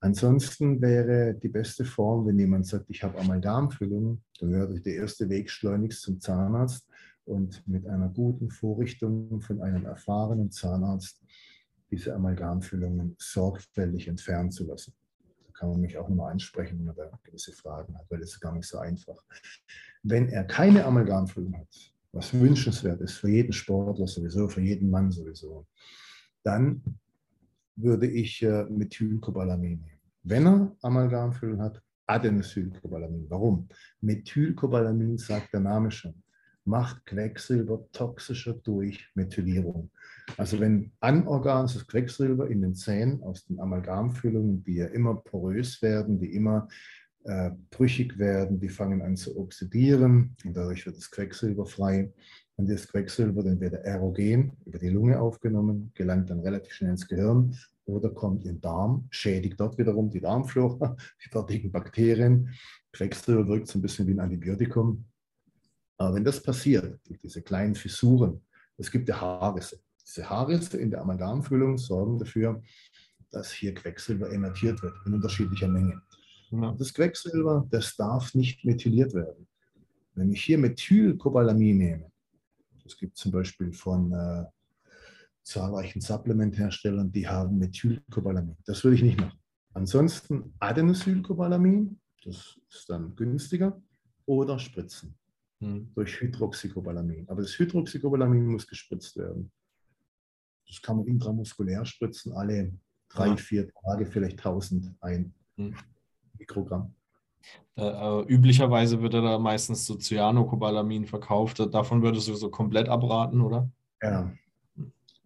Ansonsten 0.00 0.80
wäre 0.80 1.34
die 1.34 1.48
beste 1.48 1.84
Form, 1.84 2.26
wenn 2.26 2.38
jemand 2.38 2.66
sagt, 2.66 2.86
ich 2.88 3.02
habe 3.02 3.18
Amalgamfüllung, 3.18 4.22
dann 4.40 4.50
wäre 4.50 4.80
der 4.80 4.94
erste 4.94 5.28
Weg 5.28 5.50
schleunigst 5.50 6.02
zum 6.02 6.20
Zahnarzt 6.20 6.88
und 7.26 7.66
mit 7.68 7.86
einer 7.86 8.08
guten 8.08 8.50
Vorrichtung 8.50 9.42
von 9.42 9.60
einem 9.60 9.84
erfahrenen 9.84 10.50
Zahnarzt 10.50 11.22
diese 11.90 12.14
Amalgamfüllungen 12.14 13.14
sorgfältig 13.18 14.08
entfernen 14.08 14.50
zu 14.50 14.64
lassen. 14.64 14.94
Da 15.46 15.52
kann 15.52 15.68
man 15.70 15.80
mich 15.80 15.98
auch 15.98 16.08
nochmal 16.08 16.32
ansprechen, 16.32 16.78
wenn 16.78 16.86
man 16.86 16.96
da 16.96 17.10
gewisse 17.22 17.52
Fragen 17.52 17.96
hat, 17.98 18.06
weil 18.10 18.20
das 18.20 18.30
ist 18.30 18.40
gar 18.40 18.54
nicht 18.54 18.66
so 18.66 18.78
einfach. 18.78 19.22
Wenn 20.02 20.30
er 20.30 20.44
keine 20.44 20.86
Amalgamfüllung 20.86 21.58
hat, 21.58 21.92
was 22.12 22.32
wünschenswert 22.34 23.00
ist 23.00 23.14
für 23.14 23.28
jeden 23.30 23.52
Sportler 23.52 24.06
sowieso, 24.06 24.48
für 24.48 24.60
jeden 24.60 24.90
Mann 24.90 25.10
sowieso, 25.10 25.66
dann 26.42 26.82
würde 27.76 28.06
ich 28.06 28.42
äh, 28.42 28.64
Methylcobalamin 28.64 29.80
nehmen. 29.80 30.00
Wenn 30.22 30.46
er 30.46 30.76
Amalgamfüllung 30.82 31.60
hat, 31.62 31.82
Adenosylcobalamin. 32.06 33.26
Warum? 33.28 33.68
Methylcobalamin 34.00 35.16
sagt 35.16 35.52
der 35.52 35.60
Name 35.60 35.90
schon 35.90 36.22
macht 36.64 37.04
Quecksilber 37.06 37.86
toxischer 37.92 38.54
durch 38.54 39.08
Methylierung. 39.14 39.90
Also 40.36 40.60
wenn 40.60 40.92
anorganisches 41.00 41.86
Quecksilber 41.86 42.48
in 42.48 42.62
den 42.62 42.74
Zähnen 42.74 43.22
aus 43.22 43.44
den 43.44 43.60
Amalgamfüllungen, 43.60 44.62
die 44.64 44.76
ja 44.76 44.86
immer 44.86 45.16
porös 45.16 45.80
werden, 45.82 46.20
die 46.20 46.34
immer 46.34 46.68
äh, 47.24 47.50
brüchig 47.70 48.18
werden, 48.18 48.60
die 48.60 48.68
fangen 48.68 49.02
an 49.02 49.16
zu 49.16 49.38
oxidieren 49.38 50.36
und 50.44 50.56
dadurch 50.56 50.86
wird 50.86 50.96
das 50.96 51.10
Quecksilber 51.10 51.66
frei. 51.66 52.12
Und 52.56 52.68
das 52.68 52.88
Quecksilber 52.88 53.42
dann 53.42 53.60
wird 53.60 53.74
aerogen 53.74 54.52
über 54.66 54.78
die 54.78 54.90
Lunge 54.90 55.18
aufgenommen, 55.18 55.92
gelangt 55.94 56.28
dann 56.28 56.40
relativ 56.40 56.74
schnell 56.74 56.90
ins 56.90 57.08
Gehirn 57.08 57.56
oder 57.86 58.10
kommt 58.10 58.44
in 58.44 58.52
den 58.52 58.60
Darm, 58.60 59.06
schädigt 59.10 59.58
dort 59.58 59.78
wiederum 59.78 60.10
die 60.10 60.20
Darmflora, 60.20 60.96
die 61.24 61.30
dortigen 61.30 61.72
Bakterien. 61.72 62.50
Quecksilber 62.92 63.48
wirkt 63.48 63.68
so 63.68 63.78
ein 63.78 63.82
bisschen 63.82 64.06
wie 64.06 64.12
ein 64.12 64.20
Antibiotikum 64.20 65.06
aber 66.00 66.14
wenn 66.14 66.24
das 66.24 66.42
passiert, 66.42 66.98
durch 67.06 67.18
diese 67.18 67.42
kleinen 67.42 67.74
Fissuren, 67.74 68.40
es 68.78 68.90
gibt 68.90 69.10
ja 69.10 69.20
Haarrisse. 69.20 69.80
Diese 70.02 70.28
Haarrisse 70.30 70.78
in 70.78 70.90
der 70.90 71.02
Amalgamfüllung 71.02 71.76
sorgen 71.76 72.18
dafür, 72.18 72.62
dass 73.30 73.52
hier 73.52 73.74
Quecksilber 73.74 74.32
emittiert 74.32 74.82
wird 74.82 74.94
in 75.04 75.12
unterschiedlicher 75.12 75.68
Menge. 75.68 76.00
Ja. 76.50 76.72
Das 76.72 76.92
Quecksilber, 76.92 77.66
das 77.70 77.96
darf 77.96 78.34
nicht 78.34 78.64
methyliert 78.64 79.14
werden. 79.14 79.46
Wenn 80.14 80.32
ich 80.32 80.44
hier 80.44 80.58
Methylcobalamin 80.58 81.78
nehme, 81.78 82.12
es 82.84 82.96
gibt 82.96 83.16
zum 83.16 83.30
Beispiel 83.30 83.72
von 83.72 84.12
äh, 84.12 84.44
zahlreichen 85.42 86.00
Supplementherstellern, 86.00 87.12
die 87.12 87.28
haben 87.28 87.58
Methylcobalamin. 87.58 88.56
Das 88.66 88.82
würde 88.82 88.96
ich 88.96 89.02
nicht 89.02 89.20
machen. 89.20 89.38
Ansonsten 89.72 90.52
Adenosylcobalamin, 90.58 92.00
das 92.24 92.58
ist 92.68 92.90
dann 92.90 93.14
günstiger, 93.14 93.80
oder 94.26 94.58
Spritzen 94.58 95.16
hm. 95.60 95.92
durch 95.94 96.20
Hydroxycobalamin. 96.20 97.28
Aber 97.28 97.42
das 97.42 97.58
Hydroxycobalamin 97.58 98.46
muss 98.46 98.66
gespritzt 98.66 99.16
werden. 99.16 99.50
Das 100.66 100.82
kann 100.82 100.98
man 100.98 101.06
intramuskulär 101.06 101.84
spritzen, 101.84 102.32
alle 102.32 102.72
drei, 103.08 103.28
ja. 103.28 103.36
vier 103.36 103.68
Tage, 103.72 104.06
vielleicht 104.06 104.38
1000 104.38 104.94
ein 105.00 105.34
hm. 105.56 105.74
Mikrogramm. 106.40 106.92
Äh, 107.76 107.84
äh, 107.84 108.24
üblicherweise 108.26 109.00
wird 109.00 109.14
da 109.14 109.38
meistens 109.38 109.86
so 109.86 109.94
Cyanocobalamin 109.96 111.06
verkauft. 111.06 111.60
Davon 111.72 112.02
würdest 112.02 112.26
du 112.26 112.34
so 112.34 112.50
komplett 112.50 112.88
abraten, 112.88 113.40
oder? 113.40 113.70
Ja. 114.02 114.32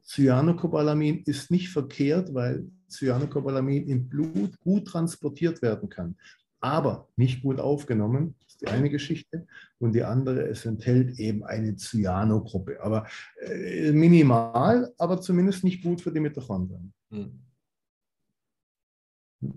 Cyanocobalamin 0.03 1.23
ist 1.25 1.51
nicht 1.51 1.71
verkehrt, 1.71 2.35
weil 2.35 2.67
Cyanocobalamin 2.91 3.89
im 3.89 4.09
Blut 4.09 4.61
gut 4.61 4.87
transportiert 4.87 5.63
werden 5.63 5.89
kann 5.89 6.17
aber 6.65 7.09
nicht 7.17 7.43
gut 7.43 7.61
aufgenommen. 7.61 8.37
Das 8.41 8.49
ist 8.55 8.63
die 8.63 8.69
eine 8.69 8.89
Geschichte. 8.89 9.47
Und 9.79 9.95
die 9.95 10.03
andere, 10.03 10.49
es 10.49 10.65
enthält 10.65 11.19
eben 11.19 11.45
eine 11.45 11.77
Cyanogruppe. 11.77 12.83
Aber 12.83 13.07
äh, 13.43 13.93
minimal, 13.93 14.91
aber 14.97 15.21
zumindest 15.21 15.63
nicht 15.63 15.85
gut 15.85 16.01
für 16.01 16.11
die 16.11 16.21
Mitochondrien. 16.21 16.95
Hm. 17.11 17.39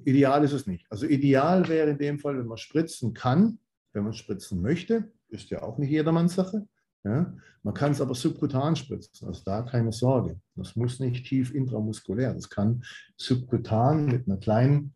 Ideal 0.05 0.43
ist 0.43 0.53
es 0.53 0.67
nicht. 0.67 0.85
Also 0.89 1.05
ideal 1.05 1.67
wäre 1.67 1.89
in 1.89 1.97
dem 1.97 2.19
Fall, 2.19 2.37
wenn 2.37 2.47
man 2.47 2.57
spritzen 2.57 3.13
kann, 3.13 3.59
wenn 3.93 4.03
man 4.03 4.13
spritzen 4.13 4.61
möchte, 4.61 5.11
ist 5.29 5.49
ja 5.49 5.61
auch 5.61 5.77
nicht 5.77 5.89
jedermanns 5.89 6.35
Sache. 6.35 6.67
Ja? 7.03 7.33
Man 7.63 7.73
kann 7.73 7.91
es 7.91 8.01
aber 8.01 8.15
subkutan 8.15 8.75
spritzen, 8.75 9.27
also 9.27 9.41
da 9.43 9.61
keine 9.61 9.91
Sorge. 9.91 10.39
Das 10.55 10.75
muss 10.75 10.99
nicht 10.99 11.25
tief 11.25 11.53
intramuskulär. 11.53 12.33
Das 12.33 12.49
kann 12.49 12.83
subkutan 13.17 14.05
mit 14.05 14.27
einer 14.27 14.37
kleinen 14.37 14.93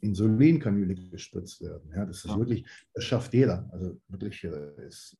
Insulinkanüle 0.00 0.94
gespritzt 0.94 1.60
werden. 1.62 1.90
Ja, 1.94 2.04
das 2.04 2.24
ist 2.24 2.36
wirklich, 2.36 2.66
das 2.94 3.04
schafft 3.04 3.34
jeder. 3.34 3.68
Also 3.72 4.00
wirklich 4.08 4.44
äh, 4.44 4.86
ist 4.86 5.16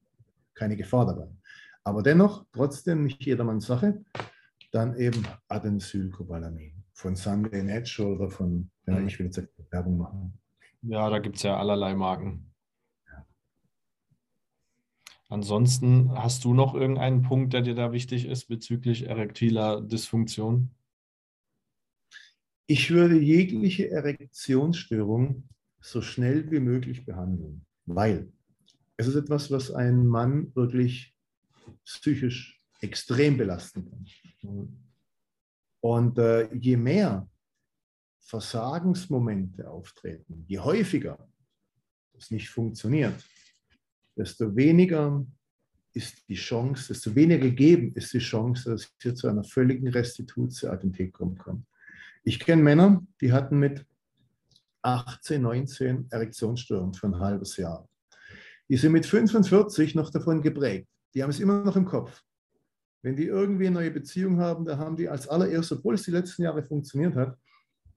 keine 0.55 0.77
Gefahr 0.77 1.07
dabei. 1.07 1.29
Aber 1.85 2.03
dennoch, 2.03 2.47
trotzdem 2.53 3.05
nicht 3.05 3.25
jedermanns 3.25 3.67
Sache, 3.67 4.05
dann 4.73 4.97
eben 4.97 5.23
Adenosylcobalamin 5.49 6.76
von 6.97 7.15
Sunday 7.15 7.63
Natural 7.63 8.15
oder 8.15 8.31
von, 8.31 8.71
ja, 8.87 8.99
mhm. 8.99 9.07
ich 9.07 9.19
will 9.19 9.27
jetzt 9.27 9.41
Werbung 9.71 9.99
machen. 9.99 10.39
Ja, 10.83 11.11
da 11.11 11.19
gibt 11.19 11.37
es 11.37 11.43
ja 11.43 11.57
allerlei 11.57 11.95
Marken. 11.95 12.53
Ansonsten 15.29 16.13
hast 16.13 16.45
du 16.45 16.55
noch 16.55 16.75
irgendeinen 16.75 17.23
Punkt, 17.23 17.53
der 17.53 17.61
dir 17.61 17.75
da 17.75 17.93
wichtig 17.93 18.27
ist 18.27 18.47
bezüglich 18.47 19.07
erektiler 19.07 19.83
Dysfunktion? 19.83 20.71
Ich 22.67 22.91
würde 22.91 23.19
jegliche 23.19 23.91
Erektionsstörung 23.91 25.49
so 25.81 26.01
schnell 26.01 26.51
wie 26.51 26.61
möglich 26.61 27.05
behandeln, 27.05 27.67
weil 27.85 28.33
es 28.97 29.09
ist 29.09 29.17
etwas, 29.17 29.51
was 29.51 29.71
einen 29.71 30.07
Mann 30.07 30.55
wirklich 30.55 31.15
psychisch 31.85 32.63
extrem 32.81 33.37
belasten 33.37 33.91
kann. 34.41 34.86
Und 35.87 36.19
äh, 36.19 36.53
je 36.53 36.77
mehr 36.77 37.29
Versagensmomente 38.19 39.71
auftreten, 39.71 40.45
je 40.49 40.59
häufiger 40.59 41.17
das 42.13 42.33
nicht 42.33 42.51
funktioniert, 42.51 43.25
desto 44.17 44.57
weniger 44.57 45.25
ist 45.93 46.29
die 46.29 46.35
Chance, 46.35 46.89
desto 46.89 47.15
weniger 47.15 47.45
gegeben 47.45 47.93
ist 47.95 48.13
die 48.13 48.19
Chance, 48.19 48.71
dass 48.71 48.81
es 48.81 48.95
hier 49.01 49.15
zu 49.15 49.29
einer 49.29 49.45
völligen 49.45 49.87
Restitutio 49.87 50.71
ad 50.71 50.85
kommt. 51.13 51.65
Ich 52.25 52.41
kenne 52.41 52.65
Männer, 52.65 53.07
die 53.21 53.33
hatten 53.33 53.61
mit 53.61 53.87
18, 54.83 55.41
19 55.41 56.11
Erektionsstörungen 56.11 56.95
für 56.95 57.07
ein 57.07 57.21
halbes 57.21 57.57
Jahr. 57.59 57.89
Die 58.69 58.77
sind 58.77 58.91
mit 58.91 59.07
45 59.07 59.95
noch 59.95 60.11
davon 60.11 60.43
geprägt. 60.43 60.89
Die 61.15 61.23
haben 61.23 61.31
es 61.31 61.39
immer 61.39 61.63
noch 61.63 61.77
im 61.77 61.85
Kopf. 61.85 62.25
Wenn 63.07 63.15
die 63.15 63.27
irgendwie 63.29 63.69
eine 63.69 63.77
neue 63.77 63.93
Beziehung 63.93 64.41
haben, 64.41 64.65
da 64.65 64.79
haben 64.79 64.97
die 64.97 65.09
als 65.09 65.29
allererstes, 65.29 65.79
obwohl 65.79 65.95
es 65.95 66.03
die 66.03 66.11
letzten 66.11 66.43
Jahre 66.43 66.65
funktioniert 66.65 67.15
hat, 67.15 67.39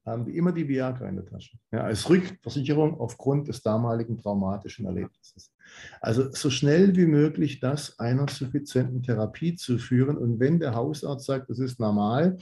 haben 0.06 0.24
die 0.24 0.38
immer 0.38 0.52
die 0.52 0.68
Viagra 0.68 1.10
in 1.10 1.16
der 1.16 1.26
Tasche. 1.26 1.58
Ja, 1.72 1.82
als 1.82 2.08
Rückversicherung 2.08 3.00
aufgrund 3.00 3.48
des 3.48 3.64
damaligen 3.64 4.20
traumatischen 4.20 4.86
Erlebnisses. 4.86 5.52
Also 6.00 6.32
so 6.32 6.52
schnell 6.52 6.96
wie 6.96 7.08
möglich 7.08 7.60
das 7.60 7.98
einer 7.98 8.28
suffizienten 8.30 9.02
Therapie 9.02 9.56
zu 9.56 9.80
führen. 9.80 10.16
Und 10.16 10.40
wenn 10.40 10.60
der 10.60 10.76
Hausarzt 10.76 11.26
sagt, 11.26 11.50
das 11.50 11.58
ist 11.58 11.80
normal, 11.80 12.38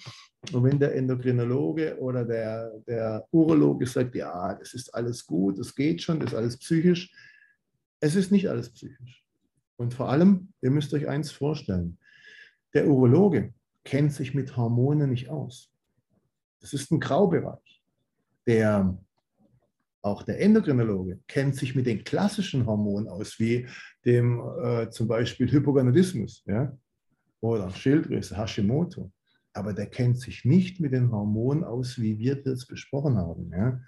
und 0.51 0.61
wenn 0.65 0.77
der 0.77 0.93
Endokrinologe 0.93 1.97
oder 2.01 2.25
der, 2.25 2.69
der 2.85 3.25
Urologe 3.31 3.87
sagt, 3.87 4.13
ja, 4.13 4.53
das 4.55 4.73
ist 4.73 4.93
alles 4.93 5.25
gut, 5.25 5.57
das 5.57 5.73
geht 5.73 6.01
schon, 6.01 6.19
das 6.19 6.33
ist 6.33 6.37
alles 6.37 6.57
psychisch, 6.57 7.13
es 8.01 8.17
ist 8.17 8.29
nicht 8.29 8.49
alles 8.49 8.69
psychisch. 8.71 9.23
Und 9.77 9.93
vor 9.93 10.09
allem, 10.09 10.49
ihr 10.61 10.71
müsst 10.71 10.93
euch 10.93 11.07
eins 11.07 11.31
vorstellen, 11.31 11.97
der 12.73 12.87
Urologe 12.87 13.53
kennt 13.83 14.13
sich 14.13 14.33
mit 14.33 14.55
Hormonen 14.57 15.09
nicht 15.09 15.29
aus. 15.29 15.71
Das 16.59 16.73
ist 16.73 16.91
ein 16.91 16.99
Graubereich. 16.99 17.83
Der, 18.45 18.97
auch 20.01 20.23
der 20.23 20.41
Endokrinologe 20.41 21.19
kennt 21.27 21.55
sich 21.55 21.75
mit 21.75 21.85
den 21.85 22.03
klassischen 22.03 22.65
Hormonen 22.65 23.07
aus, 23.07 23.39
wie 23.39 23.67
dem 24.05 24.41
äh, 24.61 24.89
zum 24.89 25.07
Beispiel 25.07 25.51
Hypogonadismus 25.51 26.43
ja? 26.47 26.77
oder 27.41 27.69
Schilddrüse, 27.69 28.37
Hashimoto. 28.37 29.11
Aber 29.53 29.73
der 29.73 29.87
kennt 29.87 30.19
sich 30.19 30.45
nicht 30.45 30.79
mit 30.79 30.93
den 30.93 31.11
Hormonen 31.11 31.63
aus, 31.63 31.99
wie 31.99 32.19
wir 32.19 32.41
das 32.41 32.65
besprochen 32.65 33.17
haben. 33.17 33.51
Ja? 33.51 33.81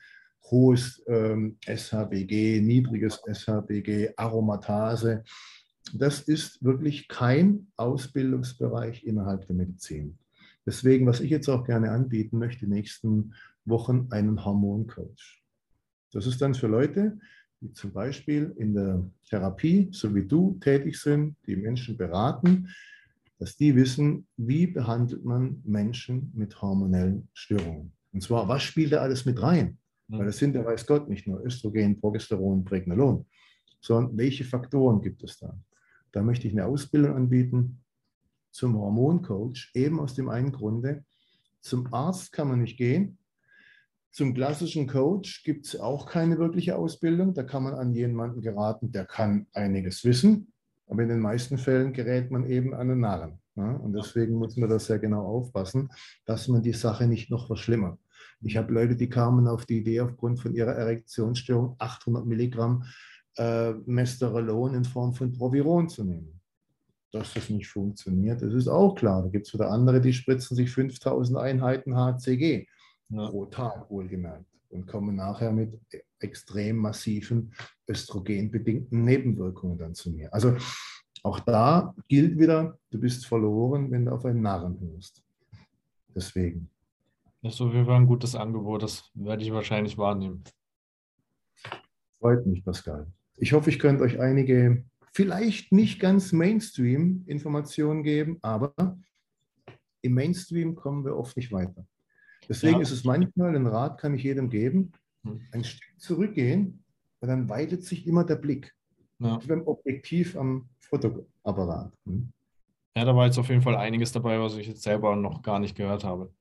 Hohes 0.49 1.03
ähm, 1.07 1.57
SHBG, 1.65 2.61
niedriges 2.61 3.21
SHBG, 3.31 4.13
Aromatase. 4.15 5.23
Das 5.93 6.21
ist 6.21 6.63
wirklich 6.63 7.07
kein 7.07 7.67
Ausbildungsbereich 7.75 9.03
innerhalb 9.05 9.47
der 9.47 9.55
Medizin. 9.55 10.17
Deswegen, 10.65 11.07
was 11.07 11.19
ich 11.19 11.29
jetzt 11.29 11.49
auch 11.49 11.65
gerne 11.65 11.91
anbieten 11.91 12.37
möchte, 12.37 12.65
die 12.65 12.71
nächsten 12.71 13.33
Wochen 13.65 14.07
einen 14.11 14.43
Hormoncoach. 14.43 15.41
Das 16.11 16.25
ist 16.25 16.41
dann 16.41 16.53
für 16.53 16.67
Leute, 16.67 17.19
die 17.61 17.73
zum 17.73 17.91
Beispiel 17.91 18.53
in 18.57 18.73
der 18.73 19.09
Therapie, 19.27 19.89
so 19.91 20.13
wie 20.15 20.25
du, 20.25 20.57
tätig 20.61 20.97
sind, 20.99 21.35
die 21.45 21.55
Menschen 21.55 21.97
beraten, 21.97 22.69
dass 23.37 23.55
die 23.55 23.75
wissen, 23.75 24.27
wie 24.37 24.67
behandelt 24.67 25.23
man 25.23 25.61
Menschen 25.65 26.31
mit 26.35 26.61
hormonellen 26.61 27.29
Störungen. 27.33 27.93
Und 28.11 28.21
zwar, 28.21 28.47
was 28.47 28.63
spielt 28.63 28.91
da 28.91 28.97
alles 28.97 29.25
mit 29.25 29.41
rein? 29.41 29.77
Weil 30.07 30.25
das 30.25 30.37
sind 30.37 30.55
ja, 30.55 30.65
weiß 30.65 30.87
Gott, 30.87 31.07
nicht 31.07 31.27
nur 31.27 31.45
Östrogen, 31.45 31.99
Progesteron, 31.99 32.63
Pregnolon, 32.63 33.25
sondern 33.79 34.17
welche 34.17 34.43
Faktoren 34.43 35.01
gibt 35.01 35.23
es 35.23 35.37
da? 35.37 35.55
Da 36.11 36.21
möchte 36.21 36.47
ich 36.47 36.53
eine 36.53 36.65
Ausbildung 36.65 37.15
anbieten, 37.15 37.81
zum 38.51 38.75
Hormoncoach, 38.77 39.71
eben 39.73 39.99
aus 39.99 40.15
dem 40.15 40.29
einen 40.29 40.51
Grunde, 40.51 41.03
zum 41.61 41.93
Arzt 41.93 42.31
kann 42.31 42.47
man 42.47 42.61
nicht 42.61 42.77
gehen. 42.77 43.17
Zum 44.11 44.33
klassischen 44.33 44.87
Coach 44.87 45.43
gibt 45.43 45.67
es 45.67 45.79
auch 45.79 46.07
keine 46.07 46.39
wirkliche 46.39 46.75
Ausbildung. 46.75 47.33
Da 47.33 47.43
kann 47.43 47.63
man 47.63 47.75
an 47.75 47.93
jemanden 47.93 48.41
geraten, 48.41 48.91
der 48.91 49.05
kann 49.05 49.47
einiges 49.53 50.03
wissen. 50.03 50.51
Aber 50.87 51.03
in 51.03 51.09
den 51.09 51.19
meisten 51.19 51.57
Fällen 51.57 51.93
gerät 51.93 52.31
man 52.31 52.49
eben 52.49 52.73
an 52.73 52.87
den 52.87 53.01
Narren. 53.01 53.39
Ja? 53.55 53.71
Und 53.73 53.93
deswegen 53.93 54.35
muss 54.35 54.57
man 54.57 54.69
das 54.69 54.87
sehr 54.87 54.97
genau 54.97 55.25
aufpassen, 55.25 55.89
dass 56.25 56.47
man 56.47 56.63
die 56.63 56.73
Sache 56.73 57.07
nicht 57.07 57.29
noch 57.29 57.45
verschlimmert. 57.45 57.99
Ich 58.41 58.57
habe 58.57 58.73
Leute, 58.73 58.95
die 58.95 59.09
kamen 59.09 59.47
auf 59.47 59.65
die 59.65 59.79
Idee, 59.79 60.01
aufgrund 60.01 60.39
von 60.39 60.55
ihrer 60.55 60.73
Erektionsstörung 60.73 61.75
800 61.77 62.25
Milligramm 62.25 62.85
äh, 63.39 63.73
Mesterolon 63.85 64.75
in 64.75 64.85
Form 64.85 65.13
von 65.13 65.31
Proviron 65.31 65.89
zu 65.89 66.03
nehmen 66.03 66.39
dass 67.11 67.33
das 67.33 67.49
nicht 67.49 67.67
funktioniert. 67.67 68.41
Das 68.41 68.53
ist 68.53 68.67
auch 68.67 68.95
klar. 68.95 69.23
Da 69.23 69.29
gibt 69.29 69.47
es 69.47 69.53
wieder 69.53 69.71
andere, 69.71 70.01
die 70.01 70.13
spritzen 70.13 70.55
sich 70.55 70.71
5000 70.71 71.37
Einheiten 71.37 71.95
HCG 71.95 72.67
ja. 73.09 73.29
pro 73.29 73.45
Tag, 73.45 73.89
wohlgemerkt, 73.89 74.45
und 74.69 74.87
kommen 74.87 75.15
nachher 75.15 75.51
mit 75.51 75.79
extrem 76.19 76.77
massiven 76.77 77.53
östrogenbedingten 77.87 79.03
Nebenwirkungen 79.03 79.77
dann 79.77 79.95
zu 79.95 80.11
mir. 80.11 80.31
Also 80.33 80.55
auch 81.23 81.39
da 81.39 81.95
gilt 82.07 82.37
wieder, 82.37 82.77
du 82.91 82.99
bist 82.99 83.25
verloren, 83.25 83.91
wenn 83.91 84.05
du 84.05 84.11
auf 84.11 84.25
einen 84.25 84.41
Narren 84.41 84.79
hörst. 84.79 85.23
Deswegen. 86.15 86.69
Das 87.41 87.55
ist 87.55 87.61
auf 87.61 87.73
jeden 87.73 87.85
Fall 87.85 87.95
ein 87.95 88.07
gutes 88.07 88.35
Angebot, 88.35 88.83
das 88.83 89.09
werde 89.13 89.43
ich 89.43 89.51
wahrscheinlich 89.51 89.97
wahrnehmen. 89.97 90.43
Freut 92.19 92.45
mich, 92.45 92.63
Pascal. 92.63 93.07
Ich 93.41 93.53
hoffe, 93.53 93.69
ich 93.69 93.79
könnte 93.79 94.03
euch 94.03 94.19
einige 94.19 94.83
vielleicht 95.13 95.71
nicht 95.71 95.99
ganz 95.99 96.31
Mainstream-Informationen 96.33 98.03
geben, 98.03 98.37
aber 98.41 98.73
im 100.01 100.13
Mainstream 100.13 100.75
kommen 100.75 101.05
wir 101.05 101.15
oft 101.15 101.37
nicht 101.37 101.51
weiter. 101.51 101.85
Deswegen 102.47 102.75
ja. 102.75 102.81
ist 102.81 102.91
es 102.91 103.03
manchmal, 103.03 103.55
ein 103.55 103.67
Rat 103.67 103.99
kann 103.99 104.13
ich 104.13 104.23
jedem 104.23 104.49
geben, 104.49 104.91
hm. 105.23 105.41
ein 105.51 105.63
Stück 105.63 105.99
zurückgehen, 105.99 106.83
weil 107.19 107.29
dann 107.29 107.49
weitet 107.49 107.83
sich 107.83 108.07
immer 108.07 108.23
der 108.23 108.35
Blick. 108.35 108.75
Ja. 109.19 109.39
Beim 109.47 109.65
Objektiv 109.67 110.35
am 110.37 110.69
Fotoapparat. 110.79 111.93
Hm. 112.05 112.31
Ja, 112.95 113.05
da 113.05 113.15
war 113.15 113.25
jetzt 113.25 113.37
auf 113.37 113.49
jeden 113.49 113.61
Fall 113.61 113.75
einiges 113.75 114.11
dabei, 114.11 114.39
was 114.39 114.57
ich 114.57 114.67
jetzt 114.67 114.81
selber 114.81 115.15
noch 115.15 115.41
gar 115.41 115.59
nicht 115.59 115.75
gehört 115.75 116.03
habe. 116.03 116.33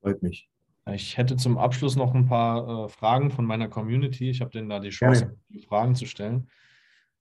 Freut 0.00 0.22
mich. 0.22 0.48
Ich 0.94 1.16
hätte 1.16 1.36
zum 1.36 1.58
Abschluss 1.58 1.96
noch 1.96 2.14
ein 2.14 2.26
paar 2.26 2.86
äh, 2.86 2.88
Fragen 2.88 3.30
von 3.30 3.44
meiner 3.44 3.68
Community. 3.68 4.30
Ich 4.30 4.40
habe 4.40 4.50
denen 4.50 4.68
da 4.68 4.80
die 4.80 4.90
Chance, 4.90 5.36
ja. 5.48 5.60
Fragen 5.68 5.94
zu 5.94 6.06
stellen. 6.06 6.48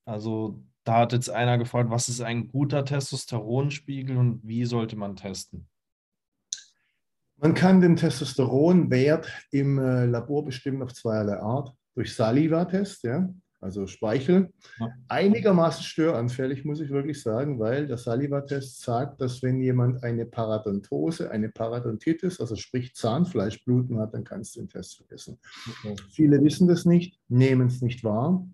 Also 0.06 0.64
da 0.84 1.00
hat 1.00 1.14
jetzt 1.14 1.30
einer 1.30 1.58
gefragt, 1.58 1.90
was 1.90 2.08
ist 2.08 2.22
ein 2.22 2.48
guter 2.48 2.86
Testosteronspiegel 2.86 4.16
und 4.16 4.40
wie 4.44 4.66
sollte 4.66 4.96
man 4.96 5.16
testen? 5.16 5.68
Man 7.36 7.54
kann 7.54 7.82
den 7.82 7.96
Testosteronwert 7.96 9.32
im 9.52 9.78
äh, 9.78 10.06
Labor 10.06 10.46
bestimmen 10.46 10.82
auf 10.82 10.94
zweierlei 10.94 11.40
Art. 11.40 11.74
Durch 11.94 12.16
Saliva-Test, 12.16 13.04
ja, 13.04 13.30
also 13.60 13.88
Speichel. 13.88 14.54
Einigermaßen 15.08 15.84
störanfällig, 15.84 16.64
muss 16.66 16.80
ich 16.80 16.90
wirklich 16.90 17.22
sagen, 17.22 17.60
weil 17.60 17.88
der 17.88 17.98
Saliva-Test 17.98 18.82
sagt, 18.82 19.20
dass 19.22 19.42
wenn 19.42 19.60
jemand 19.62 20.04
eine 20.04 20.26
Paradontose, 20.26 21.32
eine 21.32 21.50
Parodontitis, 21.50 22.40
also 22.40 22.56
sprich 22.56 22.94
Zahnfleischbluten 22.96 24.00
hat, 24.00 24.14
dann 24.14 24.24
kannst 24.24 24.56
du 24.56 24.62
den 24.62 24.70
Test 24.70 24.98
vergessen. 24.98 25.40
Okay. 25.84 25.96
Viele 26.12 26.44
wissen 26.44 26.68
das 26.68 26.86
nicht, 26.86 27.20
nehmen 27.28 27.68
es 27.68 27.82
nicht 27.82 28.04
wahr 28.04 28.48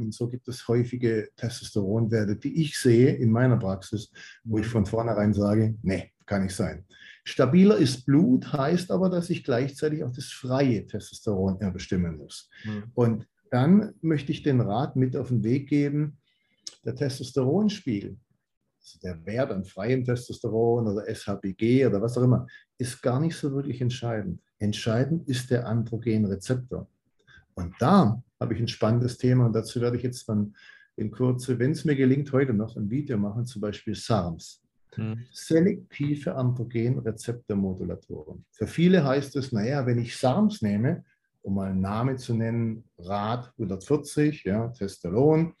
und 0.00 0.14
so 0.14 0.28
gibt 0.28 0.48
es 0.48 0.66
häufige 0.66 1.28
Testosteronwerte, 1.36 2.36
die 2.36 2.62
ich 2.62 2.78
sehe 2.78 3.14
in 3.14 3.30
meiner 3.30 3.58
Praxis, 3.58 4.10
wo 4.44 4.58
ich 4.58 4.66
von 4.66 4.86
vornherein 4.86 5.34
sage, 5.34 5.76
nee, 5.82 6.12
kann 6.26 6.42
nicht 6.44 6.56
sein. 6.56 6.84
Stabiler 7.24 7.76
ist 7.76 8.06
Blut, 8.06 8.52
heißt 8.52 8.90
aber, 8.90 9.10
dass 9.10 9.30
ich 9.30 9.44
gleichzeitig 9.44 10.02
auch 10.02 10.12
das 10.12 10.26
freie 10.26 10.86
Testosteron 10.86 11.58
bestimmen 11.72 12.16
muss. 12.16 12.48
Mhm. 12.64 12.84
Und 12.94 13.28
dann 13.50 13.94
möchte 14.00 14.32
ich 14.32 14.42
den 14.42 14.60
Rat 14.60 14.96
mit 14.96 15.16
auf 15.16 15.28
den 15.28 15.44
Weg 15.44 15.68
geben, 15.68 16.18
der 16.84 16.94
Testosteronspiegel, 16.94 18.16
also 18.80 18.98
der 19.02 19.24
Wert 19.26 19.50
an 19.50 19.64
freiem 19.64 20.04
Testosteron 20.04 20.86
oder 20.86 21.14
SHBG 21.14 21.86
oder 21.86 22.00
was 22.00 22.16
auch 22.16 22.22
immer, 22.22 22.46
ist 22.78 23.02
gar 23.02 23.20
nicht 23.20 23.36
so 23.36 23.52
wirklich 23.52 23.80
entscheidend. 23.80 24.40
Entscheidend 24.58 25.28
ist 25.28 25.50
der 25.50 25.66
Androgenrezeptor. 25.66 26.88
Und 27.54 27.74
da 27.78 28.22
habe 28.38 28.54
ich 28.54 28.60
ein 28.60 28.68
spannendes 28.68 29.18
Thema 29.18 29.46
und 29.46 29.52
dazu 29.52 29.80
werde 29.80 29.96
ich 29.96 30.02
jetzt 30.02 30.28
dann 30.28 30.54
in 30.96 31.10
Kürze, 31.10 31.58
wenn 31.58 31.72
es 31.72 31.84
mir 31.84 31.96
gelingt, 31.96 32.32
heute 32.32 32.54
noch 32.54 32.76
ein 32.76 32.90
Video 32.90 33.18
machen, 33.18 33.44
zum 33.44 33.60
Beispiel 33.60 33.94
SARMs. 33.94 34.62
hm. 34.96 35.24
selektive 35.32 36.34
Androgenrezeptormodulatoren. 36.34 38.44
Für 38.50 38.66
viele 38.66 39.04
heißt 39.04 39.36
es, 39.36 39.52
naja, 39.52 39.86
wenn 39.86 39.98
ich 39.98 40.16
SARMs 40.16 40.62
nehme, 40.62 41.04
um 41.42 41.54
mal 41.54 41.70
einen 41.70 41.80
Namen 41.80 42.18
zu 42.18 42.34
nennen, 42.34 42.84
Rad 42.98 43.52
140, 43.58 44.44
ja, 44.44 44.68
Testosteron 44.68 45.54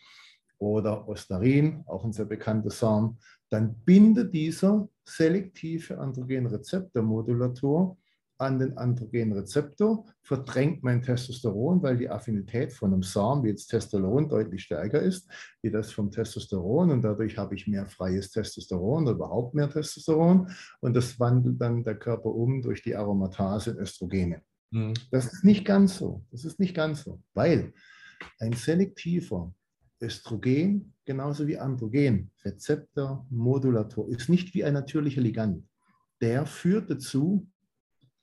oder 0.58 1.08
Ostarin, 1.08 1.82
auch 1.86 2.04
ein 2.04 2.12
sehr 2.12 2.26
bekannter 2.26 2.70
SARM, 2.70 3.18
dann 3.48 3.74
bindet 3.84 4.32
dieser 4.34 4.88
selektive 5.04 5.98
Androgenrezeptormodulator 5.98 7.96
an 8.40 8.58
den 8.58 8.76
Androgenrezeptor, 8.78 10.06
verdrängt 10.22 10.82
mein 10.82 11.02
Testosteron, 11.02 11.82
weil 11.82 11.98
die 11.98 12.08
Affinität 12.08 12.72
von 12.72 12.92
einem 12.92 13.02
Samen, 13.02 13.44
wie 13.44 13.48
jetzt 13.48 13.66
Testosteron, 13.66 14.28
deutlich 14.28 14.62
stärker 14.62 15.00
ist, 15.02 15.28
wie 15.62 15.70
das 15.70 15.92
vom 15.92 16.10
Testosteron. 16.10 16.90
Und 16.90 17.02
dadurch 17.02 17.36
habe 17.36 17.54
ich 17.54 17.66
mehr 17.66 17.86
freies 17.86 18.30
Testosteron 18.30 19.04
oder 19.04 19.12
überhaupt 19.12 19.54
mehr 19.54 19.68
Testosteron. 19.68 20.50
Und 20.80 20.96
das 20.96 21.20
wandelt 21.20 21.60
dann 21.60 21.84
der 21.84 21.96
Körper 21.96 22.30
um 22.30 22.62
durch 22.62 22.82
die 22.82 22.96
Aromatase 22.96 23.72
in 23.72 23.78
Östrogene. 23.78 24.42
Mhm. 24.70 24.94
Das 25.10 25.32
ist 25.32 25.44
nicht 25.44 25.64
ganz 25.64 25.96
so. 25.96 26.24
Das 26.30 26.44
ist 26.44 26.58
nicht 26.60 26.74
ganz 26.74 27.02
so, 27.02 27.22
weil 27.34 27.72
ein 28.38 28.52
selektiver 28.52 29.54
Östrogen 30.00 30.94
genauso 31.04 31.46
wie 31.46 31.58
Androgen 31.58 32.30
Rezeptor 32.44 33.26
Modulator 33.30 34.08
ist 34.08 34.28
nicht 34.28 34.54
wie 34.54 34.64
ein 34.64 34.74
natürlicher 34.74 35.20
Ligand. 35.20 35.66
Der 36.20 36.46
führt 36.46 36.90
dazu, 36.90 37.48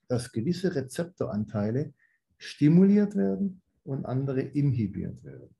dass 0.08 0.32
gewisse 0.32 0.74
Rezeptoranteile 0.74 1.94
stimuliert 2.38 3.16
werden 3.16 3.62
und 3.84 4.06
andere 4.06 4.42
inhibiert 4.42 5.24
werden. 5.24 5.54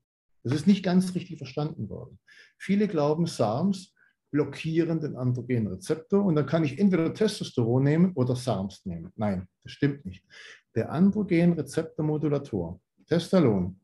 Das 0.44 0.54
ist 0.54 0.68
nicht 0.68 0.84
ganz 0.84 1.14
richtig 1.16 1.38
verstanden 1.38 1.90
worden. 1.90 2.20
Viele 2.58 2.88
glauben, 2.88 3.26
SARMs 3.26 3.94
blockieren 4.32 5.00
den 5.00 5.16
androgenen 5.16 5.68
Rezeptor 5.68 6.24
und 6.24 6.36
dann 6.36 6.46
kann 6.46 6.64
ich 6.64 6.80
entweder 6.80 7.14
Testosteron 7.14 7.84
nehmen 7.84 8.12
oder 8.14 8.36
SARMs 8.36 8.86
nehmen. 8.86 9.12
Nein, 9.16 9.48
das 9.64 9.74
stimmt 9.74 10.06
nicht. 10.06 10.24
Der 10.78 10.92
androgen 10.92 11.54
Rezeptormodulator, 11.54 12.80
Testosteron, 13.08 13.80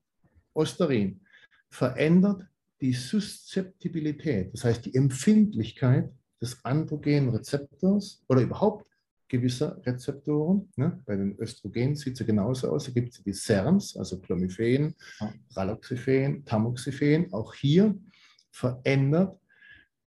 Osterin, 0.53 1.21
verändert 1.67 2.45
die 2.81 2.93
Suszeptibilität, 2.93 4.53
das 4.53 4.63
heißt 4.63 4.85
die 4.85 4.93
Empfindlichkeit 4.93 6.13
des 6.39 6.63
androgenen 6.63 7.29
Rezeptors 7.29 8.23
oder 8.29 8.41
überhaupt 8.41 8.85
gewisser 9.27 9.81
Rezeptoren. 9.83 10.71
Ne? 10.75 11.01
Bei 11.07 11.15
den 11.15 11.35
Östrogen 11.39 11.95
sieht 11.95 12.21
es 12.21 12.27
genauso 12.27 12.69
aus. 12.69 12.85
Da 12.85 12.91
gibt 12.91 13.09
es 13.09 13.23
die 13.23 13.33
SERMs, 13.33 13.97
also 13.97 14.19
Clomiphen, 14.19 14.93
Raloxiphen, 15.55 16.45
Tamoxifen. 16.45 17.33
Auch 17.33 17.55
hier 17.55 17.97
verändert 18.51 19.39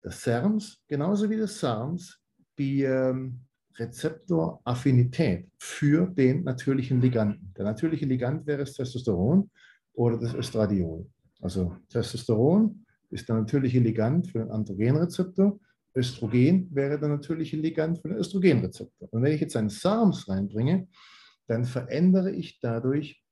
das 0.03 0.23
SERMs 0.23 0.83
genauso 0.87 1.31
wie 1.31 1.39
das 1.39 1.59
SARMs 1.59 2.21
die 2.59 2.83
ähm, 2.83 3.41
Rezeptoraffinität 3.79 5.49
für 5.59 6.07
den 6.07 6.45
natürlichen 6.45 7.01
Liganden. 7.01 7.53
Der 7.57 7.65
natürliche 7.65 8.07
Ligand 8.07 8.47
wäre 8.47 8.59
das 8.59 8.75
Testosteron 8.75 9.51
oder 9.93 10.19
das 10.19 10.35
Östradiol. 10.35 11.07
Also 11.41 11.77
Testosteron 11.89 12.85
ist 13.11 13.29
der 13.29 13.37
natürliche 13.37 13.81
Ligand 13.81 14.29
für 14.29 14.39
den 14.39 14.51
Androgenrezeptor 14.51 15.59
Östrogen 15.97 16.69
wäre 16.73 17.01
der 17.01 17.09
natürliche 17.09 17.57
Ligand 17.57 17.99
für 17.99 18.09
den 18.09 18.19
Östrogenrezeptor. 18.19 19.09
Und 19.11 19.23
wenn 19.23 19.33
ich 19.33 19.41
jetzt 19.41 19.57
einen 19.57 19.71
SARMS 19.71 20.29
reinbringe, 20.29 20.89
dann 21.47 21.65
verändere 21.65 22.31
ich 22.33 22.61
dadurch 22.61 23.23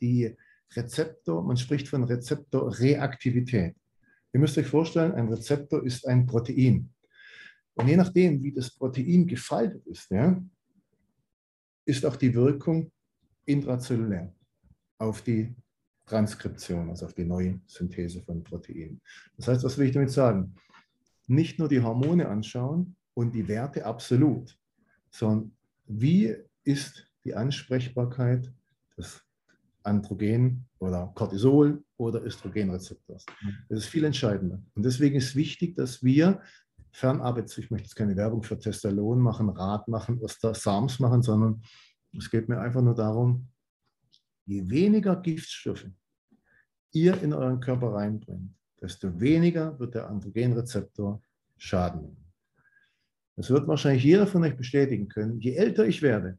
die 0.00 0.36
Rezeptor, 0.74 1.44
man 1.44 1.56
spricht 1.56 1.88
von 1.88 2.02
Rezeptorreaktivität. 2.04 3.76
Ihr 4.32 4.40
müsst 4.40 4.58
euch 4.58 4.66
vorstellen, 4.66 5.12
ein 5.12 5.28
Rezeptor 5.28 5.84
ist 5.86 6.06
ein 6.06 6.26
Protein. 6.26 6.90
Und 7.76 7.88
je 7.88 7.96
nachdem, 7.96 8.42
wie 8.42 8.52
das 8.52 8.70
Protein 8.70 9.26
gefaltet 9.26 9.86
ist, 9.86 10.10
ja, 10.10 10.42
ist 11.84 12.04
auch 12.04 12.16
die 12.16 12.34
Wirkung 12.34 12.90
intrazellulär 13.44 14.34
auf 14.98 15.22
die 15.22 15.54
Transkription, 16.04 16.90
also 16.90 17.06
auf 17.06 17.14
die 17.14 17.24
neue 17.24 17.60
Synthese 17.66 18.22
von 18.22 18.42
Proteinen. 18.42 19.00
Das 19.36 19.48
heißt, 19.48 19.64
was 19.64 19.78
will 19.78 19.86
ich 19.86 19.92
damit 19.92 20.10
sagen? 20.10 20.54
nicht 21.26 21.58
nur 21.58 21.68
die 21.68 21.80
Hormone 21.80 22.28
anschauen 22.28 22.96
und 23.14 23.34
die 23.34 23.46
Werte 23.48 23.84
absolut, 23.84 24.56
sondern 25.10 25.52
wie 25.86 26.34
ist 26.64 27.10
die 27.24 27.34
Ansprechbarkeit 27.34 28.52
des 28.96 29.22
Androgen 29.82 30.66
oder 30.78 31.12
Cortisol 31.14 31.82
oder 31.96 32.22
Östrogenrezeptors. 32.24 33.24
Das 33.68 33.78
ist 33.78 33.86
viel 33.86 34.04
entscheidender. 34.04 34.60
Und 34.74 34.84
deswegen 34.84 35.16
ist 35.16 35.36
wichtig, 35.36 35.76
dass 35.76 36.02
wir 36.02 36.40
fernab, 36.96 37.38
ich 37.38 37.70
möchte 37.70 37.86
jetzt 37.86 37.94
keine 37.94 38.16
Werbung 38.16 38.42
für 38.42 38.58
Testosteron 38.58 39.20
machen, 39.20 39.50
Rad 39.50 39.86
machen, 39.86 40.18
SARMs 40.26 40.98
machen, 40.98 41.22
sondern 41.22 41.62
es 42.16 42.30
geht 42.30 42.48
mir 42.48 42.58
einfach 42.58 42.80
nur 42.80 42.94
darum, 42.94 43.48
je 44.46 44.68
weniger 44.70 45.16
Giftstoffe 45.16 45.90
ihr 46.92 47.20
in 47.22 47.34
euren 47.34 47.60
Körper 47.60 47.92
reinbringt, 47.92 48.54
desto 48.80 49.20
weniger 49.20 49.78
wird 49.78 49.94
der 49.94 50.08
Androgenrezeptor 50.08 51.20
Schaden 51.58 52.02
nehmen. 52.02 52.32
Das 53.36 53.50
wird 53.50 53.68
wahrscheinlich 53.68 54.04
jeder 54.04 54.26
von 54.26 54.42
euch 54.44 54.56
bestätigen 54.56 55.08
können. 55.08 55.38
Je 55.40 55.54
älter 55.54 55.86
ich 55.86 56.00
werde, 56.00 56.38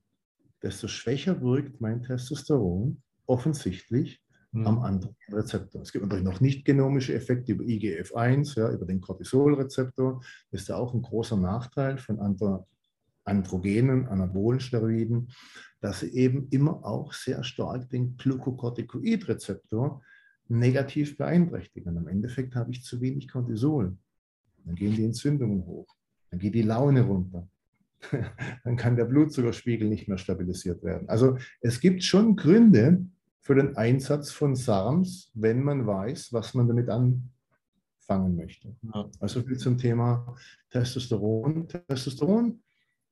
desto 0.63 0.87
schwächer 0.87 1.39
wirkt 1.39 1.79
mein 1.79 2.01
Testosteron 2.01 3.03
offensichtlich 3.27 4.23
mhm. 4.59 4.67
am 4.67 4.79
Androgenrezeptor. 4.79 5.81
Es 5.81 5.91
gibt 5.91 6.03
natürlich 6.03 6.25
noch 6.25 6.41
nicht 6.41 6.65
genomische 6.65 7.13
Effekte 7.13 7.53
über 7.53 7.63
IGF-1, 7.63 8.59
ja, 8.59 8.71
über 8.71 8.85
den 8.85 9.01
Cortisolrezeptor. 9.01 10.21
Das 10.51 10.61
ist 10.61 10.67
ja 10.69 10.75
auch 10.75 10.93
ein 10.93 11.01
großer 11.01 11.37
Nachteil 11.37 11.97
von 11.97 12.19
Androgenen, 13.23 14.07
anabolen 14.07 14.59
Steroiden, 14.59 15.29
dass 15.81 16.01
sie 16.01 16.13
eben 16.13 16.47
immer 16.49 16.85
auch 16.85 17.13
sehr 17.13 17.43
stark 17.43 17.89
den 17.89 18.17
Glucocorticoid-Rezeptor 18.17 20.01
negativ 20.49 21.17
beeinträchtigen. 21.17 21.97
Im 21.97 22.07
Endeffekt 22.07 22.55
habe 22.55 22.71
ich 22.71 22.83
zu 22.83 23.01
wenig 23.01 23.27
Cortisol. 23.27 23.97
Dann 24.65 24.75
gehen 24.75 24.95
die 24.95 25.05
Entzündungen 25.05 25.65
hoch. 25.65 25.87
Dann 26.29 26.39
geht 26.39 26.55
die 26.55 26.61
Laune 26.61 27.01
runter. 27.01 27.47
Dann 28.63 28.75
kann 28.77 28.95
der 28.95 29.05
Blutzuckerspiegel 29.05 29.87
nicht 29.87 30.07
mehr 30.07 30.17
stabilisiert 30.17 30.83
werden. 30.83 31.09
Also 31.09 31.37
es 31.61 31.79
gibt 31.79 32.03
schon 32.03 32.35
Gründe 32.35 33.05
für 33.47 33.55
den 33.55 33.77
Einsatz 33.77 34.29
von 34.29 34.57
SARMs, 34.57 35.31
wenn 35.33 35.63
man 35.63 35.87
weiß, 35.87 36.33
was 36.33 36.53
man 36.53 36.67
damit 36.67 36.89
anfangen 36.89 38.35
möchte. 38.35 38.75
Also 39.21 39.41
viel 39.41 39.57
zum 39.57 39.77
Thema 39.77 40.35
Testosteron. 40.69 41.65
Testosteron, 41.69 42.61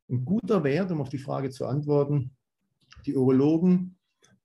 ein 0.10 0.26
guter 0.26 0.62
Wert, 0.66 0.92
um 0.92 1.00
auf 1.00 1.08
die 1.08 1.20
Frage 1.20 1.52
zu 1.52 1.66
antworten. 1.66 2.32
Die 3.06 3.16
Urologen 3.16 3.96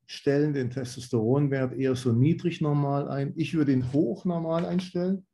stellen 0.06 0.52
den 0.52 0.70
Testosteronwert 0.70 1.74
eher 1.74 1.96
so 1.96 2.12
niedrig 2.12 2.60
normal 2.60 3.08
ein. 3.08 3.32
Ich 3.34 3.54
würde 3.54 3.72
ihn 3.72 3.92
hoch 3.92 4.24
normal 4.24 4.66
einstellen. 4.66 5.26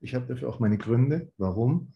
Ich 0.00 0.14
habe 0.14 0.26
dafür 0.26 0.50
auch 0.50 0.60
meine 0.60 0.76
Gründe. 0.76 1.32
Warum? 1.38 1.94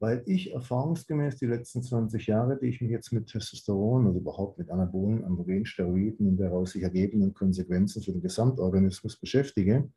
Weil 0.00 0.22
ich 0.26 0.52
erfahrungsgemäß 0.52 1.36
die 1.36 1.46
letzten 1.46 1.82
20 1.82 2.26
Jahre, 2.26 2.58
die 2.58 2.66
ich 2.66 2.80
mich 2.80 2.90
jetzt 2.90 3.12
mit 3.12 3.28
Testosteron 3.28 4.06
oder 4.06 4.18
überhaupt 4.18 4.58
mit 4.58 4.70
Anabolen, 4.70 5.24
Androgen, 5.24 5.64
Steroiden 5.64 6.28
und 6.28 6.36
daraus 6.36 6.72
sich 6.72 6.82
ergebenden 6.82 7.32
Konsequenzen 7.32 8.02
für 8.02 8.12
den 8.12 8.20
Gesamtorganismus 8.20 9.16
beschäftige, 9.16 9.90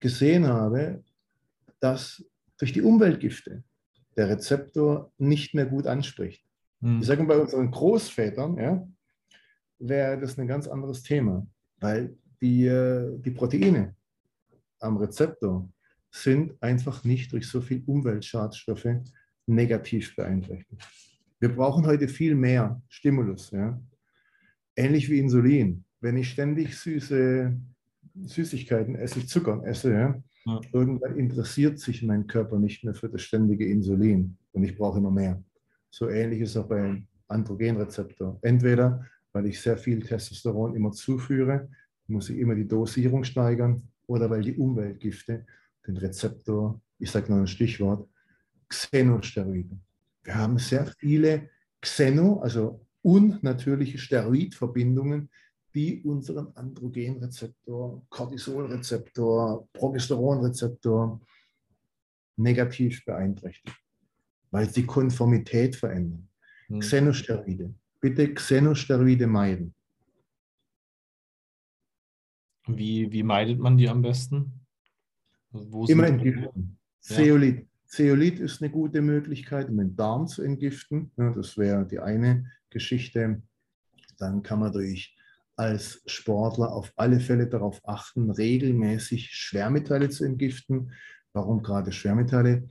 gesehen 0.00 0.46
habe, 0.46 1.02
dass 1.80 2.24
durch 2.58 2.72
die 2.72 2.82
Umweltgifte 2.82 3.64
der 4.16 4.28
Rezeptor 4.28 5.12
nicht 5.18 5.54
mehr 5.54 5.66
gut 5.66 5.86
anspricht. 5.86 6.44
Hm. 6.80 7.00
Ich 7.00 7.06
sage 7.06 7.22
mal, 7.22 7.36
bei 7.36 7.42
unseren 7.42 7.70
Großvätern, 7.70 8.58
ja, 8.58 8.86
wäre 9.78 10.20
das 10.20 10.38
ein 10.38 10.46
ganz 10.46 10.68
anderes 10.68 11.02
Thema, 11.02 11.46
weil 11.78 12.16
die, 12.40 12.66
äh, 12.66 13.18
die 13.18 13.30
Proteine 13.30 13.94
am 14.78 14.96
Rezeptor 14.96 15.68
sind 16.10 16.60
einfach 16.62 17.04
nicht 17.04 17.32
durch 17.32 17.48
so 17.48 17.60
viel 17.60 17.82
Umweltschadstoffe 17.86 18.88
negativ 19.46 20.16
beeinträchtigt. 20.16 20.82
Wir 21.38 21.54
brauchen 21.54 21.86
heute 21.86 22.08
viel 22.08 22.34
mehr 22.34 22.82
Stimulus. 22.88 23.50
Ja? 23.50 23.80
Ähnlich 24.76 25.08
wie 25.08 25.18
Insulin. 25.18 25.84
Wenn 26.00 26.16
ich 26.16 26.30
ständig 26.30 26.76
süße 26.76 27.56
Süßigkeiten 28.22 28.96
esse, 28.96 29.24
Zucker 29.26 29.62
esse, 29.64 29.92
ja? 29.92 30.22
Ja. 30.46 30.60
irgendwann 30.72 31.18
interessiert 31.18 31.78
sich 31.78 32.02
mein 32.02 32.26
Körper 32.26 32.58
nicht 32.58 32.82
mehr 32.82 32.94
für 32.94 33.10
das 33.10 33.20
ständige 33.22 33.66
Insulin 33.66 34.38
und 34.52 34.64
ich 34.64 34.76
brauche 34.76 34.98
immer 34.98 35.10
mehr. 35.10 35.42
So 35.90 36.08
ähnlich 36.08 36.40
ist 36.40 36.56
auch 36.56 36.66
beim 36.66 37.06
Androgenrezeptor. 37.28 38.38
Entweder 38.40 39.06
weil 39.32 39.46
ich 39.46 39.60
sehr 39.60 39.76
viel 39.76 40.00
Testosteron 40.00 40.74
immer 40.74 40.92
zuführe, 40.92 41.68
muss 42.06 42.30
ich 42.30 42.38
immer 42.38 42.54
die 42.54 42.66
Dosierung 42.66 43.24
steigern 43.24 43.82
oder 44.06 44.28
weil 44.28 44.42
die 44.42 44.56
Umweltgifte 44.56 45.46
den 45.90 45.96
Rezeptor, 45.96 46.80
ich 46.98 47.10
sage 47.10 47.30
nur 47.32 47.40
ein 47.40 47.46
Stichwort, 47.46 48.08
Xenosteroide. 48.68 49.78
Wir 50.22 50.34
haben 50.34 50.58
sehr 50.58 50.86
viele 50.98 51.48
Xeno, 51.80 52.40
also 52.40 52.86
unnatürliche 53.02 53.98
Steroidverbindungen, 53.98 55.30
die 55.74 56.02
unseren 56.02 56.54
Androgenrezeptor, 56.56 58.04
Cortisolrezeptor, 58.08 59.68
Progesteronrezeptor 59.72 61.20
negativ 62.36 63.04
beeinträchtigen. 63.04 63.76
weil 64.52 64.68
sie 64.68 64.84
Konformität 64.84 65.76
verändern. 65.76 66.28
Hm. 66.66 66.80
Xenosteroide. 66.80 67.72
Bitte 68.00 68.34
Xenosteroide 68.34 69.28
meiden. 69.28 69.74
Wie, 72.66 73.10
wie 73.12 73.22
meidet 73.22 73.60
man 73.60 73.76
die 73.78 73.88
am 73.88 74.02
besten? 74.02 74.59
Wo 75.50 75.84
Immer 75.86 76.06
entgiften. 76.06 76.78
Ja. 77.02 77.16
Zeolit. 77.16 77.66
Zeolit 77.86 78.38
ist 78.38 78.62
eine 78.62 78.70
gute 78.70 79.02
Möglichkeit, 79.02 79.68
um 79.68 79.78
den 79.78 79.96
Darm 79.96 80.28
zu 80.28 80.42
entgiften. 80.42 81.10
Ja, 81.16 81.30
das 81.30 81.58
wäre 81.58 81.86
die 81.86 81.98
eine 81.98 82.46
Geschichte. 82.70 83.42
Dann 84.18 84.42
kann 84.42 84.60
man 84.60 84.72
durch 84.72 85.16
als 85.56 86.02
Sportler 86.06 86.72
auf 86.72 86.92
alle 86.96 87.20
Fälle 87.20 87.46
darauf 87.48 87.80
achten, 87.84 88.30
regelmäßig 88.30 89.30
Schwermetalle 89.34 90.08
zu 90.08 90.24
entgiften. 90.24 90.92
Warum 91.32 91.62
gerade 91.62 91.92
Schwermetalle? 91.92 92.68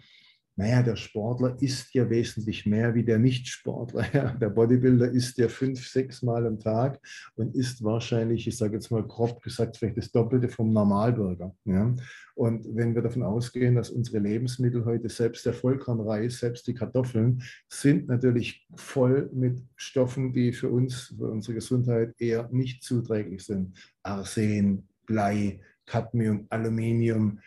Naja, 0.59 0.83
der 0.83 0.97
Sportler 0.97 1.55
isst 1.61 1.93
ja 1.93 2.09
wesentlich 2.09 2.65
mehr 2.65 2.93
wie 2.93 3.05
der 3.05 3.17
Nicht-Sportler. 3.17 4.05
Ja. 4.13 4.33
Der 4.33 4.49
Bodybuilder 4.49 5.09
isst 5.09 5.37
ja 5.37 5.47
fünf, 5.47 5.87
sechs 5.87 6.21
Mal 6.21 6.45
am 6.45 6.59
Tag 6.59 6.99
und 7.35 7.55
isst 7.55 7.81
wahrscheinlich, 7.83 8.45
ich 8.45 8.57
sage 8.57 8.73
jetzt 8.73 8.91
mal 8.91 9.03
grob 9.03 9.41
gesagt, 9.41 9.77
vielleicht 9.77 9.97
das 9.97 10.11
Doppelte 10.11 10.49
vom 10.49 10.73
Normalbürger. 10.73 11.55
Ja. 11.63 11.95
Und 12.35 12.65
wenn 12.75 12.93
wir 12.93 13.01
davon 13.01 13.23
ausgehen, 13.23 13.75
dass 13.75 13.89
unsere 13.89 14.19
Lebensmittel 14.19 14.83
heute, 14.83 15.07
selbst 15.07 15.45
der 15.45 15.53
Vollkornreis, 15.53 16.39
selbst 16.39 16.67
die 16.67 16.73
Kartoffeln, 16.73 17.41
sind 17.69 18.09
natürlich 18.09 18.67
voll 18.75 19.29
mit 19.33 19.63
Stoffen, 19.77 20.33
die 20.33 20.51
für 20.51 20.69
uns, 20.69 21.15
für 21.17 21.29
unsere 21.29 21.53
Gesundheit 21.53 22.15
eher 22.19 22.49
nicht 22.51 22.83
zuträglich 22.83 23.45
sind. 23.45 23.77
Arsen, 24.03 24.89
Blei, 25.05 25.61
Cadmium, 25.85 26.47
Aluminium, 26.49 27.39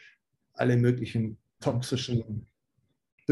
alle 0.55 0.79
möglichen 0.79 1.37
toxischen 1.61 2.47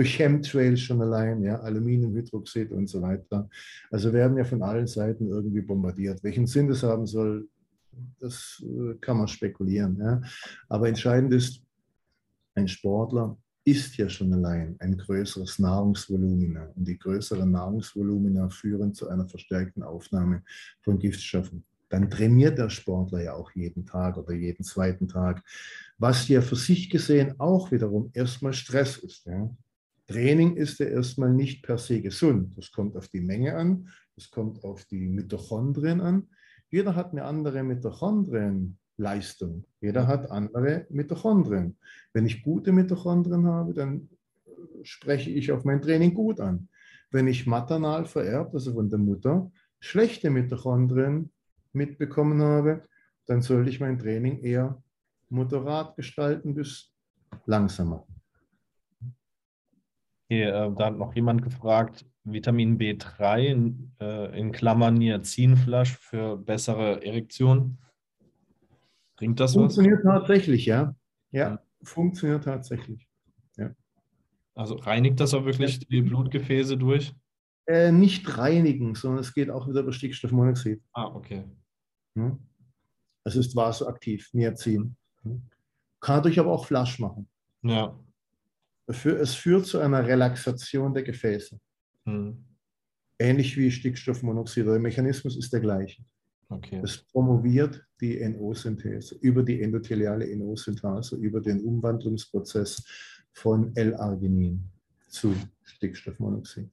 durch 0.00 0.14
Chemtrails 0.14 0.80
schon 0.80 1.02
allein, 1.02 1.42
ja, 1.42 1.60
Aluminiumhydroxid 1.60 2.72
und 2.72 2.88
so 2.88 3.02
weiter. 3.02 3.50
Also 3.90 4.14
werden 4.14 4.38
ja 4.38 4.44
von 4.44 4.62
allen 4.62 4.86
Seiten 4.86 5.28
irgendwie 5.28 5.60
bombardiert. 5.60 6.24
Welchen 6.24 6.46
Sinn 6.46 6.68
das 6.68 6.82
haben 6.82 7.06
soll, 7.06 7.46
das 8.18 8.64
äh, 8.64 8.94
kann 8.94 9.18
man 9.18 9.28
spekulieren. 9.28 9.98
Ja. 9.98 10.22
Aber 10.70 10.88
entscheidend 10.88 11.34
ist, 11.34 11.62
ein 12.54 12.66
Sportler 12.66 13.36
ist 13.62 13.98
ja 13.98 14.08
schon 14.08 14.32
allein 14.32 14.74
ein 14.78 14.96
größeres 14.96 15.58
Nahrungsvolumina. 15.58 16.72
Und 16.74 16.88
die 16.88 16.98
größeren 16.98 17.50
Nahrungsvolumina 17.50 18.48
führen 18.48 18.94
zu 18.94 19.06
einer 19.10 19.28
verstärkten 19.28 19.82
Aufnahme 19.82 20.42
von 20.80 20.98
Giftstoffen. 20.98 21.62
Dann 21.90 22.08
trainiert 22.08 22.56
der 22.56 22.70
Sportler 22.70 23.22
ja 23.22 23.34
auch 23.34 23.50
jeden 23.52 23.84
Tag 23.84 24.16
oder 24.16 24.32
jeden 24.32 24.64
zweiten 24.64 25.08
Tag, 25.08 25.42
was 25.98 26.26
ja 26.28 26.40
für 26.40 26.56
sich 26.56 26.88
gesehen 26.88 27.38
auch 27.38 27.70
wiederum 27.70 28.10
erstmal 28.14 28.54
Stress 28.54 28.96
ist. 28.96 29.26
Ja. 29.26 29.50
Training 30.10 30.56
ist 30.56 30.80
ja 30.80 30.86
erstmal 30.86 31.32
nicht 31.32 31.62
per 31.62 31.78
se 31.78 32.02
gesund. 32.02 32.58
Das 32.58 32.72
kommt 32.72 32.96
auf 32.96 33.06
die 33.08 33.20
Menge 33.20 33.56
an, 33.56 33.88
das 34.16 34.30
kommt 34.30 34.64
auf 34.64 34.84
die 34.86 35.08
Mitochondrien 35.08 36.00
an. 36.00 36.28
Jeder 36.68 36.96
hat 36.96 37.12
eine 37.12 37.24
andere 37.24 37.62
Mitochondrienleistung. 37.62 39.64
Jeder 39.80 40.08
hat 40.08 40.30
andere 40.30 40.86
Mitochondrien. 40.90 41.78
Wenn 42.12 42.26
ich 42.26 42.42
gute 42.42 42.72
Mitochondrien 42.72 43.46
habe, 43.46 43.72
dann 43.72 44.08
spreche 44.82 45.30
ich 45.30 45.52
auf 45.52 45.64
mein 45.64 45.80
Training 45.80 46.12
gut 46.12 46.40
an. 46.40 46.68
Wenn 47.12 47.28
ich 47.28 47.46
maternal 47.46 48.06
vererbt, 48.06 48.54
also 48.54 48.72
von 48.72 48.90
der 48.90 48.98
Mutter, 48.98 49.52
schlechte 49.78 50.30
Mitochondrien 50.30 51.30
mitbekommen 51.72 52.42
habe, 52.42 52.82
dann 53.26 53.42
sollte 53.42 53.70
ich 53.70 53.78
mein 53.78 53.98
Training 53.98 54.40
eher 54.40 54.82
moderat 55.28 55.94
gestalten 55.96 56.54
bis 56.54 56.92
langsamer. 57.46 58.06
Okay, 60.30 60.44
äh, 60.44 60.72
da 60.76 60.86
hat 60.86 60.96
noch 60.96 61.12
jemand 61.16 61.42
gefragt, 61.42 62.06
Vitamin 62.22 62.78
B3 62.78 63.46
in, 63.46 63.90
äh, 64.00 64.38
in 64.38 64.52
Klammern 64.52 64.94
Niacinflasch 64.94 65.98
für 65.98 66.36
bessere 66.36 67.04
Erektion. 67.04 67.78
Bringt 69.16 69.40
das 69.40 69.54
funktioniert 69.54 70.04
was? 70.04 70.20
tatsächlich, 70.20 70.66
ja. 70.66 70.94
Ja, 71.32 71.60
funktioniert 71.82 72.44
tatsächlich. 72.44 73.08
Ja. 73.56 73.74
Also 74.54 74.76
reinigt 74.76 75.18
das 75.18 75.34
auch 75.34 75.44
wirklich 75.44 75.80
die 75.80 76.02
Blutgefäße 76.02 76.76
durch? 76.76 77.12
Äh, 77.66 77.90
nicht 77.90 78.38
reinigen, 78.38 78.94
sondern 78.94 79.22
es 79.22 79.34
geht 79.34 79.50
auch 79.50 79.66
wieder 79.68 79.80
über 79.80 79.92
Stickstoffmonoxid. 79.92 80.80
Ah, 80.92 81.06
okay. 81.06 81.42
Ja. 82.14 82.38
Es 83.24 83.34
ist 83.34 83.56
vasoaktiv, 83.56 84.30
Niacin. 84.32 84.94
Kann 85.98 86.16
natürlich 86.18 86.38
aber 86.38 86.52
auch 86.52 86.66
Flasch 86.66 87.00
machen. 87.00 87.28
Ja 87.62 87.98
es 88.90 89.34
führt 89.34 89.66
zu 89.66 89.78
einer 89.78 90.06
Relaxation 90.06 90.92
der 90.92 91.02
Gefäße. 91.02 91.58
Hm. 92.04 92.44
Ähnlich 93.18 93.56
wie 93.56 93.70
Stickstoffmonoxid. 93.70 94.66
Der 94.66 94.78
Mechanismus 94.78 95.36
ist 95.36 95.52
der 95.52 95.60
gleiche. 95.60 96.02
Okay. 96.48 96.80
Es 96.82 96.98
promoviert 96.98 97.84
die 98.00 98.18
NO-Synthese 98.28 99.16
über 99.20 99.42
die 99.42 99.62
endotheliale 99.62 100.36
NO-Synthase, 100.36 101.16
über 101.16 101.40
den 101.40 101.60
Umwandlungsprozess 101.64 102.84
von 103.32 103.74
L-Arginin 103.76 104.68
zu 105.08 105.34
Stickstoffmonoxid. 105.64 106.68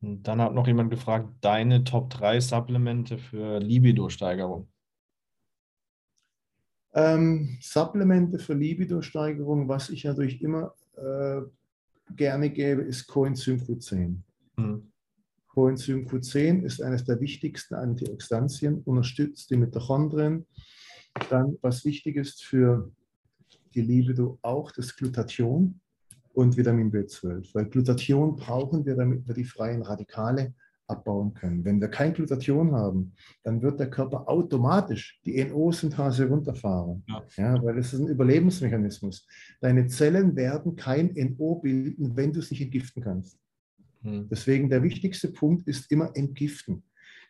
Dann 0.00 0.40
hat 0.40 0.54
noch 0.54 0.66
jemand 0.66 0.90
gefragt, 0.90 1.28
deine 1.40 1.84
Top 1.84 2.10
3 2.10 2.40
Supplemente 2.40 3.18
für 3.18 3.58
Libido-Steigerung. 3.58 4.68
Ähm, 6.94 7.58
Supplemente 7.60 8.38
für 8.38 8.54
Libido-Steigerung, 8.54 9.68
was 9.68 9.90
ich 9.90 10.04
natürlich 10.04 10.40
immer 10.40 10.74
äh, 10.96 11.42
gerne 12.14 12.50
gebe, 12.50 12.82
ist 12.82 13.08
Coenzym 13.08 13.58
Q10. 13.58 14.16
Mhm. 14.56 14.92
Coenzym 15.48 16.06
Q10 16.06 16.62
ist 16.62 16.80
eines 16.80 17.04
der 17.04 17.20
wichtigsten 17.20 17.74
Antioxidantien, 17.74 18.82
unterstützt 18.84 19.50
die 19.50 19.56
Mitochondrien. 19.56 20.46
Dann, 21.30 21.58
was 21.62 21.84
wichtig 21.84 22.16
ist 22.16 22.44
für 22.44 22.90
die 23.74 23.82
Libido, 23.82 24.38
auch 24.42 24.70
das 24.70 24.96
Glutathion 24.96 25.80
und 26.32 26.56
Vitamin 26.56 26.92
B12. 26.92 27.54
Weil 27.54 27.66
Glutathion 27.66 28.36
brauchen 28.36 28.84
wir, 28.84 28.94
damit 28.94 29.26
wir 29.26 29.34
die 29.34 29.44
freien 29.44 29.82
Radikale 29.82 30.54
abbauen 30.86 31.34
können. 31.34 31.64
Wenn 31.64 31.80
wir 31.80 31.88
kein 31.88 32.12
Glutathion 32.12 32.72
haben, 32.72 33.12
dann 33.42 33.62
wird 33.62 33.80
der 33.80 33.90
Körper 33.90 34.28
automatisch 34.28 35.20
die 35.24 35.42
NO-Synthase 35.44 36.28
runterfahren, 36.28 37.02
ja. 37.08 37.24
ja. 37.36 37.62
weil 37.62 37.78
es 37.78 37.92
ist 37.92 38.00
ein 38.00 38.08
Überlebensmechanismus. 38.08 39.26
Deine 39.60 39.86
Zellen 39.86 40.36
werden 40.36 40.76
kein 40.76 41.12
NO 41.14 41.56
bilden, 41.56 42.16
wenn 42.16 42.32
du 42.32 42.40
es 42.40 42.50
nicht 42.50 42.60
entgiften 42.62 43.02
kannst. 43.02 43.38
Hm. 44.02 44.28
Deswegen 44.28 44.68
der 44.68 44.82
wichtigste 44.82 45.28
Punkt 45.28 45.66
ist 45.66 45.90
immer 45.90 46.14
entgiften. 46.14 46.84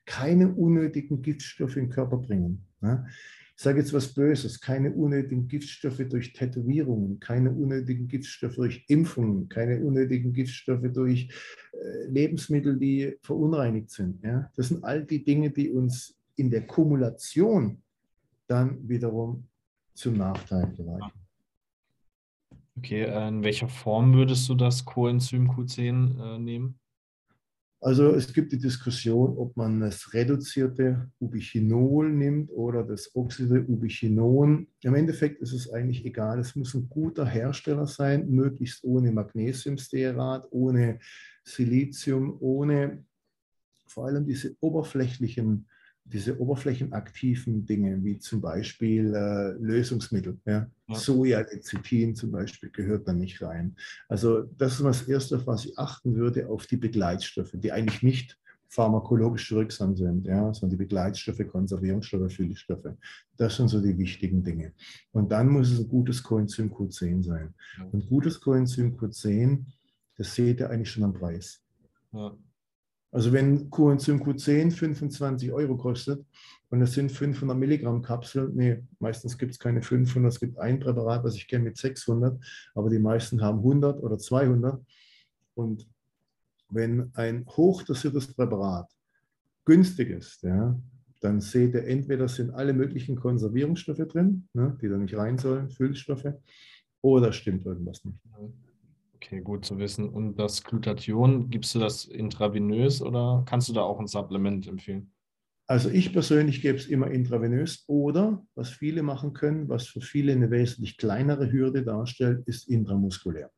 Keine 0.07 0.53
unnötigen 0.53 1.23
Giftstoffe 1.23 1.77
in 1.77 1.87
den 1.87 1.91
Körper 1.91 2.19
bringen. 2.19 2.67
Ja. 2.83 3.07
Ich 3.57 3.63
sage 3.63 3.79
jetzt 3.79 3.93
was 3.93 4.13
Böses, 4.13 4.61
keine 4.61 4.93
unnötigen 4.93 5.47
Giftstoffe 5.47 6.03
durch 6.09 6.33
Tätowierungen, 6.33 7.21
keine 7.21 7.53
unnötigen 7.53 8.09
Giftstoffe 8.09 8.57
durch 8.57 8.85
Impfungen, 8.89 9.49
keine 9.49 9.81
unnötigen 9.81 10.33
Giftstoffe 10.33 10.93
durch 10.93 11.29
äh, 11.73 12.07
Lebensmittel, 12.09 12.77
die 12.77 13.17
verunreinigt 13.23 13.91
sind. 13.91 14.23
Ja? 14.25 14.51
Das 14.57 14.69
sind 14.69 14.83
all 14.83 15.05
die 15.05 15.23
Dinge, 15.23 15.51
die 15.51 15.71
uns 15.71 16.17
in 16.35 16.51
der 16.51 16.67
Kumulation 16.67 17.81
dann 18.49 18.89
wiederum 18.89 19.47
zum 19.95 20.17
Nachteil 20.17 20.73
gereichen. 20.73 21.13
Okay, 22.77 23.03
äh, 23.03 23.29
in 23.29 23.45
welcher 23.45 23.69
Form 23.69 24.15
würdest 24.15 24.49
du 24.49 24.57
das 24.57 24.85
Coenzym 24.85 25.49
Q10 25.49 26.35
äh, 26.35 26.39
nehmen? 26.41 26.79
Also 27.85 28.14
es 28.14 28.32
gibt 28.32 28.51
die 28.51 28.59
Diskussion, 28.59 29.37
ob 29.37 29.59
man 29.59 29.78
das 29.78 30.14
reduzierte 30.14 31.11
Ubichinol 31.20 32.11
nimmt 32.11 32.51
oder 32.51 32.82
das 32.82 33.14
oxidierte 33.14 33.70
Ubichinon. 33.70 34.68
Im 34.80 34.95
Endeffekt 34.95 35.43
ist 35.43 35.53
es 35.53 35.70
eigentlich 35.70 36.03
egal. 36.07 36.39
Es 36.39 36.57
muss 36.57 36.72
ein 36.72 36.89
guter 36.89 37.26
Hersteller 37.26 37.87
sein, 37.87 38.30
möglichst 38.30 38.85
ohne 38.85 39.12
Magnesiumstearat, 39.12 40.47
ohne 40.51 40.99
Silizium, 41.45 42.39
ohne 42.41 43.05
vor 43.87 44.07
allem 44.07 44.24
diese 44.24 44.57
oberflächlichen 44.61 45.68
diese 46.05 46.39
oberflächenaktiven 46.39 47.65
Dinge, 47.65 48.05
wie 48.05 48.19
zum 48.19 48.41
Beispiel 48.41 49.15
äh, 49.15 49.53
Lösungsmittel, 49.53 50.39
ja? 50.45 50.67
ja. 50.89 50.95
Sojalecithin 50.95 52.15
zum 52.15 52.31
Beispiel 52.31 52.71
gehört 52.71 53.09
da 53.09 53.13
nicht 53.13 53.41
rein. 53.43 53.75
Also 54.09 54.43
das 54.59 54.75
ist 54.75 54.85
das 54.85 55.09
Erste, 55.09 55.37
auf 55.37 55.47
was 55.47 55.65
ich 55.65 55.79
achten 55.79 56.15
würde, 56.15 56.49
auf 56.49 56.67
die 56.67 56.77
Begleitstoffe, 56.77 57.53
die 57.55 57.73
eigentlich 57.73 58.03
nicht 58.03 58.39
pharmakologisch 58.69 59.53
wirksam 59.53 59.97
sind, 59.97 60.27
ja, 60.27 60.53
sondern 60.53 60.71
die 60.71 60.85
Begleitstoffe, 60.85 61.47
Konservierungsstoffe, 61.49 62.33
Füllstoffe. 62.33 62.93
Das 63.37 63.57
sind 63.57 63.69
so 63.69 63.81
die 63.81 63.97
wichtigen 63.97 64.43
Dinge. 64.43 64.73
Und 65.13 65.31
dann 65.31 65.49
muss 65.49 65.71
es 65.71 65.79
ein 65.79 65.89
gutes 65.89 66.23
Coenzym 66.23 66.73
Q10 66.73 67.23
sein. 67.23 67.55
Und 67.93 68.09
gutes 68.09 68.41
Coenzym 68.41 68.97
Q10, 68.97 69.65
das 70.17 70.35
seht 70.35 70.61
ihr 70.61 70.71
eigentlich 70.71 70.91
schon 70.91 71.05
am 71.05 71.15
Preis. 71.15 71.63
Ja. 72.13 72.37
Also 73.15 73.33
wenn 73.33 73.71
Coenzym 73.71 74.21
Q10 74.21 74.73
25 74.73 75.53
Euro 75.53 75.77
kostet 75.77 76.27
und 76.71 76.83
es 76.83 76.95
sind 76.95 77.12
500 77.12 77.57
Milligramm 77.57 78.03
Kapseln, 78.03 78.51
nee, 78.57 78.83
meistens 78.99 79.39
gibt 79.39 79.53
es 79.53 79.59
keine 79.61 79.83
500, 79.83 80.33
es 80.33 80.41
gibt 80.41 80.59
ein 80.59 80.81
Präparat, 80.81 81.23
was 81.23 81.37
ich 81.37 81.47
kenne 81.47 81.62
mit 81.62 81.77
600, 81.77 82.37
aber 82.75 82.91
die 82.91 82.99
meisten 82.99 83.41
haben 83.41 83.59
100 83.59 84.03
oder 84.03 84.19
200, 84.19 84.85
Und 85.55 85.89
wenn 86.71 87.12
ein 87.15 87.47
hochdosiertes 87.47 88.35
Präparat 88.35 88.91
günstig 89.65 90.11
ist, 90.11 90.43
ja, 90.43 90.77
dann 91.21 91.41
seht 91.41 91.75
ihr, 91.75 91.87
entweder 91.87 92.27
sind 92.27 92.51
alle 92.51 92.73
möglichen 92.73 93.15
Konservierungsstoffe 93.15 94.09
drin, 94.09 94.49
ne, 94.55 94.77
die 94.83 94.89
da 94.89 94.97
nicht 94.97 95.17
rein 95.17 95.39
sollen, 95.39 95.71
Füllstoffe, 95.71 96.35
oder 97.01 97.33
stimmt 97.33 97.65
irgendwas 97.65 98.05
nicht. 98.05 98.19
Okay, 99.25 99.41
gut 99.41 99.64
zu 99.64 99.79
wissen. 99.79 100.11
Und 100.11 100.37
das 100.39 100.62
Glutathion, 100.62 101.49
gibst 101.49 101.75
du 101.75 101.79
das 101.79 102.05
intravenös 102.05 103.01
oder 103.01 103.43
kannst 103.47 103.70
du 103.70 103.72
da 103.72 103.81
auch 103.81 103.99
ein 103.99 104.07
Supplement 104.07 104.66
empfehlen? 104.66 105.12
Also 105.66 105.89
ich 105.89 106.12
persönlich 106.12 106.61
gebe 106.61 106.77
es 106.77 106.87
immer 106.87 107.11
intravenös 107.11 107.85
oder 107.87 108.45
was 108.55 108.68
viele 108.68 109.03
machen 109.03 109.33
können, 109.33 109.70
was 109.70 109.87
für 109.87 110.03
viele 110.03 110.33
eine 110.33 110.51
wesentlich 110.51 110.99
kleinere 110.99 111.51
Hürde 111.51 111.83
darstellt, 111.83 112.47
ist 112.47 112.68
intramuskulär. 112.68 113.51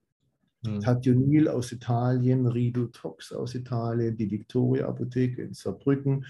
Hm. 0.64 0.78
Tationil 0.78 1.48
aus 1.48 1.72
Italien, 1.72 2.46
Ridotox 2.46 3.32
aus 3.32 3.56
Italien, 3.56 4.16
die 4.16 4.30
Victoria 4.30 4.86
Apotheke 4.86 5.42
in 5.42 5.52
Saarbrücken 5.52 6.24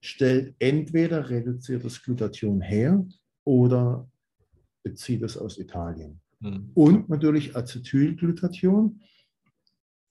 stellt 0.00 0.56
entweder 0.58 1.30
reduziertes 1.30 2.02
Glutathion 2.02 2.60
her 2.60 3.06
oder 3.44 4.10
bezieht 4.82 5.22
es 5.22 5.36
aus 5.36 5.58
Italien. 5.58 6.20
Hm. 6.42 6.70
Und 6.74 7.08
natürlich 7.08 7.56
Acetylglutathion 7.56 9.00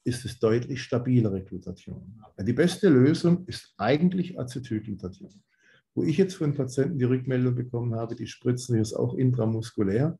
ist 0.04 0.26
es 0.26 0.40
deutlich 0.40 0.82
stabilere 0.82 1.44
Glutathion. 1.44 2.22
Die 2.40 2.54
beste 2.54 2.90
Lösung 2.90 3.46
ist 3.46 3.74
eigentlich 3.78 4.40
Acetylglutathion. 4.40 5.44
Wo 5.96 6.04
ich 6.04 6.18
jetzt 6.18 6.36
von 6.36 6.54
Patienten 6.54 7.00
die 7.00 7.06
Rückmeldung 7.06 7.56
bekommen 7.56 7.96
habe, 7.96 8.16
die 8.16 8.28
spritzen 8.28 8.78
jetzt 8.78 8.94
auch 8.94 9.16
intramuskulär, 9.16 10.18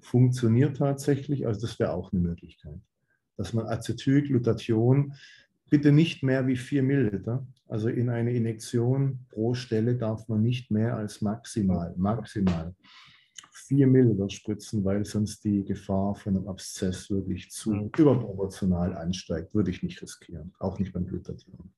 funktioniert 0.00 0.76
tatsächlich, 0.76 1.46
also 1.46 1.60
das 1.60 1.78
wäre 1.78 1.92
auch 1.92 2.12
eine 2.12 2.22
Möglichkeit, 2.22 2.80
dass 3.36 3.52
man 3.52 3.66
Acetylglutathion 3.66 5.14
bitte 5.68 5.92
nicht 5.92 6.22
mehr 6.22 6.46
wie 6.46 6.56
4 6.56 6.82
Milliliter, 6.82 7.46
also 7.66 7.88
in 7.88 8.08
eine 8.08 8.32
Injektion 8.32 9.26
pro 9.28 9.54
Stelle 9.54 9.96
darf 9.96 10.28
man 10.28 10.42
nicht 10.42 10.70
mehr 10.70 10.96
als 10.96 11.20
maximal, 11.20 11.94
maximal 11.96 12.74
4 13.68 13.86
Milliliter 13.86 14.30
spritzen, 14.30 14.84
weil 14.84 15.04
sonst 15.04 15.44
die 15.44 15.64
Gefahr 15.64 16.14
von 16.14 16.36
einem 16.36 16.48
Abszess 16.48 17.10
wirklich 17.10 17.50
zu 17.50 17.72
mhm. 17.72 17.90
überproportional 17.96 18.96
ansteigt. 18.96 19.54
Würde 19.54 19.70
ich 19.70 19.82
nicht 19.82 20.00
riskieren, 20.02 20.52
auch 20.58 20.78
nicht 20.78 20.92
beim 20.92 21.06
Glutathion. 21.06 21.70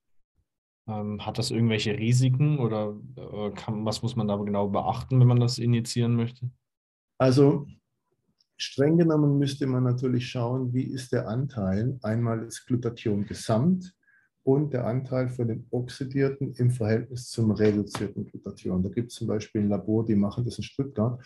Ähm, 0.86 1.24
hat 1.24 1.38
das 1.38 1.50
irgendwelche 1.50 1.98
Risiken 1.98 2.58
oder 2.58 2.96
äh, 3.16 3.50
kann, 3.50 3.84
was 3.84 4.02
muss 4.02 4.16
man 4.16 4.28
da 4.28 4.36
genau 4.36 4.68
beachten, 4.68 5.20
wenn 5.20 5.26
man 5.26 5.40
das 5.40 5.58
injizieren 5.58 6.14
möchte? 6.14 6.50
Also 7.18 7.66
streng 8.56 8.96
genommen 8.96 9.38
müsste 9.38 9.66
man 9.66 9.84
natürlich 9.84 10.28
schauen, 10.28 10.72
wie 10.72 10.84
ist 10.84 11.12
der 11.12 11.28
Anteil 11.28 11.98
einmal 12.02 12.44
des 12.44 12.64
Glutathion 12.64 13.26
gesamt 13.26 13.94
und 14.42 14.72
der 14.72 14.86
Anteil 14.86 15.28
von 15.28 15.48
den 15.48 15.66
oxidierten 15.70 16.54
im 16.54 16.70
Verhältnis 16.70 17.28
zum 17.28 17.50
reduzierten 17.50 18.24
Glutathion. 18.26 18.82
Da 18.82 18.88
gibt 18.88 19.10
es 19.10 19.18
zum 19.18 19.26
Beispiel 19.26 19.62
ein 19.62 19.68
Labor, 19.68 20.04
die 20.04 20.14
machen 20.14 20.44
das 20.44 20.56
in 20.56 20.64
Stuttgart 20.64 21.20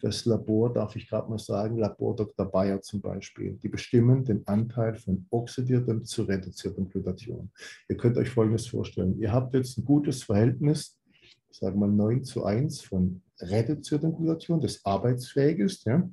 das 0.00 0.24
Labor, 0.24 0.72
darf 0.72 0.96
ich 0.96 1.08
gerade 1.08 1.30
mal 1.30 1.38
sagen, 1.38 1.78
Labor 1.78 2.14
Dr. 2.14 2.46
Bayer 2.46 2.80
zum 2.82 3.00
Beispiel, 3.00 3.58
die 3.62 3.68
bestimmen 3.68 4.24
den 4.24 4.46
Anteil 4.46 4.94
von 4.94 5.26
oxidiertem 5.30 6.04
zu 6.04 6.24
reduziertem 6.24 6.88
Glutathion. 6.88 7.50
Ihr 7.88 7.96
könnt 7.96 8.18
euch 8.18 8.30
Folgendes 8.30 8.66
vorstellen. 8.66 9.18
Ihr 9.18 9.32
habt 9.32 9.54
jetzt 9.54 9.78
ein 9.78 9.84
gutes 9.84 10.22
Verhältnis, 10.22 10.98
sagen 11.50 11.80
wir 11.80 11.86
mal 11.86 11.94
9 11.94 12.24
zu 12.24 12.44
1 12.44 12.82
von 12.82 13.22
reduziertem 13.40 14.14
Glutathion, 14.14 14.60
das 14.60 14.84
arbeitsfähig 14.84 15.58
ist, 15.58 15.84
ja, 15.84 16.08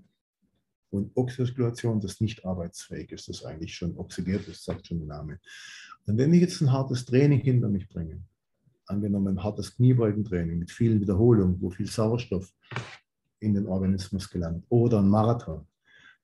und 0.91 1.13
Glutathion, 1.15 2.01
das 2.01 2.19
nicht 2.19 2.45
arbeitsfähig 2.45 3.11
ist, 3.11 3.29
das 3.29 3.45
eigentlich 3.45 3.73
schon 3.73 3.97
oxidiert 3.97 4.47
ist, 4.47 4.65
sagt 4.65 4.87
schon 4.87 4.99
der 4.99 5.07
Name. 5.07 5.39
Und 6.05 6.17
wenn 6.17 6.33
ich 6.33 6.41
jetzt 6.41 6.61
ein 6.61 6.71
hartes 6.71 7.05
Training 7.05 7.39
hinter 7.39 7.69
mich 7.69 7.87
bringe, 7.87 8.21
angenommen 8.87 9.37
ein 9.37 9.43
hartes 9.43 9.75
Kniebeugentraining 9.75 10.59
mit 10.59 10.69
vielen 10.69 10.99
Wiederholungen, 10.99 11.61
wo 11.61 11.69
viel 11.69 11.87
Sauerstoff 11.87 12.53
in 13.41 13.53
den 13.53 13.67
Organismus 13.67 14.29
gelangt 14.29 14.65
oder 14.69 14.99
ein 14.99 15.09
Marathon, 15.09 15.67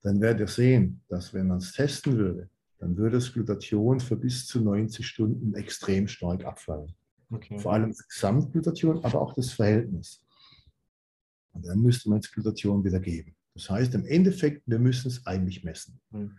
dann 0.03 0.21
werdet 0.21 0.41
ihr 0.41 0.47
sehen, 0.47 1.01
dass 1.09 1.33
wenn 1.33 1.47
man 1.47 1.57
es 1.57 1.73
testen 1.73 2.17
würde, 2.17 2.49
dann 2.79 2.95
würde 2.95 3.17
das 3.17 3.33
Glutathion 3.33 3.99
für 3.99 4.15
bis 4.15 4.45
zu 4.45 4.61
90 4.61 5.05
Stunden 5.05 5.53
extrem 5.55 6.07
stark 6.07 6.45
abfallen. 6.45 6.93
Okay. 7.29 7.59
Vor 7.59 7.73
allem 7.73 7.89
das 7.89 8.07
Gesamtglutathion, 8.07 9.03
aber 9.03 9.21
auch 9.21 9.33
das 9.33 9.51
Verhältnis. 9.51 10.23
Und 11.51 11.65
dann 11.65 11.81
müsste 11.81 12.09
man 12.09 12.21
das 12.21 12.31
Glutathion 12.31 12.83
wieder 12.83 12.99
geben. 12.99 13.35
Das 13.53 13.69
heißt, 13.69 13.95
im 13.95 14.05
Endeffekt, 14.05 14.61
wir 14.67 14.79
müssen 14.79 15.07
es 15.07 15.25
eigentlich 15.25 15.63
messen. 15.63 15.99
Mhm. 16.11 16.37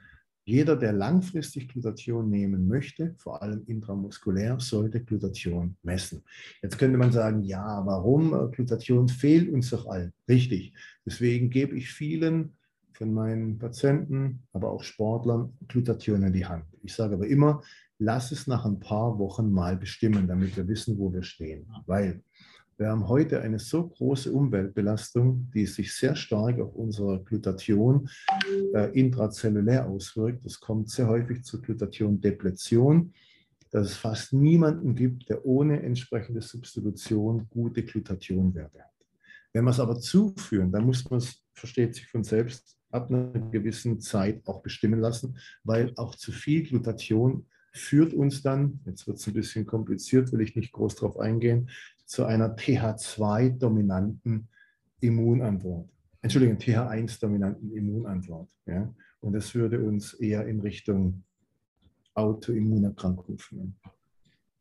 Jeder, 0.48 0.76
der 0.76 0.94
langfristig 0.94 1.68
Glutathion 1.68 2.30
nehmen 2.30 2.68
möchte, 2.68 3.14
vor 3.18 3.42
allem 3.42 3.64
intramuskulär, 3.66 4.58
sollte 4.60 5.04
Glutathion 5.04 5.76
messen. 5.82 6.22
Jetzt 6.62 6.78
könnte 6.78 6.96
man 6.96 7.12
sagen, 7.12 7.42
ja, 7.42 7.84
warum? 7.84 8.50
Glutathion 8.52 9.10
fehlt 9.10 9.52
uns 9.52 9.68
doch 9.68 9.86
allen. 9.86 10.14
Richtig. 10.26 10.72
Deswegen 11.04 11.50
gebe 11.50 11.76
ich 11.76 11.90
vielen 11.90 12.56
von 12.94 13.12
meinen 13.12 13.58
Patienten, 13.58 14.42
aber 14.54 14.70
auch 14.70 14.82
Sportlern 14.82 15.52
Glutathion 15.68 16.22
in 16.22 16.32
die 16.32 16.46
Hand. 16.46 16.64
Ich 16.82 16.94
sage 16.94 17.16
aber 17.16 17.26
immer, 17.26 17.62
lass 17.98 18.32
es 18.32 18.46
nach 18.46 18.64
ein 18.64 18.80
paar 18.80 19.18
Wochen 19.18 19.52
mal 19.52 19.76
bestimmen, 19.76 20.26
damit 20.28 20.56
wir 20.56 20.66
wissen, 20.66 20.96
wo 20.96 21.12
wir 21.12 21.24
stehen. 21.24 21.66
Weil 21.84 22.22
wir 22.78 22.88
haben 22.90 23.08
heute 23.08 23.40
eine 23.40 23.58
so 23.58 23.88
große 23.88 24.32
Umweltbelastung, 24.32 25.50
die 25.52 25.66
sich 25.66 25.92
sehr 25.92 26.14
stark 26.14 26.60
auf 26.60 26.74
unsere 26.76 27.22
Glutathion 27.24 28.08
äh, 28.72 28.92
intrazellulär 28.92 29.88
auswirkt. 29.88 30.46
Es 30.46 30.60
kommt 30.60 30.88
sehr 30.88 31.08
häufig 31.08 31.42
zur 31.42 31.60
Glutathion-Depletion, 31.60 33.12
dass 33.72 33.88
es 33.88 33.96
fast 33.96 34.32
niemanden 34.32 34.94
gibt, 34.94 35.28
der 35.28 35.44
ohne 35.44 35.82
entsprechende 35.82 36.40
Substitution 36.40 37.48
gute 37.50 37.82
Glutathionwerte 37.82 38.78
hat. 38.78 38.94
Wenn 39.52 39.64
wir 39.64 39.70
es 39.70 39.80
aber 39.80 39.98
zuführen, 39.98 40.70
dann 40.70 40.86
muss 40.86 41.08
man 41.10 41.18
es, 41.18 41.42
versteht 41.54 41.96
sich 41.96 42.06
von 42.06 42.22
selbst, 42.22 42.78
ab 42.90 43.10
einer 43.10 43.32
gewissen 43.50 44.00
Zeit 44.00 44.40
auch 44.46 44.62
bestimmen 44.62 45.00
lassen, 45.00 45.36
weil 45.64 45.92
auch 45.96 46.14
zu 46.14 46.30
viel 46.30 46.62
Glutathion 46.62 47.44
führt 47.72 48.14
uns 48.14 48.42
dann, 48.42 48.80
jetzt 48.86 49.06
wird 49.06 49.18
es 49.18 49.26
ein 49.26 49.34
bisschen 49.34 49.66
kompliziert, 49.66 50.32
will 50.32 50.40
ich 50.40 50.56
nicht 50.56 50.72
groß 50.72 50.94
darauf 50.94 51.18
eingehen, 51.18 51.68
zu 52.08 52.24
einer 52.24 52.56
TH2-dominanten 52.56 54.48
Immunantwort. 55.00 55.90
Entschuldigung, 56.22 56.56
TH1-dominanten 56.56 57.70
Immunantwort. 57.72 58.48
Ja? 58.66 58.92
Und 59.20 59.34
das 59.34 59.54
würde 59.54 59.78
uns 59.80 60.14
eher 60.14 60.46
in 60.46 60.60
Richtung 60.60 61.22
Autoimmunerkrankung 62.14 63.38
führen. 63.38 63.76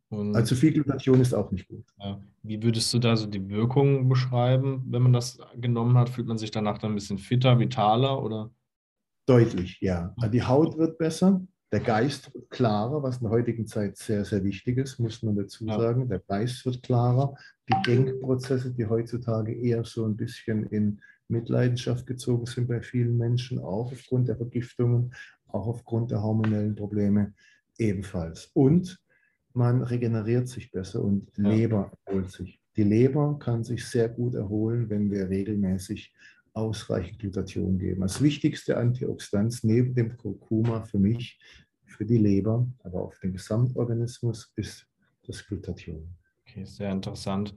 Und 0.10 0.36
also 0.36 0.56
viel 0.56 0.74
Glutation 0.74 1.22
ist 1.22 1.34
auch 1.34 1.50
nicht 1.52 1.68
gut. 1.68 1.86
Ja. 2.00 2.22
Wie 2.43 2.62
würdest 2.62 2.93
du 2.93 3.00
da 3.00 3.16
so 3.16 3.28
die 3.28 3.50
Wirkung 3.50 4.08
beschreiben, 4.08 4.84
wenn 4.89 5.04
man 5.04 5.14
das 5.14 5.39
genommen 5.56 5.98
hat? 5.98 6.10
Fühlt 6.10 6.28
man 6.28 6.38
sich 6.38 6.52
danach 6.52 6.78
dann 6.78 6.91
ein 6.91 6.95
bisschen 6.95 7.18
fitter, 7.18 7.60
vitaler 7.60 8.22
oder? 8.22 8.52
Deutlich, 9.26 9.80
ja. 9.82 10.14
Die 10.32 10.43
Haut 10.43 10.78
wird 10.78 10.98
besser, 10.98 11.41
der 11.72 11.82
Geist 11.82 12.34
wird 12.34 12.49
klarer, 12.49 13.03
was 13.03 13.18
in 13.18 13.24
der 13.24 13.32
heutigen 13.32 13.68
Zeit 13.68 13.97
sehr, 13.97 14.24
sehr 14.24 14.43
wichtig 14.43 14.78
ist, 14.78 14.99
muss 14.99 15.22
man 15.22 15.36
dazu 15.36 15.65
sagen. 15.65 16.07
Der 16.07 16.20
Geist 16.20 16.65
wird 16.65 16.82
klarer. 16.82 17.36
Die 17.70 17.82
Denkprozesse, 17.86 18.72
die 18.74 18.86
heutzutage 18.86 19.53
eher 19.53 19.84
so 19.84 20.05
ein 20.05 20.15
bisschen 20.15 20.65
in 20.68 21.01
Mitleidenschaft 21.28 22.07
gezogen 22.07 22.45
sind 22.45 22.68
bei 22.68 22.82
vielen 22.82 23.18
Menschen, 23.18 23.59
auch 23.59 23.91
aufgrund 23.91 24.30
der 24.30 24.38
Vergiftungen, 24.38 25.13
auch 25.47 25.68
aufgrund 25.68 26.11
der 26.11 26.24
hormonellen 26.24 26.76
Probleme 26.76 27.34
ebenfalls. 27.78 28.49
Und 28.53 28.97
man 29.53 29.82
regeneriert 29.82 30.47
sich 30.47 30.72
besser 30.72 31.01
und 31.01 31.36
die 31.36 31.41
Leber 31.41 31.91
erholt 32.05 32.32
sich. 32.32 32.61
Die 32.78 32.84
Leber 32.84 33.38
kann 33.39 33.63
sich 33.63 33.86
sehr 33.86 34.07
gut 34.07 34.36
erholen, 34.36 34.89
wenn 34.89 35.11
wir 35.11 35.30
regelmäßig 35.30 36.13
ausreichend 36.58 37.20
Glutathion 37.20 37.78
geben. 37.78 38.01
Das 38.01 38.22
wichtigste 38.22 38.78
Antioxidant 38.78 39.64
neben 39.64 39.93
dem 39.93 40.18
Kurkuma 40.18 40.82
für 40.82 40.99
mich, 40.99 41.39
für 41.86 42.05
die 42.05 42.18
Leber, 42.18 42.68
aber 42.84 43.03
auch 43.03 43.14
für 43.14 43.28
den 43.28 43.34
Gesamtorganismus 43.34 44.51
ist 44.55 44.88
das 45.26 45.45
Glutathion. 45.45 46.08
Okay, 46.41 46.66
sehr 46.66 46.91
interessant. 46.91 47.55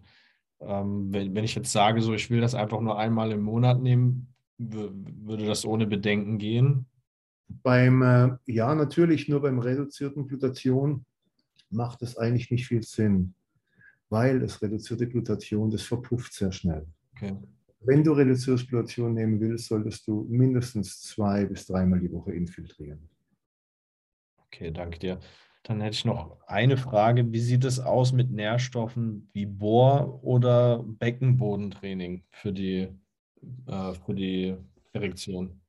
Ähm, 0.61 1.13
wenn, 1.13 1.35
wenn 1.35 1.45
ich 1.45 1.55
jetzt 1.55 1.73
sage, 1.73 2.03
so 2.03 2.13
ich 2.13 2.29
will 2.31 2.41
das 2.41 2.55
einfach 2.55 2.81
nur 2.81 2.99
einmal 2.99 3.33
im 3.33 3.41
Monat 3.41 3.81
nehmen, 3.81 4.29
würde 4.59 5.47
das 5.47 5.65
ohne 5.65 5.87
Bedenken 5.87 6.37
gehen? 6.37 6.87
Beim, 7.49 8.03
äh, 8.03 8.37
ja, 8.47 8.75
natürlich 8.75 9.29
nur 9.29 9.41
beim 9.41 9.59
reduzierten 9.59 10.29
Glutathion 10.29 11.05
macht 11.71 12.03
es 12.03 12.19
eigentlich 12.19 12.51
nicht 12.51 12.67
viel 12.67 12.83
Sinn, 12.83 13.35
weil 14.11 14.41
das 14.41 14.61
reduzierte 14.61 15.09
Glutathion, 15.09 15.71
das 15.71 15.83
verpufft 15.83 16.35
sehr 16.35 16.53
schnell. 16.53 16.87
Okay. 17.17 17.37
Wenn 17.83 18.05
du 18.05 18.13
Reduzierspluration 18.13 19.15
nehmen 19.15 19.41
willst, 19.41 19.69
solltest 19.69 20.07
du 20.07 20.27
mindestens 20.29 21.01
zwei 21.01 21.47
bis 21.47 21.67
dreimal 21.67 21.99
die 21.99 22.13
Woche 22.13 22.33
infiltrieren. 22.33 23.09
Okay, 24.47 24.71
danke 24.71 24.99
dir. 24.99 25.19
Dann 25.63 25.81
hätte 25.81 25.95
ich 25.95 26.05
noch 26.05 26.37
eine 26.47 26.77
Frage. 26.77 27.33
Wie 27.33 27.41
sieht 27.41 27.65
es 27.65 27.81
aus 27.81 28.13
mit 28.13 28.31
Nährstoffen 28.31 29.29
wie 29.33 29.47
Bohr- 29.47 30.23
oder 30.23 30.83
Beckenbodentraining 30.83 32.25
für 32.31 32.53
die, 32.53 32.89
äh, 33.67 33.95
für 34.05 34.15
die 34.15 34.57
Erektion? 34.93 35.61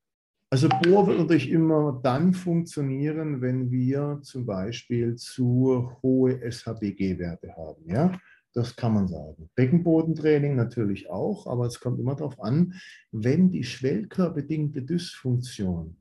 Also 0.50 0.68
Bohr 0.68 1.08
wird 1.08 1.20
natürlich 1.20 1.50
immer 1.50 2.00
dann 2.04 2.34
funktionieren, 2.34 3.42
wenn 3.42 3.72
wir 3.72 4.20
zum 4.22 4.46
Beispiel 4.46 5.16
zu 5.16 5.92
hohe 6.04 6.42
SHBG-Werte 6.42 7.56
haben. 7.56 7.86
Ja? 7.86 8.12
Das 8.54 8.76
kann 8.76 8.94
man 8.94 9.08
sagen. 9.08 9.50
Beckenbodentraining 9.56 10.56
natürlich 10.56 11.10
auch, 11.10 11.48
aber 11.48 11.66
es 11.66 11.80
kommt 11.80 12.00
immer 12.00 12.16
darauf 12.16 12.40
an, 12.42 12.74
wenn 13.12 13.50
die 13.50 13.64
schwellkörperbedingte 13.64 14.82
Dysfunktion 14.82 15.98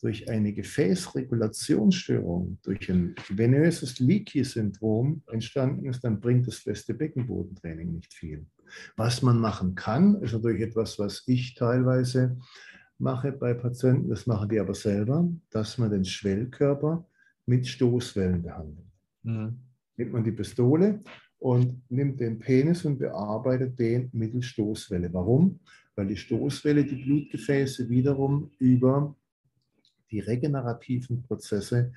durch 0.00 0.28
eine 0.28 0.52
Gefäßregulationsstörung, 0.52 2.58
durch 2.62 2.90
ein 2.90 3.14
venöses 3.28 4.00
Leaky-Syndrom 4.00 5.22
entstanden 5.30 5.86
ist, 5.86 6.04
dann 6.04 6.20
bringt 6.20 6.46
das 6.46 6.58
feste 6.58 6.92
Beckenbodentraining 6.92 7.92
nicht 7.92 8.12
viel. 8.12 8.44
Was 8.96 9.22
man 9.22 9.38
machen 9.38 9.74
kann, 9.74 10.20
ist 10.20 10.34
natürlich 10.34 10.60
etwas, 10.60 10.98
was 10.98 11.22
ich 11.26 11.54
teilweise 11.54 12.36
mache 12.98 13.32
bei 13.32 13.54
Patienten, 13.54 14.10
das 14.10 14.26
machen 14.26 14.48
die 14.48 14.60
aber 14.60 14.74
selber, 14.74 15.28
dass 15.50 15.78
man 15.78 15.90
den 15.90 16.04
Schwellkörper 16.04 17.06
mit 17.46 17.66
Stoßwellen 17.66 18.42
behandelt. 18.42 18.86
Mhm. 19.22 19.58
Nimmt 19.96 20.12
man 20.12 20.24
die 20.24 20.32
Pistole 20.32 21.00
und 21.44 21.82
nimmt 21.90 22.20
den 22.20 22.38
Penis 22.38 22.86
und 22.86 22.98
bearbeitet 22.98 23.78
den 23.78 24.08
mittels 24.14 24.46
Stoßwelle. 24.46 25.12
Warum? 25.12 25.60
Weil 25.94 26.06
die 26.06 26.16
Stoßwelle 26.16 26.86
die 26.86 27.04
Blutgefäße 27.04 27.90
wiederum 27.90 28.50
über 28.58 29.14
die 30.10 30.20
regenerativen 30.20 31.22
Prozesse 31.22 31.92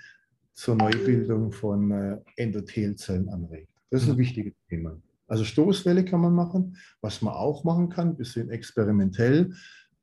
zur 0.53 0.75
Neubildung 0.75 1.53
von 1.53 1.91
äh, 1.91 2.17
Endothelzellen 2.35 3.29
anregt. 3.29 3.69
Das 3.89 4.01
ist 4.01 4.09
ein 4.09 4.15
mhm. 4.15 4.19
wichtiges 4.19 4.53
Thema. 4.67 5.01
Also 5.27 5.45
Stoßwelle 5.45 6.03
kann 6.03 6.19
man 6.19 6.35
machen. 6.35 6.75
Was 6.99 7.21
man 7.21 7.33
auch 7.33 7.63
machen 7.63 7.87
kann, 7.87 8.09
ein 8.09 8.17
bisschen 8.17 8.49
experimentell, 8.49 9.53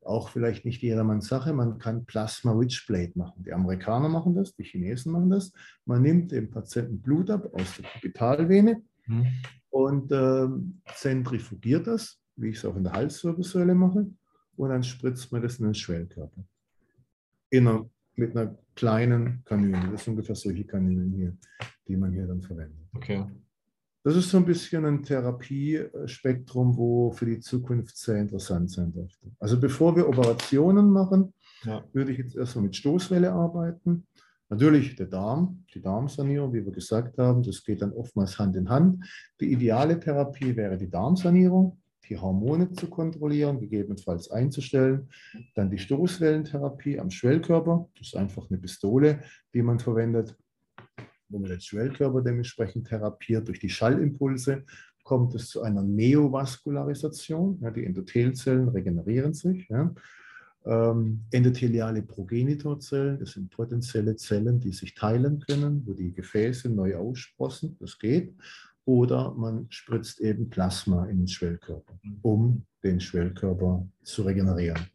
auch 0.05 0.31
vielleicht 0.31 0.65
nicht 0.65 0.81
jedermanns 0.81 1.29
Sache, 1.29 1.53
man 1.53 1.79
kann 1.79 2.07
Plasma 2.07 2.53
Rich 2.53 2.87
Blade 2.87 3.13
machen. 3.15 3.45
Die 3.45 3.53
Amerikaner 3.53 4.09
machen 4.09 4.35
das, 4.35 4.55
die 4.55 4.65
Chinesen 4.65 5.13
machen 5.13 5.29
das. 5.29 5.53
Man 5.85 6.01
nimmt 6.01 6.33
dem 6.33 6.51
Patienten 6.51 7.03
Blut 7.03 7.29
ab 7.29 7.53
aus 7.53 7.77
der 7.77 7.91
Kubitalvene 7.91 8.83
mhm. 9.07 9.27
und 9.71 10.13
äh, 10.13 10.49
zentrifugiert 10.95 11.87
das, 11.87 12.19
wie 12.37 12.49
ich 12.49 12.57
es 12.57 12.65
auch 12.65 12.77
in 12.77 12.85
der 12.85 12.93
Halswirbelsäule 12.93 13.75
mache, 13.75 14.07
und 14.57 14.69
dann 14.69 14.83
spritzt 14.83 15.33
man 15.33 15.43
das 15.43 15.59
in 15.59 15.67
den 15.67 15.75
Schwellkörper. 15.75 16.45
In 17.51 17.67
einer, 17.67 17.91
mit 18.15 18.37
einer 18.37 18.57
kleinen 18.75 19.43
Kanüle. 19.45 19.91
Das 19.93 20.05
sind 20.05 20.13
ungefähr 20.13 20.35
solche 20.35 20.65
Kanülen 20.65 21.13
hier, 21.13 21.37
die 21.89 21.97
man 21.97 22.13
hier 22.13 22.27
dann 22.27 22.43
verwendet. 22.43 22.79
Okay. 22.95 23.25
Das 24.05 24.17
ist 24.17 24.29
so 24.29 24.37
ein 24.37 24.45
bisschen 24.45 24.85
ein 24.85 25.03
Therapiespektrum, 25.03 26.77
wo 26.77 27.11
für 27.11 27.25
die 27.25 27.41
Zukunft 27.41 27.97
sehr 27.97 28.19
interessant 28.19 28.71
sein 28.71 28.93
dürfte. 28.93 29.33
Also 29.39 29.59
bevor 29.59 29.97
wir 29.97 30.07
Operationen 30.07 30.91
machen, 30.91 31.33
ja. 31.65 31.83
würde 31.95 32.13
ich 32.13 32.19
jetzt 32.19 32.37
erstmal 32.37 32.67
mit 32.67 32.77
Stoßwelle 32.77 33.33
arbeiten. 33.33 34.07
Natürlich 34.49 34.95
der 34.97 35.07
Darm, 35.07 35.65
die 35.75 35.81
Darmsanierung, 35.81 36.53
wie 36.53 36.65
wir 36.65 36.73
gesagt 36.73 37.19
haben, 37.19 37.43
das 37.43 37.65
geht 37.65 37.83
dann 37.83 37.93
oftmals 37.93 38.39
Hand 38.39 38.57
in 38.57 38.69
Hand. 38.69 39.05
Die 39.41 39.53
ideale 39.53 39.99
Therapie 39.99 40.55
wäre 40.55 40.77
die 40.77 40.91
Darmsanierung, 40.91 41.81
die 42.09 42.19
Hormone 42.19 42.73
zu 42.73 42.89
kontrollieren, 42.89 43.59
gegebenenfalls 43.59 44.31
einzustellen. 44.31 45.09
Dann 45.55 45.71
die 45.71 45.79
Stoßwellentherapie 45.79 47.01
am 47.01 47.11
Schwellkörper, 47.11 47.89
das 47.99 48.09
ist 48.09 48.17
einfach 48.17 48.51
eine 48.51 48.59
Pistole, 48.59 49.21
die 49.55 49.63
man 49.63 49.79
verwendet 49.79 50.37
wo 51.29 51.39
man 51.39 51.51
den 51.51 51.61
Schwellkörper 51.61 52.23
dementsprechend 52.23 52.89
therapiert. 52.89 53.49
Durch 53.49 53.59
die 53.59 53.69
Schallimpulse 53.69 54.65
kommt 55.03 55.35
es 55.35 55.49
zu 55.49 55.63
einer 55.63 55.83
Neovaskularisation. 55.83 57.59
Ja, 57.61 57.71
die 57.71 57.85
Endothelzellen 57.85 58.69
regenerieren 58.69 59.35
sich. 59.35 59.69
Ja. 59.69 59.93
Ähm, 60.67 61.21
endotheliale 61.31 62.03
Progenitorzellen, 62.03 63.19
das 63.19 63.33
sind 63.33 63.51
potenzielle 63.51 64.17
Zellen, 64.17 64.61
die 64.61 64.73
sich 64.73 64.95
teilen 64.95 65.41
können, 65.41 65.83
wo 65.87 65.93
die 65.93 66.13
Gefäße 66.13 66.71
neu 66.71 66.97
aussprossen. 66.97 67.77
Das 67.81 67.99
geht. 67.99 68.35
Oder 68.87 69.33
man 69.35 69.67
spritzt 69.71 70.21
eben 70.21 70.49
Plasma 70.51 71.07
in 71.07 71.19
den 71.19 71.29
Schwellkörper, 71.29 71.99
um 72.23 72.65
den 72.83 73.01
Schwellkörper 73.01 73.87
zu 74.03 74.23
regenerieren. 74.23 74.89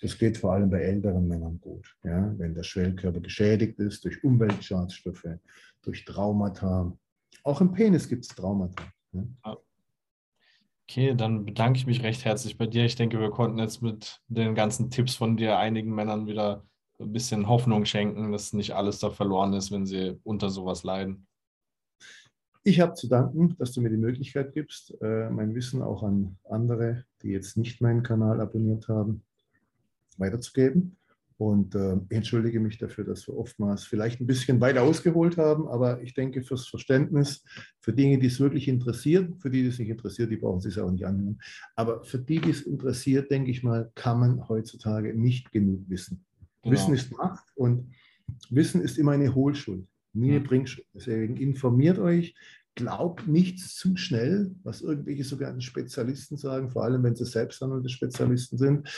Das 0.00 0.18
geht 0.18 0.36
vor 0.36 0.52
allem 0.52 0.68
bei 0.70 0.80
älteren 0.80 1.26
Männern 1.26 1.58
gut. 1.60 1.96
Ja? 2.04 2.34
Wenn 2.38 2.54
der 2.54 2.64
Schwellkörper 2.64 3.20
geschädigt 3.20 3.78
ist 3.78 4.04
durch 4.04 4.22
Umweltschadstoffe, 4.22 5.28
durch 5.82 6.04
Traumata. 6.04 6.92
Auch 7.44 7.60
im 7.60 7.72
Penis 7.72 8.08
gibt 8.08 8.24
es 8.24 8.28
Traumata. 8.28 8.84
Ne? 9.12 9.28
Okay, 10.88 11.16
dann 11.16 11.44
bedanke 11.44 11.78
ich 11.78 11.86
mich 11.86 12.04
recht 12.04 12.24
herzlich 12.24 12.56
bei 12.56 12.66
dir. 12.66 12.84
Ich 12.84 12.94
denke, 12.94 13.18
wir 13.18 13.30
konnten 13.30 13.58
jetzt 13.58 13.82
mit 13.82 14.20
den 14.28 14.54
ganzen 14.54 14.88
Tipps 14.88 15.16
von 15.16 15.36
dir 15.36 15.58
einigen 15.58 15.92
Männern 15.92 16.28
wieder 16.28 16.64
ein 17.00 17.12
bisschen 17.12 17.48
Hoffnung 17.48 17.84
schenken, 17.84 18.30
dass 18.30 18.52
nicht 18.52 18.72
alles 18.72 19.00
da 19.00 19.10
verloren 19.10 19.52
ist, 19.52 19.72
wenn 19.72 19.84
sie 19.84 20.20
unter 20.22 20.48
sowas 20.48 20.84
leiden. 20.84 21.26
Ich 22.62 22.80
habe 22.80 22.94
zu 22.94 23.08
danken, 23.08 23.56
dass 23.58 23.72
du 23.72 23.80
mir 23.80 23.90
die 23.90 23.96
Möglichkeit 23.96 24.52
gibst, 24.52 24.94
äh, 25.02 25.28
mein 25.28 25.54
Wissen 25.56 25.82
auch 25.82 26.04
an 26.04 26.38
andere, 26.44 27.04
die 27.22 27.28
jetzt 27.28 27.56
nicht 27.56 27.80
meinen 27.80 28.04
Kanal 28.04 28.40
abonniert 28.40 28.86
haben, 28.88 29.22
weiterzugeben. 30.18 30.96
Und 31.38 31.74
äh, 31.74 31.98
entschuldige 32.08 32.60
mich 32.60 32.78
dafür, 32.78 33.04
dass 33.04 33.28
wir 33.28 33.36
oftmals 33.36 33.84
vielleicht 33.84 34.20
ein 34.20 34.26
bisschen 34.26 34.58
weiter 34.60 34.82
ausgeholt 34.82 35.36
haben, 35.36 35.68
aber 35.68 36.00
ich 36.02 36.14
denke 36.14 36.42
fürs 36.42 36.66
Verständnis, 36.66 37.44
für 37.80 37.92
Dinge, 37.92 38.18
die 38.18 38.28
es 38.28 38.40
wirklich 38.40 38.68
interessiert, 38.68 39.34
für 39.42 39.50
die, 39.50 39.62
die 39.62 39.68
es 39.68 39.78
nicht 39.78 39.90
interessiert, 39.90 40.30
die 40.30 40.38
brauchen 40.38 40.60
sich 40.60 40.80
auch 40.80 40.90
nicht 40.90 41.04
anhören. 41.04 41.38
Aber 41.74 42.02
für 42.04 42.18
die, 42.18 42.40
die 42.40 42.50
es 42.50 42.62
interessiert, 42.62 43.30
denke 43.30 43.50
ich 43.50 43.62
mal, 43.62 43.90
kann 43.94 44.18
man 44.18 44.48
heutzutage 44.48 45.12
nicht 45.12 45.52
genug 45.52 45.82
wissen. 45.88 46.24
Genau. 46.62 46.74
Wissen 46.74 46.94
ist 46.94 47.12
Macht 47.12 47.44
und 47.54 47.92
Wissen 48.48 48.80
ist 48.80 48.96
immer 48.96 49.12
eine 49.12 49.34
Hohlschuld, 49.34 49.86
nie 50.14 50.30
eine 50.30 50.40
Bringschuld. 50.40 50.86
Deswegen 50.94 51.36
informiert 51.36 51.98
euch, 51.98 52.34
glaubt 52.76 53.28
nichts 53.28 53.74
zu 53.74 53.96
schnell, 53.96 54.54
was 54.62 54.80
irgendwelche 54.80 55.24
sogenannten 55.24 55.60
Spezialisten 55.60 56.38
sagen, 56.38 56.70
vor 56.70 56.84
allem 56.84 57.02
wenn 57.02 57.14
sie 57.14 57.26
selbsthandelnde 57.26 57.90
Spezialisten 57.90 58.56
sind 58.56 58.88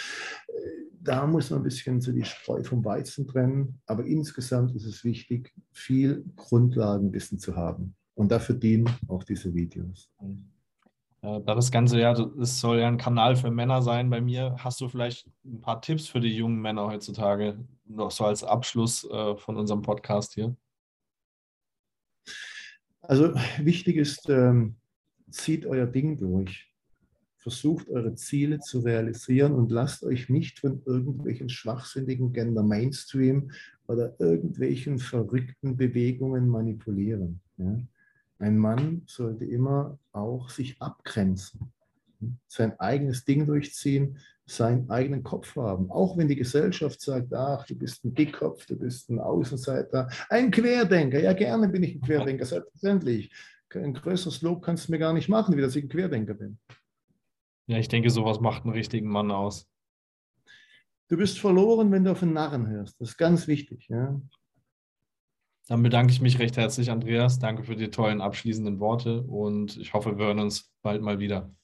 da 1.00 1.26
muss 1.26 1.50
man 1.50 1.60
ein 1.60 1.64
bisschen 1.64 2.00
so 2.00 2.12
die 2.12 2.24
Spreu 2.24 2.62
vom 2.62 2.84
Weizen 2.84 3.26
trennen. 3.26 3.80
Aber 3.86 4.04
insgesamt 4.04 4.74
ist 4.74 4.84
es 4.84 5.04
wichtig, 5.04 5.52
viel 5.72 6.24
Grundlagenwissen 6.36 7.38
zu 7.38 7.56
haben. 7.56 7.94
Und 8.14 8.32
dafür 8.32 8.56
dienen 8.56 8.88
auch 9.06 9.24
diese 9.24 9.54
Videos. 9.54 10.10
Da 11.20 11.40
das 11.40 11.70
Ganze 11.70 12.00
ja, 12.00 12.12
es 12.12 12.60
soll 12.60 12.78
ja 12.78 12.88
ein 12.88 12.96
Kanal 12.96 13.36
für 13.36 13.50
Männer 13.50 13.82
sein 13.82 14.08
bei 14.08 14.20
mir. 14.20 14.56
Hast 14.58 14.80
du 14.80 14.88
vielleicht 14.88 15.28
ein 15.44 15.60
paar 15.60 15.80
Tipps 15.80 16.06
für 16.06 16.20
die 16.20 16.34
jungen 16.34 16.60
Männer 16.60 16.86
heutzutage, 16.86 17.58
noch 17.86 18.10
so 18.10 18.24
als 18.24 18.44
Abschluss 18.44 19.04
äh, 19.04 19.36
von 19.36 19.56
unserem 19.56 19.82
Podcast 19.82 20.34
hier? 20.34 20.56
Also 23.00 23.34
wichtig 23.58 23.96
ist, 23.96 24.28
ähm, 24.28 24.76
zieht 25.30 25.66
euer 25.66 25.86
Ding 25.86 26.18
durch 26.18 26.68
versucht 27.48 27.88
eure 27.88 28.14
Ziele 28.14 28.60
zu 28.60 28.80
realisieren 28.80 29.54
und 29.54 29.72
lasst 29.72 30.04
euch 30.04 30.28
nicht 30.28 30.58
von 30.58 30.82
irgendwelchen 30.84 31.48
schwachsinnigen 31.48 32.34
Gender 32.34 32.62
Mainstream 32.62 33.50
oder 33.86 34.14
irgendwelchen 34.20 34.98
verrückten 34.98 35.76
Bewegungen 35.78 36.46
manipulieren. 36.46 37.40
Ja? 37.56 37.78
Ein 38.38 38.58
Mann 38.58 39.02
sollte 39.06 39.46
immer 39.46 39.98
auch 40.12 40.50
sich 40.50 40.80
abgrenzen, 40.82 41.72
sein 42.46 42.78
eigenes 42.78 43.24
Ding 43.24 43.46
durchziehen, 43.46 44.18
seinen 44.44 44.90
eigenen 44.90 45.22
Kopf 45.22 45.56
haben. 45.56 45.90
Auch 45.90 46.18
wenn 46.18 46.28
die 46.28 46.36
Gesellschaft 46.36 47.00
sagt, 47.00 47.32
ach, 47.32 47.64
du 47.66 47.74
bist 47.74 48.04
ein 48.04 48.14
Dickkopf, 48.14 48.66
du 48.66 48.76
bist 48.76 49.08
ein 49.08 49.20
Außenseiter, 49.20 50.08
ein 50.28 50.50
Querdenker. 50.50 51.20
Ja, 51.20 51.32
gerne 51.32 51.68
bin 51.68 51.82
ich 51.82 51.94
ein 51.94 52.02
Querdenker, 52.02 52.44
selbstverständlich. 52.44 53.32
Ein 53.74 53.94
größeres 53.94 54.42
Lob 54.42 54.62
kannst 54.62 54.88
du 54.88 54.92
mir 54.92 54.98
gar 54.98 55.14
nicht 55.14 55.30
machen, 55.30 55.56
wie 55.56 55.62
dass 55.62 55.76
ich 55.76 55.84
ein 55.84 55.88
Querdenker 55.88 56.34
bin. 56.34 56.58
Ja, 57.68 57.76
ich 57.76 57.88
denke, 57.88 58.08
sowas 58.10 58.40
macht 58.40 58.64
einen 58.64 58.72
richtigen 58.72 59.08
Mann 59.08 59.30
aus. 59.30 59.68
Du 61.08 61.18
bist 61.18 61.38
verloren, 61.38 61.92
wenn 61.92 62.02
du 62.02 62.12
auf 62.12 62.20
den 62.20 62.32
Narren 62.32 62.66
hörst. 62.66 62.98
Das 62.98 63.10
ist 63.10 63.18
ganz 63.18 63.46
wichtig. 63.46 63.86
Ja? 63.88 64.20
Dann 65.68 65.82
bedanke 65.82 66.12
ich 66.12 66.22
mich 66.22 66.38
recht 66.38 66.56
herzlich, 66.56 66.90
Andreas. 66.90 67.38
Danke 67.38 67.64
für 67.64 67.76
die 67.76 67.90
tollen 67.90 68.22
abschließenden 68.22 68.80
Worte 68.80 69.22
und 69.22 69.76
ich 69.76 69.92
hoffe, 69.92 70.16
wir 70.16 70.26
hören 70.26 70.38
uns 70.38 70.72
bald 70.80 71.02
mal 71.02 71.18
wieder. 71.18 71.54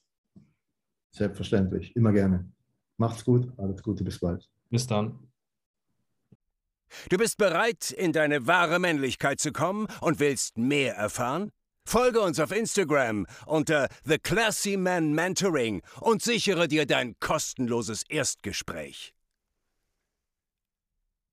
Selbstverständlich, 1.09 1.95
immer 1.95 2.11
gerne. 2.11 2.51
Macht's 2.97 3.25
gut, 3.25 3.51
alles 3.57 3.81
Gute, 3.81 4.03
bis 4.03 4.19
bald. 4.19 4.47
Bis 4.69 4.85
dann. 4.85 5.17
Du 7.09 7.17
bist 7.17 7.37
bereit, 7.37 7.89
in 7.89 8.13
deine 8.13 8.45
wahre 8.45 8.77
Männlichkeit 8.77 9.39
zu 9.39 9.51
kommen 9.51 9.87
und 10.01 10.19
willst 10.19 10.57
mehr 10.59 10.95
erfahren? 10.95 11.51
Folge 11.87 12.19
uns 12.19 12.39
auf 12.39 12.51
Instagram 12.51 13.27
unter 13.45 13.87
The 14.03 14.17
Classy 14.17 14.75
Man 14.75 15.13
Mentoring 15.13 15.83
und 16.01 16.23
sichere 16.23 16.67
dir 16.67 16.85
dein 16.87 17.15
kostenloses 17.19 18.03
Erstgespräch. 18.09 19.13